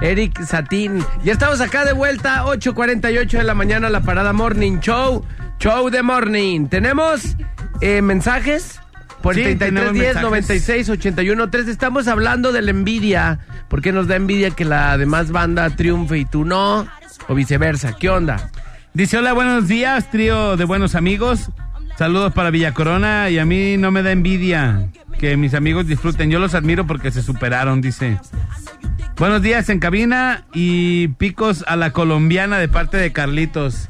Eric 0.00 0.42
Satín. 0.44 1.04
Ya 1.24 1.32
estamos 1.32 1.60
acá 1.60 1.84
de 1.84 1.92
vuelta, 1.92 2.44
8.48 2.44 3.38
de 3.38 3.44
la 3.44 3.54
mañana, 3.54 3.90
la 3.90 4.00
parada 4.00 4.32
Morning 4.32 4.78
Show. 4.80 5.24
Show 5.58 5.90
de 5.90 6.02
Morning. 6.02 6.66
¿Tenemos 6.66 7.36
eh, 7.80 8.02
mensajes? 8.02 8.80
Por 9.22 9.34
Sí, 9.34 9.42
el 9.42 9.58
tenemos 9.58 9.90
3310 9.90 10.06
mensajes. 10.06 10.22
96 10.22 10.88
81 10.90 11.50
3 11.50 11.68
estamos 11.68 12.06
hablando 12.06 12.52
de 12.52 12.62
la 12.62 12.70
envidia. 12.70 13.40
¿Por 13.68 13.82
qué 13.82 13.92
nos 13.92 14.06
da 14.06 14.16
envidia 14.16 14.50
que 14.50 14.64
la 14.64 14.96
demás 14.96 15.32
banda 15.32 15.68
triunfe 15.70 16.18
y 16.18 16.24
tú 16.24 16.44
no? 16.44 16.86
O 17.26 17.34
viceversa. 17.34 17.96
¿Qué 17.96 18.08
onda? 18.08 18.50
Dice, 18.94 19.18
hola, 19.18 19.32
buenos 19.32 19.68
días, 19.68 20.10
trío 20.10 20.56
de 20.56 20.64
buenos 20.64 20.94
amigos. 20.94 21.50
Saludos 21.98 22.32
para 22.32 22.50
Villa 22.50 22.72
Corona 22.74 23.28
y 23.28 23.40
a 23.40 23.44
mí 23.44 23.76
no 23.76 23.90
me 23.90 24.04
da 24.04 24.12
envidia 24.12 24.88
que 25.18 25.36
mis 25.36 25.54
amigos 25.54 25.88
disfruten. 25.88 26.30
Yo 26.30 26.38
los 26.38 26.54
admiro 26.54 26.86
porque 26.86 27.10
se 27.10 27.22
superaron, 27.22 27.80
dice. 27.80 28.18
Buenos 29.18 29.42
días 29.42 29.68
en 29.68 29.80
cabina 29.80 30.44
y 30.54 31.08
picos 31.08 31.64
a 31.66 31.74
la 31.74 31.92
colombiana 31.92 32.58
de 32.58 32.68
parte 32.68 32.98
de 32.98 33.12
Carlitos. 33.12 33.88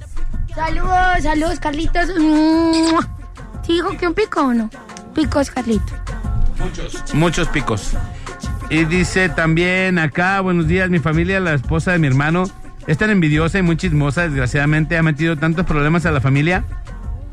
Saludos, 0.54 1.22
saludos, 1.22 1.60
Carlitos. 1.60 2.18
¡Mua! 2.18 3.06
¿Sí 3.62 3.74
dijo 3.74 3.94
que 3.98 4.08
un 4.08 4.14
pico 4.14 4.40
o 4.40 4.54
no? 4.54 4.70
Picos, 5.14 5.50
Carlitos. 5.50 5.92
Muchos 7.12 7.48
picos. 7.48 7.92
Y 8.70 8.86
dice 8.86 9.28
también 9.28 9.98
acá, 9.98 10.40
buenos 10.40 10.66
días, 10.66 10.88
mi 10.88 10.98
familia, 10.98 11.40
la 11.40 11.52
esposa 11.52 11.92
de 11.92 11.98
mi 11.98 12.06
hermano, 12.06 12.44
es 12.86 12.96
tan 12.96 13.10
envidiosa 13.10 13.58
y 13.58 13.62
muy 13.62 13.76
chismosa, 13.76 14.22
desgraciadamente 14.22 14.96
ha 14.96 15.02
metido 15.02 15.36
tantos 15.36 15.66
problemas 15.66 16.06
a 16.06 16.10
la 16.10 16.22
familia 16.22 16.64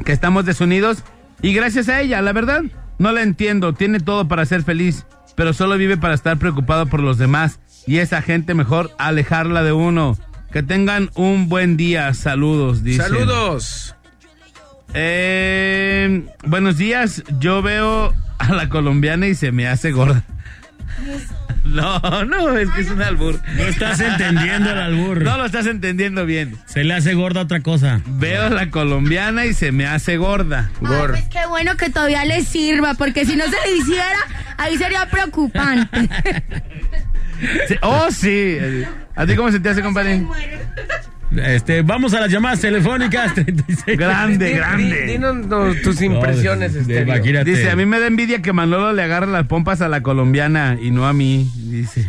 que 0.04 0.12
estamos 0.12 0.46
desunidos 0.46 1.04
y 1.42 1.54
gracias 1.54 1.88
a 1.88 2.02
ella, 2.02 2.22
la 2.22 2.34
verdad, 2.34 2.64
no 3.00 3.14
la 3.14 3.22
entiendo, 3.22 3.74
tiene 3.74 4.02
todo 4.02 4.28
para 4.28 4.46
ser 4.46 4.64
feliz, 4.64 5.06
pero 5.36 5.54
solo 5.54 5.78
vive 5.78 5.96
para 5.96 6.14
estar 6.14 6.38
preocupado 6.38 6.88
por 6.88 7.00
los 7.00 7.18
demás 7.18 7.60
y 7.88 7.98
esa 7.98 8.22
gente 8.22 8.54
mejor 8.54 8.92
alejarla 8.98 9.64
de 9.64 9.72
uno. 9.72 10.18
Que 10.52 10.64
tengan 10.64 11.10
un 11.16 11.50
buen 11.50 11.76
día, 11.76 12.14
saludos, 12.14 12.84
dice. 12.84 13.04
Saludos. 13.04 13.96
Eh, 14.94 16.26
buenos 16.46 16.78
días, 16.78 17.24
yo 17.40 17.62
veo 17.62 18.14
a 18.38 18.54
la 18.54 18.70
colombiana 18.70 19.28
y 19.28 19.36
se 19.36 19.52
me 19.52 19.68
hace 19.68 19.92
gorda. 19.92 20.24
No, 21.66 22.00
no, 22.26 22.56
es 22.56 22.70
que 22.70 22.82
es 22.82 22.92
un 22.92 23.02
albur. 23.02 23.42
No 23.56 23.64
estás 23.64 24.00
entendiendo 24.00 24.70
el 24.70 24.78
albur. 24.78 25.24
No 25.24 25.36
lo 25.38 25.46
estás 25.46 25.66
entendiendo 25.66 26.26
bien. 26.26 26.56
Se 26.68 26.84
le 26.84 26.94
hace 26.94 27.16
gorda 27.16 27.42
otra 27.42 27.62
cosa. 27.62 28.02
Veo 28.06 28.44
a 28.44 28.50
la 28.50 28.70
colombiana 28.70 29.46
y 29.46 29.54
se 29.56 29.72
me 29.72 29.88
hace 29.88 30.18
gorda. 30.18 30.70
Gor. 30.80 31.16
Ay, 31.16 31.24
pues 31.24 31.30
qué 31.30 31.48
bueno 31.50 31.76
que 31.76 31.90
todavía 31.90 32.24
le 32.24 32.44
sirva, 32.44 32.94
porque 32.94 33.26
si 33.26 33.36
no 33.36 33.46
se 33.46 33.58
le 33.68 33.78
hiciera, 33.78 34.20
ahí 34.58 34.78
sería 34.78 35.10
preocupante. 35.10 36.08
Sí, 37.68 37.76
Oh, 37.82 38.08
sí. 38.12 38.58
¿A 39.16 39.26
ti 39.26 39.36
cómo 39.36 39.52
se 39.52 39.60
te 39.60 39.70
hace, 39.70 39.82
compadre? 39.82 40.24
Este, 41.38 41.82
vamos 41.82 42.14
a 42.14 42.22
las 42.22 42.32
llamadas 42.32 42.62
telefónicas. 42.62 43.34
36. 43.36 43.98
Grande, 43.98 44.46
Di- 44.46 44.52
di- 44.52 44.58
grande. 44.58 45.02
Dinos 45.06 45.36
no, 45.48 45.74
tus 45.84 46.02
impresiones, 46.02 46.74
No, 46.74 46.80
de- 46.80 46.86
de- 46.86 46.94
Estéreo. 47.00 47.16
imagínate. 47.16 47.50
Dice, 47.50 47.70
a 47.72 47.76
mí 47.76 47.86
me 47.86 48.00
da 48.00 48.08
envidia 48.08 48.42
que 48.42 48.54
Manolo 48.54 48.94
le 48.94 49.04
agarre 49.04 49.28
las 49.28 49.46
pompas 49.48 49.82
a 49.82 49.90
la 49.90 50.02
colombiana 50.02 50.78
y 50.82 50.92
no 50.92 51.08
a 51.08 51.14
mí. 51.14 51.52
Dice, 51.56 52.08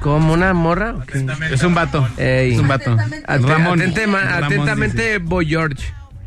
¿Como 0.00 0.34
una 0.34 0.52
morra? 0.52 0.94
o 0.96 1.00
qué? 1.06 1.24
es 1.52 1.62
un 1.62 1.74
vato. 1.74 2.06
Ey. 2.18 2.52
Es 2.54 2.58
un 2.58 2.68
vato. 2.68 2.94
Ate- 3.26 3.46
Ramón. 3.46 3.80
atentema- 3.80 4.20
Ramón, 4.22 4.44
atentamente, 4.44 5.18
Boy 5.18 5.46
George. 5.46 5.82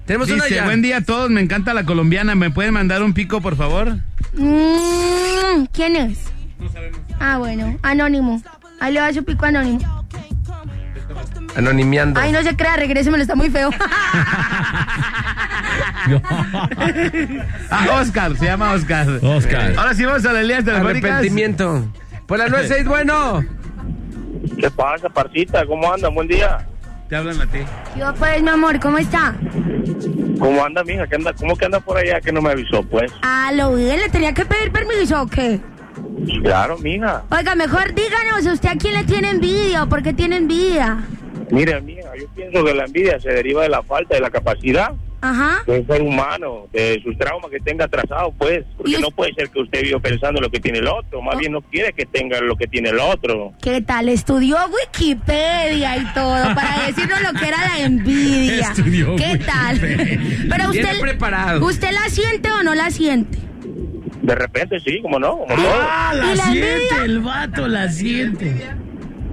Tenemos 0.05 0.29
una 0.29 0.45
Dice, 0.45 0.55
ya. 0.55 0.63
buen 0.65 0.81
día 0.81 0.97
a 0.97 1.01
todos, 1.01 1.29
me 1.29 1.41
encanta 1.41 1.73
la 1.73 1.83
colombiana. 1.83 2.33
¿Me 2.33 2.49
pueden 2.49 2.73
mandar 2.73 3.03
un 3.03 3.13
pico, 3.13 3.41
por 3.41 3.55
favor? 3.57 3.97
Mm, 4.33 5.65
¿Quién 5.73 5.95
es? 5.97 6.19
Ah, 7.19 7.37
bueno, 7.37 7.77
anónimo. 7.83 8.41
Ahí 8.79 8.93
le 8.93 9.01
va 9.01 9.11
su 9.13 9.23
pico 9.23 9.45
anónimo. 9.45 9.79
Anonimiando. 11.55 12.19
Ay, 12.19 12.31
no 12.31 12.43
se 12.43 12.55
crea, 12.55 12.75
regrésemelo, 12.75 13.21
está 13.21 13.35
muy 13.35 13.49
feo. 13.49 13.69
Ah, 17.69 17.99
Oscar, 17.99 18.37
se 18.37 18.45
llama 18.45 18.71
Oscar. 18.71 19.07
Oscar. 19.21 19.73
Ahora 19.77 19.93
sí 19.93 20.05
vamos 20.05 20.25
a 20.25 20.31
las 20.33 20.43
líneas 20.43 20.63
telefónicas. 20.63 21.11
Arrepentimiento. 21.11 21.85
Por 22.25 22.39
las 22.39 22.49
96, 22.49 22.87
bueno. 22.87 23.43
¿Qué 24.57 24.71
pasa, 24.71 25.09
parcita? 25.09 25.65
¿Cómo 25.65 25.91
anda? 25.91 26.09
Buen 26.09 26.27
día. 26.27 26.65
Te 27.09 27.15
hablan 27.15 27.41
a 27.41 27.45
ti. 27.47 27.59
Yo, 27.97 28.13
pues, 28.15 28.41
mi 28.41 28.49
amor, 28.49 28.79
¿cómo 28.79 28.97
está? 28.97 29.35
¿Cómo 30.39 30.63
anda, 30.63 30.83
mija? 30.83 31.07
¿Qué 31.07 31.15
anda? 31.15 31.33
¿Cómo 31.33 31.55
que 31.55 31.65
anda 31.65 31.79
por 31.79 31.97
allá 31.97 32.21
que 32.21 32.31
no 32.31 32.41
me 32.41 32.51
avisó, 32.51 32.83
pues? 32.83 33.11
Ah, 33.21 33.51
lo 33.53 33.75
bien, 33.75 33.99
le 33.99 34.09
tenía 34.09 34.33
que 34.33 34.45
pedir 34.45 34.71
permiso, 34.71 35.21
¿o 35.21 35.27
qué? 35.27 35.59
Claro, 36.43 36.77
mija. 36.79 37.23
Oiga, 37.29 37.55
mejor 37.55 37.93
díganos, 37.93 38.45
¿usted 38.51 38.69
a 38.69 38.75
quién 38.75 38.93
le 38.93 39.03
tiene 39.03 39.29
envidia 39.31 39.83
o 39.83 39.89
por 39.89 40.01
qué 40.03 40.13
tiene 40.13 40.37
envidia? 40.37 40.97
Mira, 41.51 41.79
mija, 41.79 42.09
yo 42.19 42.27
pienso 42.35 42.63
que 42.63 42.73
la 42.73 42.85
envidia 42.85 43.19
se 43.19 43.29
deriva 43.29 43.63
de 43.63 43.69
la 43.69 43.81
falta 43.83 44.15
de 44.15 44.21
la 44.21 44.29
capacidad 44.29 44.91
Ajá. 45.21 45.63
del 45.65 45.85
ser 45.87 46.01
humano, 46.01 46.67
de 46.73 46.99
sus 47.03 47.17
traumas 47.17 47.49
que 47.49 47.59
tenga 47.59 47.85
atrasado, 47.85 48.33
pues. 48.37 48.65
Porque 48.77 48.93
es- 48.95 48.99
no 48.99 49.11
puede 49.11 49.33
ser 49.33 49.49
que 49.49 49.61
usted 49.61 49.81
viva 49.83 49.99
pensando 49.99 50.39
en 50.39 50.43
lo 50.43 50.49
que 50.49 50.59
tiene 50.59 50.79
el 50.79 50.87
otro. 50.87 51.21
Más 51.21 51.35
Oh. 51.35 51.39
bien 51.39 51.51
no 51.53 51.61
quiere 51.61 51.93
que 51.93 52.05
tenga 52.05 52.39
lo 52.41 52.55
que 52.57 52.67
tiene 52.67 52.89
el 52.89 52.99
otro. 52.99 53.53
¿Qué 53.61 53.81
tal? 53.81 54.09
Estudió 54.09 54.57
Wikipedia 54.67 55.97
y 55.97 56.05
todo 56.13 56.53
para 56.55 56.85
decirnos 56.87 57.21
lo 57.21 57.39
que 57.39 57.47
era 57.47 57.57
la 57.57 57.79
envidia. 57.85 58.69
Estudió 58.75 59.15
¿Qué 59.15 59.37
tal? 59.45 59.79
Pero 59.79 60.69
usted, 60.69 60.99
preparado. 60.99 61.65
¿usted 61.65 61.91
la 61.91 62.09
siente 62.09 62.51
o 62.51 62.63
no 62.63 62.75
la 62.75 62.89
siente? 62.91 63.37
De 64.21 64.35
repente 64.35 64.79
sí, 64.79 64.99
como 65.01 65.19
no, 65.19 65.37
como 65.37 65.47
todo. 65.55 65.65
Ah, 65.81 66.11
¿Y 66.13 66.17
la 66.19 66.35
la 66.35 66.43
siente, 66.43 66.95
el 67.05 67.19
vato 67.19 67.67
la 67.67 67.89
siente. 67.89 68.53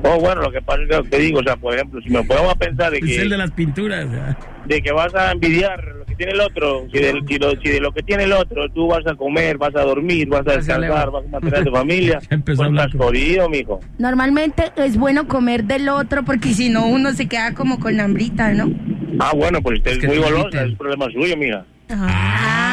Oh, 0.02 0.20
bueno, 0.20 0.42
lo 0.42 0.52
que 0.52 0.60
pasa 0.60 0.82
es 0.82 0.88
que 0.88 1.08
te 1.08 1.18
digo, 1.18 1.38
o 1.40 1.42
sea, 1.42 1.56
por 1.56 1.74
ejemplo, 1.74 2.00
si 2.02 2.10
me 2.10 2.22
podemos 2.24 2.52
a 2.52 2.56
pensar 2.56 2.90
de 2.92 2.98
Es 2.98 3.04
el 3.18 3.30
de 3.30 3.36
que, 3.36 3.36
las 3.38 3.50
pinturas. 3.52 4.10
¿verdad? 4.10 4.36
de 4.66 4.82
que 4.82 4.92
vas 4.92 5.14
a 5.14 5.32
envidiar 5.32 5.82
lo 5.98 6.04
que 6.06 6.14
tiene 6.14 6.32
el 6.32 6.40
otro, 6.40 6.86
si 6.92 6.98
de, 6.98 7.22
si, 7.26 7.38
lo- 7.38 7.50
si 7.62 7.68
de 7.70 7.80
lo 7.80 7.92
que 7.92 8.02
tiene 8.02 8.24
el 8.24 8.32
otro 8.32 8.68
tú 8.70 8.88
vas 8.88 9.06
a 9.06 9.14
comer, 9.14 9.56
vas 9.58 9.74
a 9.74 9.80
dormir, 9.82 10.28
vas 10.28 10.46
a 10.46 10.56
descansar, 10.56 11.10
vas 11.10 11.24
a 11.24 11.28
mantener 11.28 11.60
a 11.60 11.64
tu 11.64 11.70
familia, 11.70 12.18
pues 12.44 12.60
estás 12.60 12.92
jodido, 12.92 13.48
mijo. 13.48 13.80
Normalmente 13.98 14.72
es 14.76 14.96
bueno 14.98 15.26
comer 15.26 15.64
del 15.64 15.88
otro 15.88 16.22
porque 16.22 16.52
si 16.52 16.68
no 16.68 16.86
uno 16.86 17.12
se 17.12 17.26
queda 17.26 17.54
como 17.54 17.80
con 17.80 17.98
hambrita, 17.98 18.52
¿no? 18.52 18.70
Ah, 19.18 19.32
bueno, 19.34 19.62
pues 19.62 19.78
usted 19.78 19.92
es, 19.92 19.98
que 19.98 20.06
muy 20.06 20.18
golosa, 20.18 20.64
es 20.64 20.74
problema 20.76 21.06
suyo, 21.10 21.36
mija. 21.36 21.64
Ah. 21.90 22.63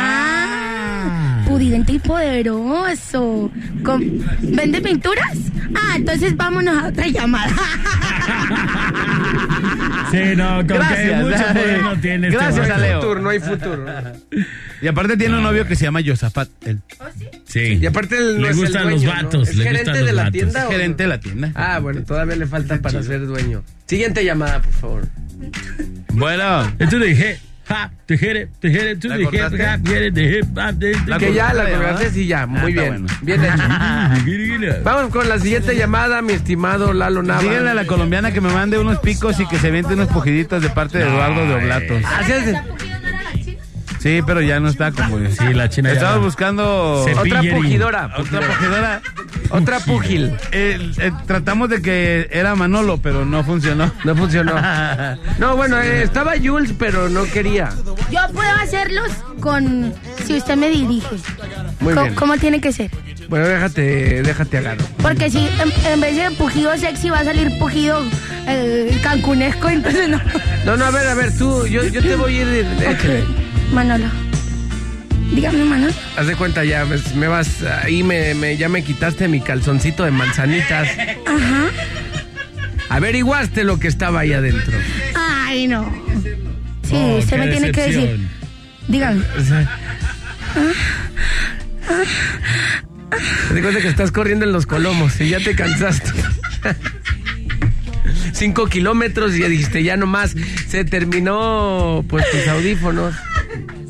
Pudiente 1.52 1.94
y 1.94 2.00
poderoso. 2.00 3.52
Con- 3.84 4.26
¿Vende 4.42 4.82
pinturas? 4.82 5.38
Ah, 5.76 5.96
entonces 5.98 6.36
vámonos 6.38 6.82
a 6.84 6.88
otra 6.88 7.08
llamada. 7.08 7.52
Sí, 10.12 10.36
no, 10.36 10.56
con 10.58 10.68
que 10.68 10.74
Gracias. 10.74 11.24
mucho 11.24 11.38
poder 11.54 11.82
no 11.82 12.00
tiene 12.02 12.28
este 12.28 12.38
Gracias, 12.40 12.68
vato. 12.70 12.82
Leo. 12.82 13.02
futuro, 13.02 13.22
no 13.22 13.30
hay 13.30 13.40
futuro. 13.40 13.86
Y 14.82 14.88
aparte 14.88 15.16
tiene 15.18 15.38
un 15.38 15.44
novio 15.44 15.66
que 15.68 15.76
se 15.76 15.86
llama 15.86 16.02
Yosafat, 16.02 16.50
el 16.66 16.80
Sí. 17.46 17.78
Y 17.82 17.86
aparte 17.86 18.18
él 18.18 18.36
no 18.38 18.44
le 18.44 18.50
es 18.50 18.56
el 18.58 18.62
gustan 18.64 18.84
dueño, 18.84 18.96
los 18.98 19.04
¿no? 19.06 19.24
vatos. 19.24 19.50
¿Es 19.50 19.56
le 19.58 19.64
gerente 19.64 19.92
de 20.04 20.14
la 20.14 20.24
vatos. 20.24 20.34
tienda? 20.34 20.68
o 20.68 20.72
gerente 20.72 21.04
no? 21.04 21.10
de 21.10 21.16
la 21.16 21.20
tienda. 21.22 21.52
Ah, 21.56 21.80
bueno, 21.80 22.02
todavía 22.04 22.36
le 22.36 22.46
falta 22.48 22.78
para 22.82 23.04
ser 23.04 23.26
dueño. 23.26 23.64
Siguiente 23.88 24.24
llamada, 24.26 24.62
por 24.62 24.74
favor. 24.74 25.08
Bueno, 26.14 26.72
Y 26.80 26.88
tú 26.88 27.00
dije, 27.00 27.40
ja, 27.68 27.92
te 28.06 28.18
jere, 28.18 28.50
te 28.60 28.70
jere, 28.70 28.96
tú 28.98 29.08
¿La 29.08 29.18
dije, 29.18 29.30
cortaste? 29.40 29.58
ja, 29.64 29.80
jere, 29.86 30.12
de 30.12 30.40
hip, 30.40 30.58
hop, 30.58 30.74
de- 30.74 30.88
de- 30.90 30.98
¿La 31.08 31.18
que 31.18 31.34
ya 31.34 31.54
la 31.54 31.70
colgaste, 31.70 32.10
sí, 32.10 32.28
ya. 32.28 32.42
Ah, 32.44 32.48
Muy 32.48 32.72
está 32.72 32.82
bien. 32.82 33.06
bueno. 33.06 33.20
Bien 33.22 33.44
hecho. 33.46 34.74
Vamos 34.84 35.12
con 35.12 35.30
la 35.30 35.40
siguiente 35.40 35.76
llamada, 35.76 36.22
mi 36.22 36.34
estimado 36.34 36.94
Lalo 36.94 37.24
Nava. 37.24 37.42
díganle 37.42 37.70
a 37.70 37.74
la 37.74 37.86
colombiana 37.86 38.32
que 38.32 38.42
me 38.42 38.52
mande 38.54 38.78
unos 38.80 39.00
picos 39.00 39.40
y 39.40 39.48
que 39.48 39.58
se 39.58 39.72
viente 39.72 39.94
unos 39.94 40.08
pujiditos 40.10 40.62
de 40.62 40.70
parte 40.70 40.98
de 40.98 41.06
Eduardo 41.08 41.46
de 41.48 41.54
Oblatos. 41.56 42.04
Así 42.20 42.32
es. 42.34 42.56
Sí, 44.02 44.22
pero 44.26 44.42
ya 44.42 44.60
no 44.60 44.68
está 44.70 44.92
como. 44.92 45.18
Sí, 45.30 45.54
la 45.54 45.70
china 45.70 45.94
no. 45.94 46.22
buscando 46.22 47.04
Otra 47.04 47.42
pujidora. 47.42 48.10
otra 48.18 48.40
pujidora. 48.42 49.02
Otra 49.52 49.80
pugil. 49.82 50.32
Eh, 50.52 50.92
eh, 50.98 51.12
tratamos 51.28 51.70
de 51.70 51.82
que 51.84 52.28
era 52.32 52.56
Manolo, 52.56 52.98
pero 52.98 53.26
no 53.26 53.44
funcionó. 53.44 53.92
No 54.04 54.16
funcionó. 54.16 54.56
No, 55.40 55.56
bueno, 55.56 55.80
eh, 55.80 56.02
estaba 56.04 56.34
Jules, 56.44 56.74
pero 56.80 57.10
no 57.10 57.24
quería. 57.26 57.70
Yo 58.12 58.20
puedo 58.34 58.50
hacerlos 58.64 59.12
con... 59.40 59.94
Si 60.26 60.36
usted 60.38 60.56
me 60.56 60.70
dirige. 60.70 61.08
Muy 61.80 61.94
Co- 61.94 62.04
bien. 62.04 62.16
¿Cómo 62.16 62.38
tiene 62.38 62.60
que 62.62 62.72
ser? 62.72 62.90
Bueno, 63.30 63.48
déjate, 63.48 64.24
déjate 64.24 64.58
agarro. 64.58 64.84
Porque 65.02 65.30
si 65.30 65.40
en, 65.40 65.72
en 65.94 66.02
vez 66.02 66.16
de 66.16 66.32
pujido 66.32 66.76
sexy 66.78 67.10
va 67.10 67.20
a 67.20 67.24
salir 67.26 67.58
pujido 67.60 68.02
eh, 68.48 69.00
cancunesco, 69.04 69.70
entonces 69.70 70.10
no. 70.10 70.20
No, 70.66 70.78
no, 70.78 70.86
a 70.86 70.92
ver, 70.92 71.08
a 71.08 71.14
ver, 71.14 71.36
tú, 71.38 71.66
yo, 71.68 71.84
yo 71.84 72.02
te 72.02 72.16
voy 72.16 72.38
a 72.38 72.42
ir. 72.42 72.68
Échale. 72.88 73.24
Manolo. 73.74 74.06
Dígame, 75.34 75.64
Manolo. 75.64 75.94
Haz 76.18 76.28
de 76.28 76.36
cuenta 76.36 76.64
ya, 76.66 76.86
pues, 76.86 77.16
me 77.16 77.28
vas, 77.28 77.64
ahí 77.84 78.04
me, 78.04 78.34
me- 78.34 78.58
ya 78.58 78.68
me 78.70 78.84
quitaste 78.84 79.28
mi 79.28 79.40
calzoncito 79.42 80.04
de 80.04 80.12
manzanitas. 80.12 80.90
Ajá. 81.26 81.64
Averiguaste 82.90 83.64
lo 83.64 83.80
que 83.80 83.88
estaba 83.88 84.20
ahí 84.22 84.34
adentro. 84.34 84.78
Ay, 85.16 85.68
no. 85.68 85.90
Sí, 86.84 86.96
Oh, 86.96 87.18
usted 87.20 87.38
me 87.38 87.48
tiene 87.48 87.72
que 87.72 87.82
decir. 87.84 88.28
Dígame. 88.90 89.24
De 93.54 93.62
cuenta 93.62 93.82
que 93.82 93.88
estás 93.88 94.12
corriendo 94.12 94.46
en 94.46 94.52
los 94.52 94.66
colomos 94.66 95.20
y 95.22 95.30
ya 95.30 95.40
te 95.40 95.56
cansaste. 95.56 96.12
Cinco 98.34 98.68
kilómetros 98.68 99.36
y 99.36 99.40
ya 99.40 99.48
dijiste, 99.48 99.84
ya 99.84 99.98
nomás 99.98 100.36
se 100.68 100.84
terminó 100.86 102.04
pues 102.10 102.26
tus 102.32 102.48
audífonos. 102.48 103.14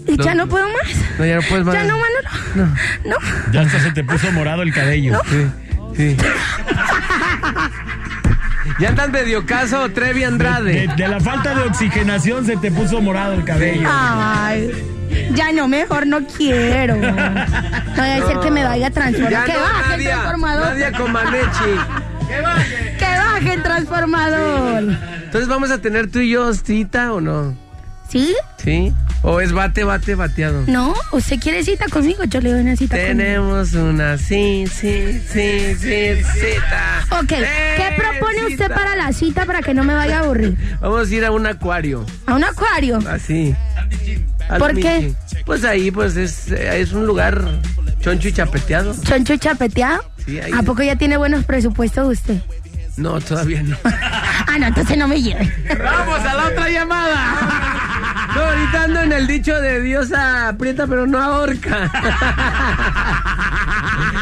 ¿Y 0.08 0.18
ya 0.18 0.34
No. 0.36 0.45
no 0.45 0.49
puedo 0.49 0.68
más? 0.68 1.20
No, 1.20 1.26
ya 1.26 1.36
no 1.36 1.41
puedes 1.43 1.66
más. 1.66 1.76
Ya 1.76 1.84
no, 1.84 1.97
Manolo. 1.97 2.76
No. 3.06 3.16
Ya 3.52 3.62
hasta 3.62 3.80
se 3.80 3.91
te 3.91 4.04
puso 4.04 4.32
morado 4.32 4.62
el 4.64 4.74
cabello. 4.74 5.20
Sí, 5.30 5.47
sí. 5.95 6.18
Ya 8.80 8.89
andas 8.89 9.10
medio 9.12 9.45
caso, 9.45 9.89
Trevi 9.89 10.22
De, 10.22 10.26
Andrade. 10.26 10.89
de 10.95 11.08
la 11.08 11.20
falta 11.20 11.54
de 11.54 11.64
oxigenación 11.64 12.45
se 12.45 12.58
te 12.58 12.72
puso 12.72 13.02
morado 13.02 13.34
el 13.34 13.43
cabello. 13.43 13.88
Ay. 13.91 14.72
Ya 15.36 15.52
no, 15.52 15.68
mejor 15.68 16.08
no 16.08 16.26
quiero. 16.26 16.95
No 16.95 17.12
vaya 17.97 18.24
a 18.24 18.28
ser 18.28 18.39
que 18.39 18.49
me 18.49 18.64
vaya 18.64 18.88
a 18.88 18.91
transformar. 18.91 19.32
Ya 19.32 19.43
que 19.43 19.54
no, 19.54 19.60
baje 19.60 19.95
el 19.95 20.04
transformador. 20.04 20.66
Nadia 20.68 20.91
Comaneci. 20.93 21.76
Que 22.97 23.06
baje 23.18 23.54
el 23.54 23.64
transformador. 23.64 24.84
Entonces 25.26 25.47
vamos 25.49 25.70
a 25.72 25.80
tener 25.80 26.10
tú 26.10 26.20
y 26.20 26.30
yo 26.32 26.54
cita 26.54 27.14
o 27.14 27.20
no? 27.22 27.56
¿Sí? 28.12 28.36
¿Sí? 28.57 28.93
¿O 29.24 29.39
es 29.39 29.53
bate, 29.53 29.84
bate, 29.86 30.16
bateado? 30.16 30.64
No, 30.68 30.93
usted 31.12 31.39
quiere 31.39 31.64
cita 31.64 31.86
conmigo, 31.89 32.24
yo 32.26 32.41
le 32.41 32.51
doy 32.51 32.62
una 32.62 32.76
cita 32.76 32.97
conmigo. 32.97 33.18
Tenemos 33.18 33.74
una 33.74 34.18
sí, 34.18 34.66
sí, 34.68 35.22
sí, 35.32 35.76
sí, 35.80 36.24
cita. 36.24 37.05
Ok, 37.12 37.28
¿qué 37.28 37.38
¡Eh, 37.39 37.95
propone 37.95 38.47
usted 38.47 38.68
para 38.70 38.95
la 38.97 39.14
cita 39.14 39.45
para 39.45 39.62
que 39.62 39.74
no 39.74 39.84
me 39.86 39.93
vaya 39.93 40.18
a 40.18 40.20
aburrir? 40.24 40.57
Vamos 40.82 41.09
a 41.09 41.16
ir 41.16 41.24
a 41.24 41.32
un 41.32 41.45
acuario, 41.47 42.05
¿A 42.26 42.36
un 42.36 42.43
acuario? 42.43 42.99
así. 43.09 43.55
Al 44.49 44.59
¿Por 44.59 44.74
qué? 44.78 45.14
Pues 45.45 45.64
ahí, 45.64 45.89
pues 45.91 46.18
es, 46.18 46.49
es 46.51 46.91
un 46.91 47.05
lugar 47.07 47.41
choncho 48.01 48.28
y 48.28 48.34
chapeteado. 48.34 48.93
¿Choncho 49.03 49.38
chapeteado? 49.38 50.03
Sí, 50.26 50.39
ahí. 50.39 50.51
¿A 50.53 50.64
poco 50.64 50.84
ya 50.84 50.97
tiene 50.97 51.16
buenos 51.16 51.45
presupuestos 51.45 52.12
usted? 52.20 52.41
No, 52.97 53.22
todavía 53.22 53.64
no. 53.64 53.78
Ah, 54.53 54.57
no, 54.59 54.68
entonces 54.68 54.97
no 54.97 55.07
me 55.07 55.22
lleve. 55.22 55.49
¡Vamos 55.82 56.20
a 56.20 56.34
la 56.34 56.47
otra 56.47 56.70
llamada! 56.70 57.41
No, 58.36 58.41
ahorita 58.41 58.84
ando 58.84 59.01
en 59.01 59.11
el 59.13 59.27
dicho 59.27 59.59
de 59.59 59.82
Dios 59.82 60.11
aprieta 60.13 60.88
pero 60.88 61.05
no 61.05 61.21
ahorca. 61.21 61.91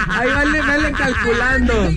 Ahí 0.10 0.30
vale, 0.30 0.62
vale 0.62 0.92
calculando. 0.92 1.92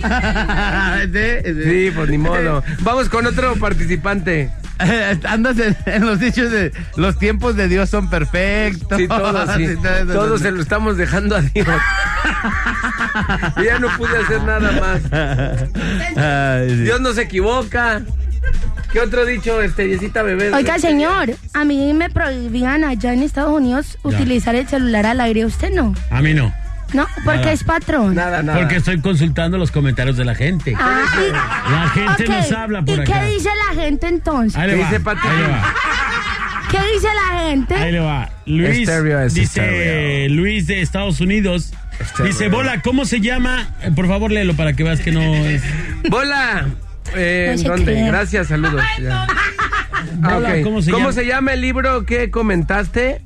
Sí, 1.63 1.91
pues 1.95 2.09
ni 2.09 2.17
modo. 2.17 2.63
Vamos 2.79 3.09
con 3.09 3.25
otro 3.25 3.55
participante. 3.55 4.51
Andas 5.25 5.57
en, 5.59 5.77
en 5.85 6.05
los 6.05 6.19
dichos 6.19 6.51
de 6.51 6.71
los 6.97 7.17
tiempos 7.17 7.55
de 7.55 7.67
Dios 7.67 7.89
son 7.89 8.09
perfectos. 8.09 8.97
Sí, 8.97 9.07
todos, 9.07 9.49
sí. 9.55 9.67
Todos 10.07 10.41
se 10.41 10.51
lo 10.51 10.61
estamos 10.61 10.97
dejando 10.97 11.35
a 11.35 11.41
Dios. 11.41 11.67
Yo 13.57 13.63
ya 13.63 13.79
no 13.79 13.87
pude 13.97 14.17
hacer 14.17 14.41
nada 14.43 14.71
más. 14.79 16.67
Dios 16.83 16.99
no 17.01 17.13
se 17.13 17.21
equivoca. 17.23 18.01
¿Qué 18.91 18.99
otro 18.99 19.25
dicho, 19.25 19.61
este, 19.61 19.87
bebé? 20.21 20.53
Oiga, 20.53 20.77
señor, 20.77 21.31
a 21.53 21.65
mí 21.65 21.93
me 21.93 22.09
prohibían 22.09 22.83
allá 22.83 23.13
en 23.13 23.23
Estados 23.23 23.51
Unidos 23.51 23.97
utilizar 24.03 24.53
el 24.55 24.67
celular 24.67 25.05
al 25.07 25.19
aire, 25.21 25.45
¿usted 25.45 25.71
no? 25.73 25.93
A 26.11 26.21
mí 26.21 26.33
no. 26.33 26.53
No, 26.93 27.07
porque 27.25 27.39
Nada. 27.39 27.51
es 27.53 27.63
patrón. 27.63 28.13
Nada, 28.13 28.43
nada. 28.43 28.59
Porque 28.59 28.75
estoy 28.75 29.01
consultando 29.01 29.57
los 29.57 29.71
comentarios 29.71 30.15
de 30.15 30.25
la 30.25 30.35
gente. 30.35 30.75
Ah, 30.79 31.01
y- 31.27 31.71
La 31.71 31.89
gente 31.89 32.27
nos 32.27 32.51
habla 32.51 32.83
por 32.83 32.99
¿Y 32.99 33.01
acá. 33.01 33.21
qué 33.21 33.33
dice 33.33 33.49
la 33.67 33.81
gente 33.81 34.07
entonces? 34.07 34.55
Ahí 34.55 34.67
le 34.67 34.75
¿Qué 34.75 34.81
va. 34.83 34.89
dice 34.89 34.99
Pati? 34.99 35.27
Ahí 35.27 35.37
le 35.39 35.47
va. 35.47 35.73
¿Qué 36.69 36.77
dice 36.93 37.07
la 37.15 37.39
Ahí 37.39 37.49
gente? 37.49 37.91
le 37.91 37.99
va. 37.99 38.29
Luis 38.45 38.77
Estéreo 38.79 39.19
es 39.21 39.33
dice 39.33 39.59
estéreo. 39.65 40.29
Luis 40.35 40.67
de 40.67 40.81
Estados 40.83 41.19
Unidos. 41.19 41.73
Estéreo. 41.99 42.25
Dice, 42.31 42.47
Bola, 42.49 42.81
¿cómo 42.83 43.05
se 43.05 43.21
llama? 43.21 43.69
Eh, 43.81 43.89
por 43.95 44.07
favor, 44.07 44.31
léelo 44.31 44.53
para 44.55 44.73
que 44.73 44.83
veas 44.83 44.99
que 44.99 45.11
no 45.11 45.21
es. 45.21 45.63
¡Bola! 46.11 46.67
Eh, 47.15 47.49
No 47.51 47.57
se 47.61 47.67
¿Dónde? 47.67 48.01
Gracias, 48.07 48.47
saludos. 48.47 48.81
Ya. 49.01 49.27
Ah, 50.21 50.35
Bola, 50.35 50.49
ok. 50.55 50.63
¿cómo 50.63 51.11
se 51.11 51.25
llama? 51.25 51.53
el 51.53 51.61
libro 51.61 52.05
que 52.05 52.29
comentaste? 52.31 53.21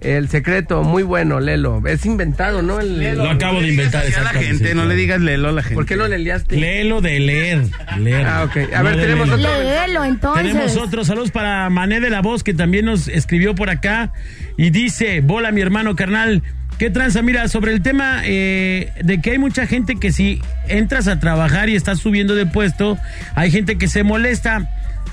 El 0.00 0.28
secreto, 0.28 0.84
muy 0.84 1.02
bueno, 1.02 1.40
Lelo. 1.40 1.82
Es 1.84 2.06
inventado, 2.06 2.62
¿no? 2.62 2.78
El, 2.78 3.16
Lo 3.18 3.28
acabo 3.30 3.60
de 3.60 3.70
inventar. 3.70 4.02
A 4.02 4.04
la 4.04 4.08
exactamente, 4.08 4.46
gente, 4.46 4.68
sí, 4.68 4.74
no 4.76 4.84
le 4.84 4.94
digas 4.94 5.20
lelo 5.20 5.48
a 5.48 5.52
la 5.52 5.62
gente. 5.62 5.74
¿Por 5.74 5.86
qué 5.86 5.96
no 5.96 6.06
le 6.06 6.18
liaste? 6.18 6.56
Léelo 6.56 7.00
de 7.00 7.18
leer. 7.18 7.62
leer. 7.98 8.24
Ah, 8.24 8.44
ok. 8.44 8.72
A 8.72 8.78
No 8.78 8.90
ver, 8.90 9.00
tenemos 9.00 9.28
otro- 9.28 9.38
Léelo 9.38 10.04
entonces. 10.04 10.42
Tenemos 10.46 10.76
otros 10.76 11.08
saludos 11.08 11.32
para 11.32 11.68
Mané 11.68 11.98
de 11.98 12.10
la 12.10 12.20
Voz, 12.22 12.44
que 12.44 12.54
también 12.54 12.84
nos 12.84 13.08
escribió 13.08 13.56
por 13.56 13.70
acá. 13.70 14.12
Y 14.56 14.70
dice, 14.70 15.20
bola 15.20 15.50
mi 15.50 15.62
hermano 15.62 15.96
carnal, 15.96 16.44
¿qué 16.78 16.90
tranza? 16.90 17.22
Mira, 17.22 17.48
sobre 17.48 17.72
el 17.72 17.82
tema 17.82 18.22
eh, 18.24 18.92
de 19.02 19.20
que 19.20 19.32
hay 19.32 19.38
mucha 19.38 19.66
gente 19.66 19.96
que 19.96 20.12
si 20.12 20.40
entras 20.68 21.08
a 21.08 21.18
trabajar 21.18 21.68
y 21.68 21.76
estás 21.76 21.98
subiendo 21.98 22.34
de 22.34 22.46
puesto, 22.46 22.98
hay 23.34 23.50
gente 23.50 23.78
que 23.78 23.88
se 23.88 24.02
molesta 24.02 24.68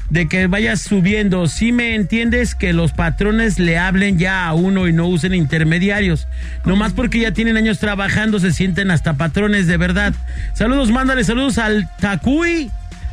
de 0.10 0.28
que 0.28 0.48
vayas 0.48 0.82
subiendo. 0.82 1.48
Si 1.48 1.72
me 1.72 1.96
entiendes 1.96 2.56
que 2.56 2.74
los 2.74 2.92
patrones 2.92 3.60
le 3.60 3.78
hablen 3.78 4.20
ya 4.20 4.46
a 4.46 4.54
uno 4.54 4.88
y 4.88 4.94
no 4.94 5.08
usen 5.08 5.34
intermediarios. 5.34 6.28
Nomás 6.64 6.94
porque 6.94 7.20
ya 7.20 7.32
tienen 7.32 7.58
años 7.58 7.80
trabajando, 7.80 8.40
se 8.40 8.52
sienten 8.52 8.92
hasta 8.92 9.18
patrones 9.18 9.68
de 9.68 9.78
verdad. 9.78 10.14
Saludos, 10.54 10.92
mándale 10.92 11.24
saludos 11.24 11.58
al 11.58 11.90
Tacuy 12.00 12.70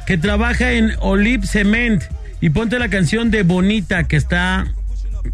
que 0.07 0.18
trabaja 0.18 0.72
en 0.72 0.92
Olive 1.00 1.46
Cement 1.46 2.03
y 2.40 2.50
ponte 2.50 2.78
la 2.78 2.88
canción 2.88 3.30
de 3.30 3.44
Bonita 3.44 4.05
que 4.05 4.16
está 4.16 4.66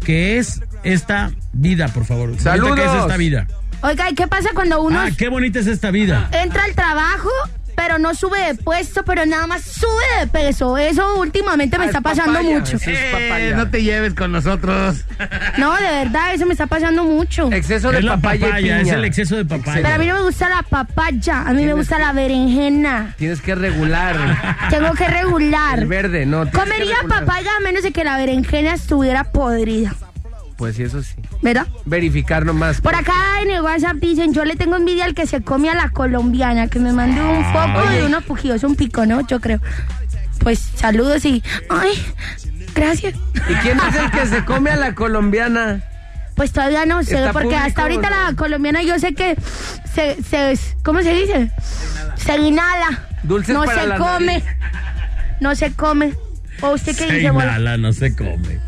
que 0.05 0.37
es 0.37 0.61
esta 0.83 1.31
vida, 1.53 1.87
por 1.89 2.05
favor. 2.05 2.37
Saludos. 2.39 2.75
que 2.75 2.85
es 2.85 2.93
esta 2.93 3.17
vida. 3.17 3.47
Oiga, 3.81 4.09
¿y 4.09 4.15
qué 4.15 4.27
pasa 4.27 4.49
cuando 4.53 4.81
uno 4.81 4.99
Ah, 4.99 5.09
qué 5.17 5.29
bonita 5.29 5.59
es 5.59 5.67
esta 5.67 5.89
vida. 5.91 6.27
entra 6.33 6.63
al 6.65 6.73
trabajo, 6.75 7.29
pero 7.75 7.97
no 7.97 8.13
sube 8.13 8.37
de 8.41 8.55
puesto, 8.55 9.03
pero 9.05 9.25
nada 9.25 9.47
más 9.47 9.61
sube 9.63 10.19
de 10.19 10.27
peso? 10.27 10.77
Eso 10.77 11.15
últimamente 11.17 11.77
me 11.77 11.85
Ah, 11.85 11.87
está 11.87 11.99
es 11.99 12.03
pasando 12.03 12.33
papaya, 12.33 12.59
mucho. 12.59 12.77
Eh, 12.85 13.09
papaya. 13.29 13.55
no 13.55 13.69
te 13.69 13.81
lleves 13.81 14.13
con 14.15 14.33
nosotros. 14.33 15.05
No, 15.57 15.75
de 15.77 15.81
verdad, 16.03 16.33
eso 16.33 16.45
me 16.45 16.51
está 16.51 16.67
pasando 16.67 17.05
mucho. 17.05 17.49
Exceso 17.53 17.89
de 17.93 17.99
Es 17.99 18.03
la 18.03 18.17
papaya, 18.17 18.47
y 18.47 18.49
papaya, 18.49 18.81
es 18.81 18.89
el 18.89 19.05
exceso 19.05 19.37
de 19.37 19.45
Pero 19.45 19.61
a 19.61 19.63
papaya. 19.65 19.97
mí 19.97 20.07
no 20.07 20.15
me 20.15 20.21
gusta 20.23 20.49
la 20.49 20.61
papaya, 20.63 21.43
a 21.47 21.53
mí 21.53 21.63
me 21.65 21.71
gusta 21.73 21.97
la 21.99 22.11
berenjena. 22.11 23.15
Tienes 23.17 23.39
que 23.41 23.55
regular. 23.55 24.17
Tengo 24.69 24.91
que 24.91 25.07
regular. 25.07 25.79
El 25.79 25.85
verde, 25.87 26.25
no. 26.25 26.51
Comería 26.51 26.97
papaya 27.07 27.49
a 27.57 27.61
menos 27.63 27.83
de 27.83 27.93
que 27.93 28.03
la 28.03 28.17
berenjena 28.17 28.73
estuviera 28.73 29.23
podrida. 29.23 29.95
Pues, 30.59 30.77
eso 30.77 31.01
sí. 31.01 31.15
¿Verdad? 31.41 31.67
Verificar 31.85 32.45
nomás. 32.45 32.81
Por 32.81 32.93
acá 32.93 33.13
en 33.41 33.49
el 33.49 33.61
WhatsApp 33.61 33.95
dicen, 33.95 34.33
yo 34.33 34.43
le 34.43 34.57
tengo 34.57 34.75
envidia 34.75 35.05
al 35.05 35.15
que 35.15 35.25
se 35.25 35.41
come 35.41 35.69
a 35.69 35.73
la 35.73 35.89
colombiana, 35.89 36.67
que 36.67 36.79
me 36.79 36.91
mandó 36.91 37.21
un 37.31 37.45
foco 37.45 37.87
Oye. 37.87 38.01
y 38.01 38.05
unos 38.05 38.25
pujidos, 38.25 38.65
un 38.65 38.75
pico, 38.75 39.05
¿no? 39.05 39.25
Yo 39.25 39.39
creo. 39.39 39.61
Pues 40.39 40.59
saludos 40.59 41.23
y... 41.23 41.41
Ay, 41.69 41.91
gracias. 42.75 43.13
¿Y 43.47 43.53
quién 43.61 43.79
es 43.79 43.95
el 43.95 44.11
que 44.11 44.25
se 44.25 44.43
come 44.43 44.69
a 44.71 44.75
la 44.75 44.95
colombiana? 44.95 45.81
Pues 46.35 46.51
todavía 46.51 46.85
no 46.85 47.03
sé, 47.03 47.15
¿Está 47.15 47.31
porque 47.31 47.47
público 47.47 47.65
hasta 47.65 47.81
ahorita 47.83 48.09
no? 48.09 48.15
la 48.31 48.35
colombiana 48.35 48.83
yo 48.83 48.99
sé 48.99 49.13
que 49.13 49.37
se, 49.93 50.21
se 50.23 50.59
¿cómo 50.83 51.01
se 51.01 51.13
dice? 51.13 51.51
Se 52.17 52.35
inhala. 52.37 53.07
Dulces 53.23 53.55
no 53.55 53.63
para 53.63 53.81
se 53.81 53.87
la 53.87 53.97
come. 53.97 54.25
nariz. 54.39 54.43
No 55.39 55.55
se 55.55 55.71
come. 55.71 56.13
¿O 56.61 56.71
usted 56.71 56.95
qué 56.97 57.07
Se 57.07 57.13
dice, 57.15 57.27
inhala, 57.27 57.77
no 57.77 57.93
se 57.93 58.15
come. 58.15 58.59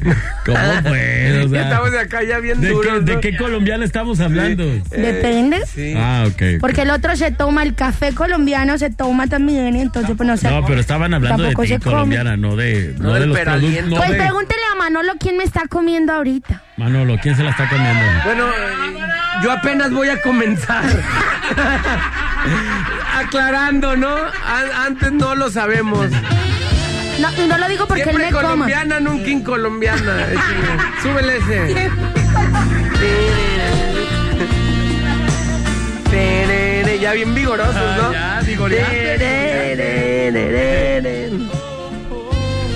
¿Cómo 0.46 0.58
pues? 0.84 1.46
O 1.46 1.50
sea, 1.50 1.64
estamos 1.64 1.92
de 1.92 2.00
acá 2.00 2.24
ya 2.24 2.40
bien 2.40 2.62
¿de, 2.62 2.68
qué, 2.68 2.74
duros. 2.74 3.06
de 3.06 3.16
¿no? 3.16 3.20
qué 3.22 3.36
colombiana 3.38 3.84
estamos 3.86 4.20
hablando? 4.20 4.64
Depende. 4.90 5.66
Sí. 5.66 5.94
Ah, 5.98 6.26
ok. 6.28 6.60
Porque 6.62 6.84
el 6.84 6.90
otro 6.92 7.16
se 7.16 7.32
toma, 7.32 7.64
el 7.64 7.76
café 7.76 8.14
colombiano 8.14 8.78
se 8.78 8.90
toma 8.90 9.28
también, 9.28 9.76
y 9.76 9.82
entonces 9.82 10.16
pues 10.16 10.26
no 10.28 10.38
sé. 10.38 10.50
No, 10.50 10.66
pero 10.66 10.80
estaban 10.80 11.14
hablando 11.14 11.44
de 11.44 11.54
ti, 11.56 11.68
se 11.68 11.80
colombiana, 11.80 12.38
no 12.38 12.56
de, 12.56 12.96
no 12.98 13.10
No 13.10 13.14
de 13.16 13.28
los 13.28 13.38
peraliento. 13.38 13.72
productos. 13.82 13.90
No 14.00 14.06
Pues 14.06 14.12
de... 14.12 14.18
pregúntele 14.18 14.62
a 14.72 14.76
Manolo 14.78 15.12
quién 15.20 15.38
me 15.38 15.44
está 15.44 15.68
comiendo 15.68 16.14
ahorita. 16.14 16.64
Manolo, 16.78 17.18
¿quién 17.22 17.36
se 17.36 17.44
la 17.44 17.52
está 17.52 17.68
comiendo? 17.70 18.02
Bueno, 18.26 18.48
eh, 18.48 19.00
yo 19.44 19.52
apenas 19.52 19.92
voy 19.92 20.08
a 20.10 20.22
comenzar. 20.22 20.84
Aclarando, 23.18 23.96
¿no? 23.96 24.10
A- 24.16 24.86
antes 24.86 25.12
no 25.12 25.36
lo 25.36 25.50
sabemos. 25.52 26.08
No, 27.22 27.44
y 27.44 27.48
no 27.48 27.58
lo 27.58 27.68
digo 27.68 27.88
porque 27.88 28.04
Siempre 28.04 28.28
él 28.28 28.34
me 28.34 28.38
coma. 28.38 28.52
colombiana, 28.54 29.00
nunca 29.00 29.30
incolombiana. 29.30 30.28
Échale. 30.32 31.02
Súbele 31.02 31.38
ese. 31.38 31.92
Ya 37.02 37.14
bien 37.14 37.34
vigorosos, 37.34 37.74
¿no? 37.74 38.12
Ah, 38.16 38.42
ya. 38.44 38.44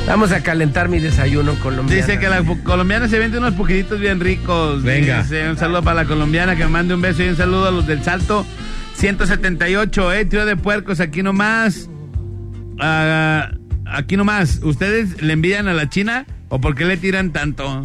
Vamos 0.07 0.31
a 0.31 0.41
calentar 0.41 0.89
mi 0.89 0.99
desayuno 0.99 1.53
colombiano. 1.55 2.01
Dice 2.01 2.17
que 2.17 2.27
la 2.27 2.43
colombiana 2.63 3.07
se 3.07 3.19
vende 3.19 3.37
unos 3.37 3.53
poquititos 3.53 3.99
bien 3.99 4.19
ricos. 4.19 4.81
Venga. 4.81 5.21
Dice, 5.21 5.47
un 5.47 5.57
saludo 5.57 5.83
para 5.83 6.01
la 6.01 6.05
colombiana 6.05 6.55
que 6.55 6.63
me 6.63 6.71
mande 6.71 6.95
un 6.95 7.01
beso 7.01 7.21
y 7.21 7.29
un 7.29 7.37
saludo 7.37 7.67
a 7.67 7.71
los 7.71 7.85
del 7.85 8.03
Salto 8.03 8.47
178, 8.95 10.13
eh, 10.13 10.25
trío 10.25 10.47
de 10.47 10.57
puercos, 10.57 10.99
aquí 10.99 11.21
nomás. 11.21 11.87
Ah, 12.79 13.51
aquí 13.85 14.17
nomás. 14.17 14.59
¿Ustedes 14.63 15.21
le 15.21 15.33
envidian 15.33 15.67
a 15.67 15.73
la 15.73 15.89
China 15.89 16.25
o 16.49 16.59
por 16.61 16.75
qué 16.75 16.85
le 16.85 16.97
tiran 16.97 17.31
tanto? 17.31 17.81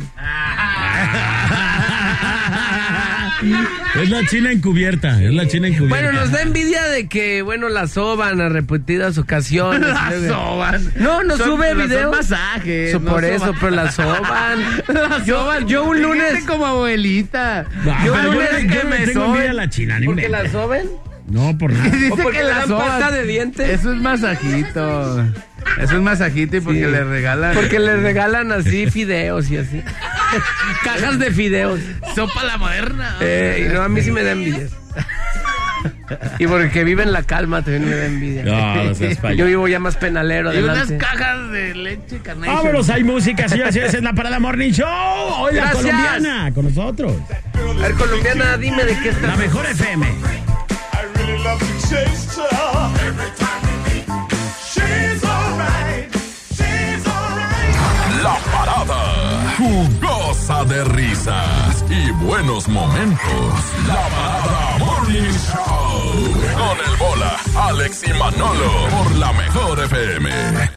Es 4.03 4.11
la 4.11 4.24
china 4.26 4.53
encubierta, 4.53 5.22
es 5.22 5.32
la 5.32 5.46
china 5.48 5.68
encubierta. 5.68 5.96
Bueno, 6.03 6.12
nos 6.20 6.30
da 6.30 6.42
envidia 6.42 6.84
de 6.84 7.09
que, 7.09 7.40
bueno, 7.42 7.68
la 7.70 7.86
soban 7.86 8.40
a 8.40 8.48
repetidas 8.51 9.16
ocasiones. 9.18 9.80
La 9.88 10.12
soban. 10.28 10.92
No, 10.96 11.22
no 11.24 11.36
Son- 11.38 11.46
sube 11.57 11.74
las 11.74 11.86
video. 11.88 12.03
son 12.03 12.11
masajes, 12.18 12.92
So, 12.92 13.01
no 13.01 13.11
por 13.12 13.24
eso, 13.24 13.55
pero 13.59 13.70
la 13.70 13.90
soban. 13.90 14.59
La 14.88 15.24
yo, 15.24 15.40
soban. 15.40 15.66
yo 15.66 15.84
un 15.84 15.96
Dijiste 15.96 16.16
lunes. 16.22 16.44
como 16.44 16.66
abuelita. 16.66 17.64
No, 17.84 18.05
yo 18.05 18.14
yo, 18.22 18.32
lunes 18.32 18.48
que 18.51 18.68
yo 18.68 18.82
le 18.82 18.84
me 18.84 18.96
tengo 19.07 19.12
soben. 19.20 19.30
envidia 19.30 19.51
a 19.51 19.55
la 19.55 19.68
china, 19.70 19.98
ni 20.01 20.07
¿Porque 20.07 20.22
me- 20.22 20.28
la 20.28 20.48
soben? 20.51 20.86
No, 21.28 21.57
por 21.57 21.72
nada. 21.72 21.88
Dice 21.90 22.11
¿O 22.12 22.16
porque 22.16 22.38
que 22.38 22.44
le 22.44 22.51
la 22.51 22.59
dan 22.59 22.68
soban. 22.68 22.88
pasta 22.88 23.11
de 23.12 23.24
dientes? 23.26 23.68
Eso 23.70 23.92
es 23.92 24.01
masajito. 24.01 25.24
Es 25.81 25.93
masajito 25.93 26.57
y 26.57 26.61
porque 26.61 26.85
Sí. 26.85 26.91
le 26.91 27.05
regalan. 27.05 27.55
Porque 27.55 27.79
le 27.79 27.97
regalan 27.97 28.53
así 28.53 28.91
fideos 28.91 29.51
y 29.51 29.57
así. 29.59 29.83
Cajas 30.85 31.19
de 31.19 31.31
fideos. 31.31 31.81
sopa 32.15 32.43
la 32.45 32.57
moderna. 32.59 33.17
Eh, 33.21 33.67
y 33.69 33.73
no, 33.75 33.83
a 33.83 33.89
mí 33.89 34.01
sí 34.03 34.11
me 34.11 34.23
da 34.23 34.33
envidia. 34.33 34.67
Y 36.39 36.47
porque 36.47 36.85
vive 36.85 37.03
en 37.05 37.13
la 37.13 37.23
calma 37.23 37.63
también 37.63 37.89
me 37.89 37.97
da 37.97 38.05
envidia. 38.07 38.43
No, 38.45 38.85
no 38.85 38.95
seas 38.95 39.17
payaso. 39.19 39.39
Yo 39.39 39.47
vivo 39.47 39.69
ya 39.69 39.79
más 39.79 39.97
penalero 39.97 40.53
y 40.53 40.59
unas 40.63 40.91
cajas 40.93 41.51
de 41.53 41.75
leche 41.75 42.19
carnation. 42.23 42.57
Vámonos, 42.57 42.91
hay 42.91 43.05
música, 43.05 43.49
señores 43.49 43.73
señores, 43.75 43.95
en 43.95 44.05
la 44.05 44.13
Parada 44.13 44.39
Morning 44.39 44.73
Show. 44.73 44.87
Hoy 44.89 45.55
la 45.55 45.63
Gracias. 45.71 45.83
colombiana 45.83 46.53
con 46.53 46.65
nosotros. 46.67 47.15
A 47.55 47.83
ver, 47.83 47.93
colombiana, 47.95 48.57
dime 48.59 48.85
de 48.85 48.99
qué 48.99 49.07
La 49.07 49.11
estás. 49.13 49.39
mejor 49.39 49.65
FM. 49.67 50.07
I 50.07 50.11
really 51.19 51.43
love 51.43 51.61
Jugosa 59.61 60.65
de 60.65 60.85
risas 60.85 61.85
y 61.91 62.11
buenos 62.25 62.67
momentos. 62.67 63.55
La 63.87 64.09
parada 64.09 64.79
Morning 64.79 65.31
Show. 65.33 66.33
Con 66.55 66.79
el 66.91 66.97
bola, 66.97 67.37
Alex 67.69 68.05
y 68.09 68.13
Manolo. 68.19 68.89
Por 68.91 69.17
la 69.17 69.33
mejor 69.35 69.81
FM. 69.81 70.71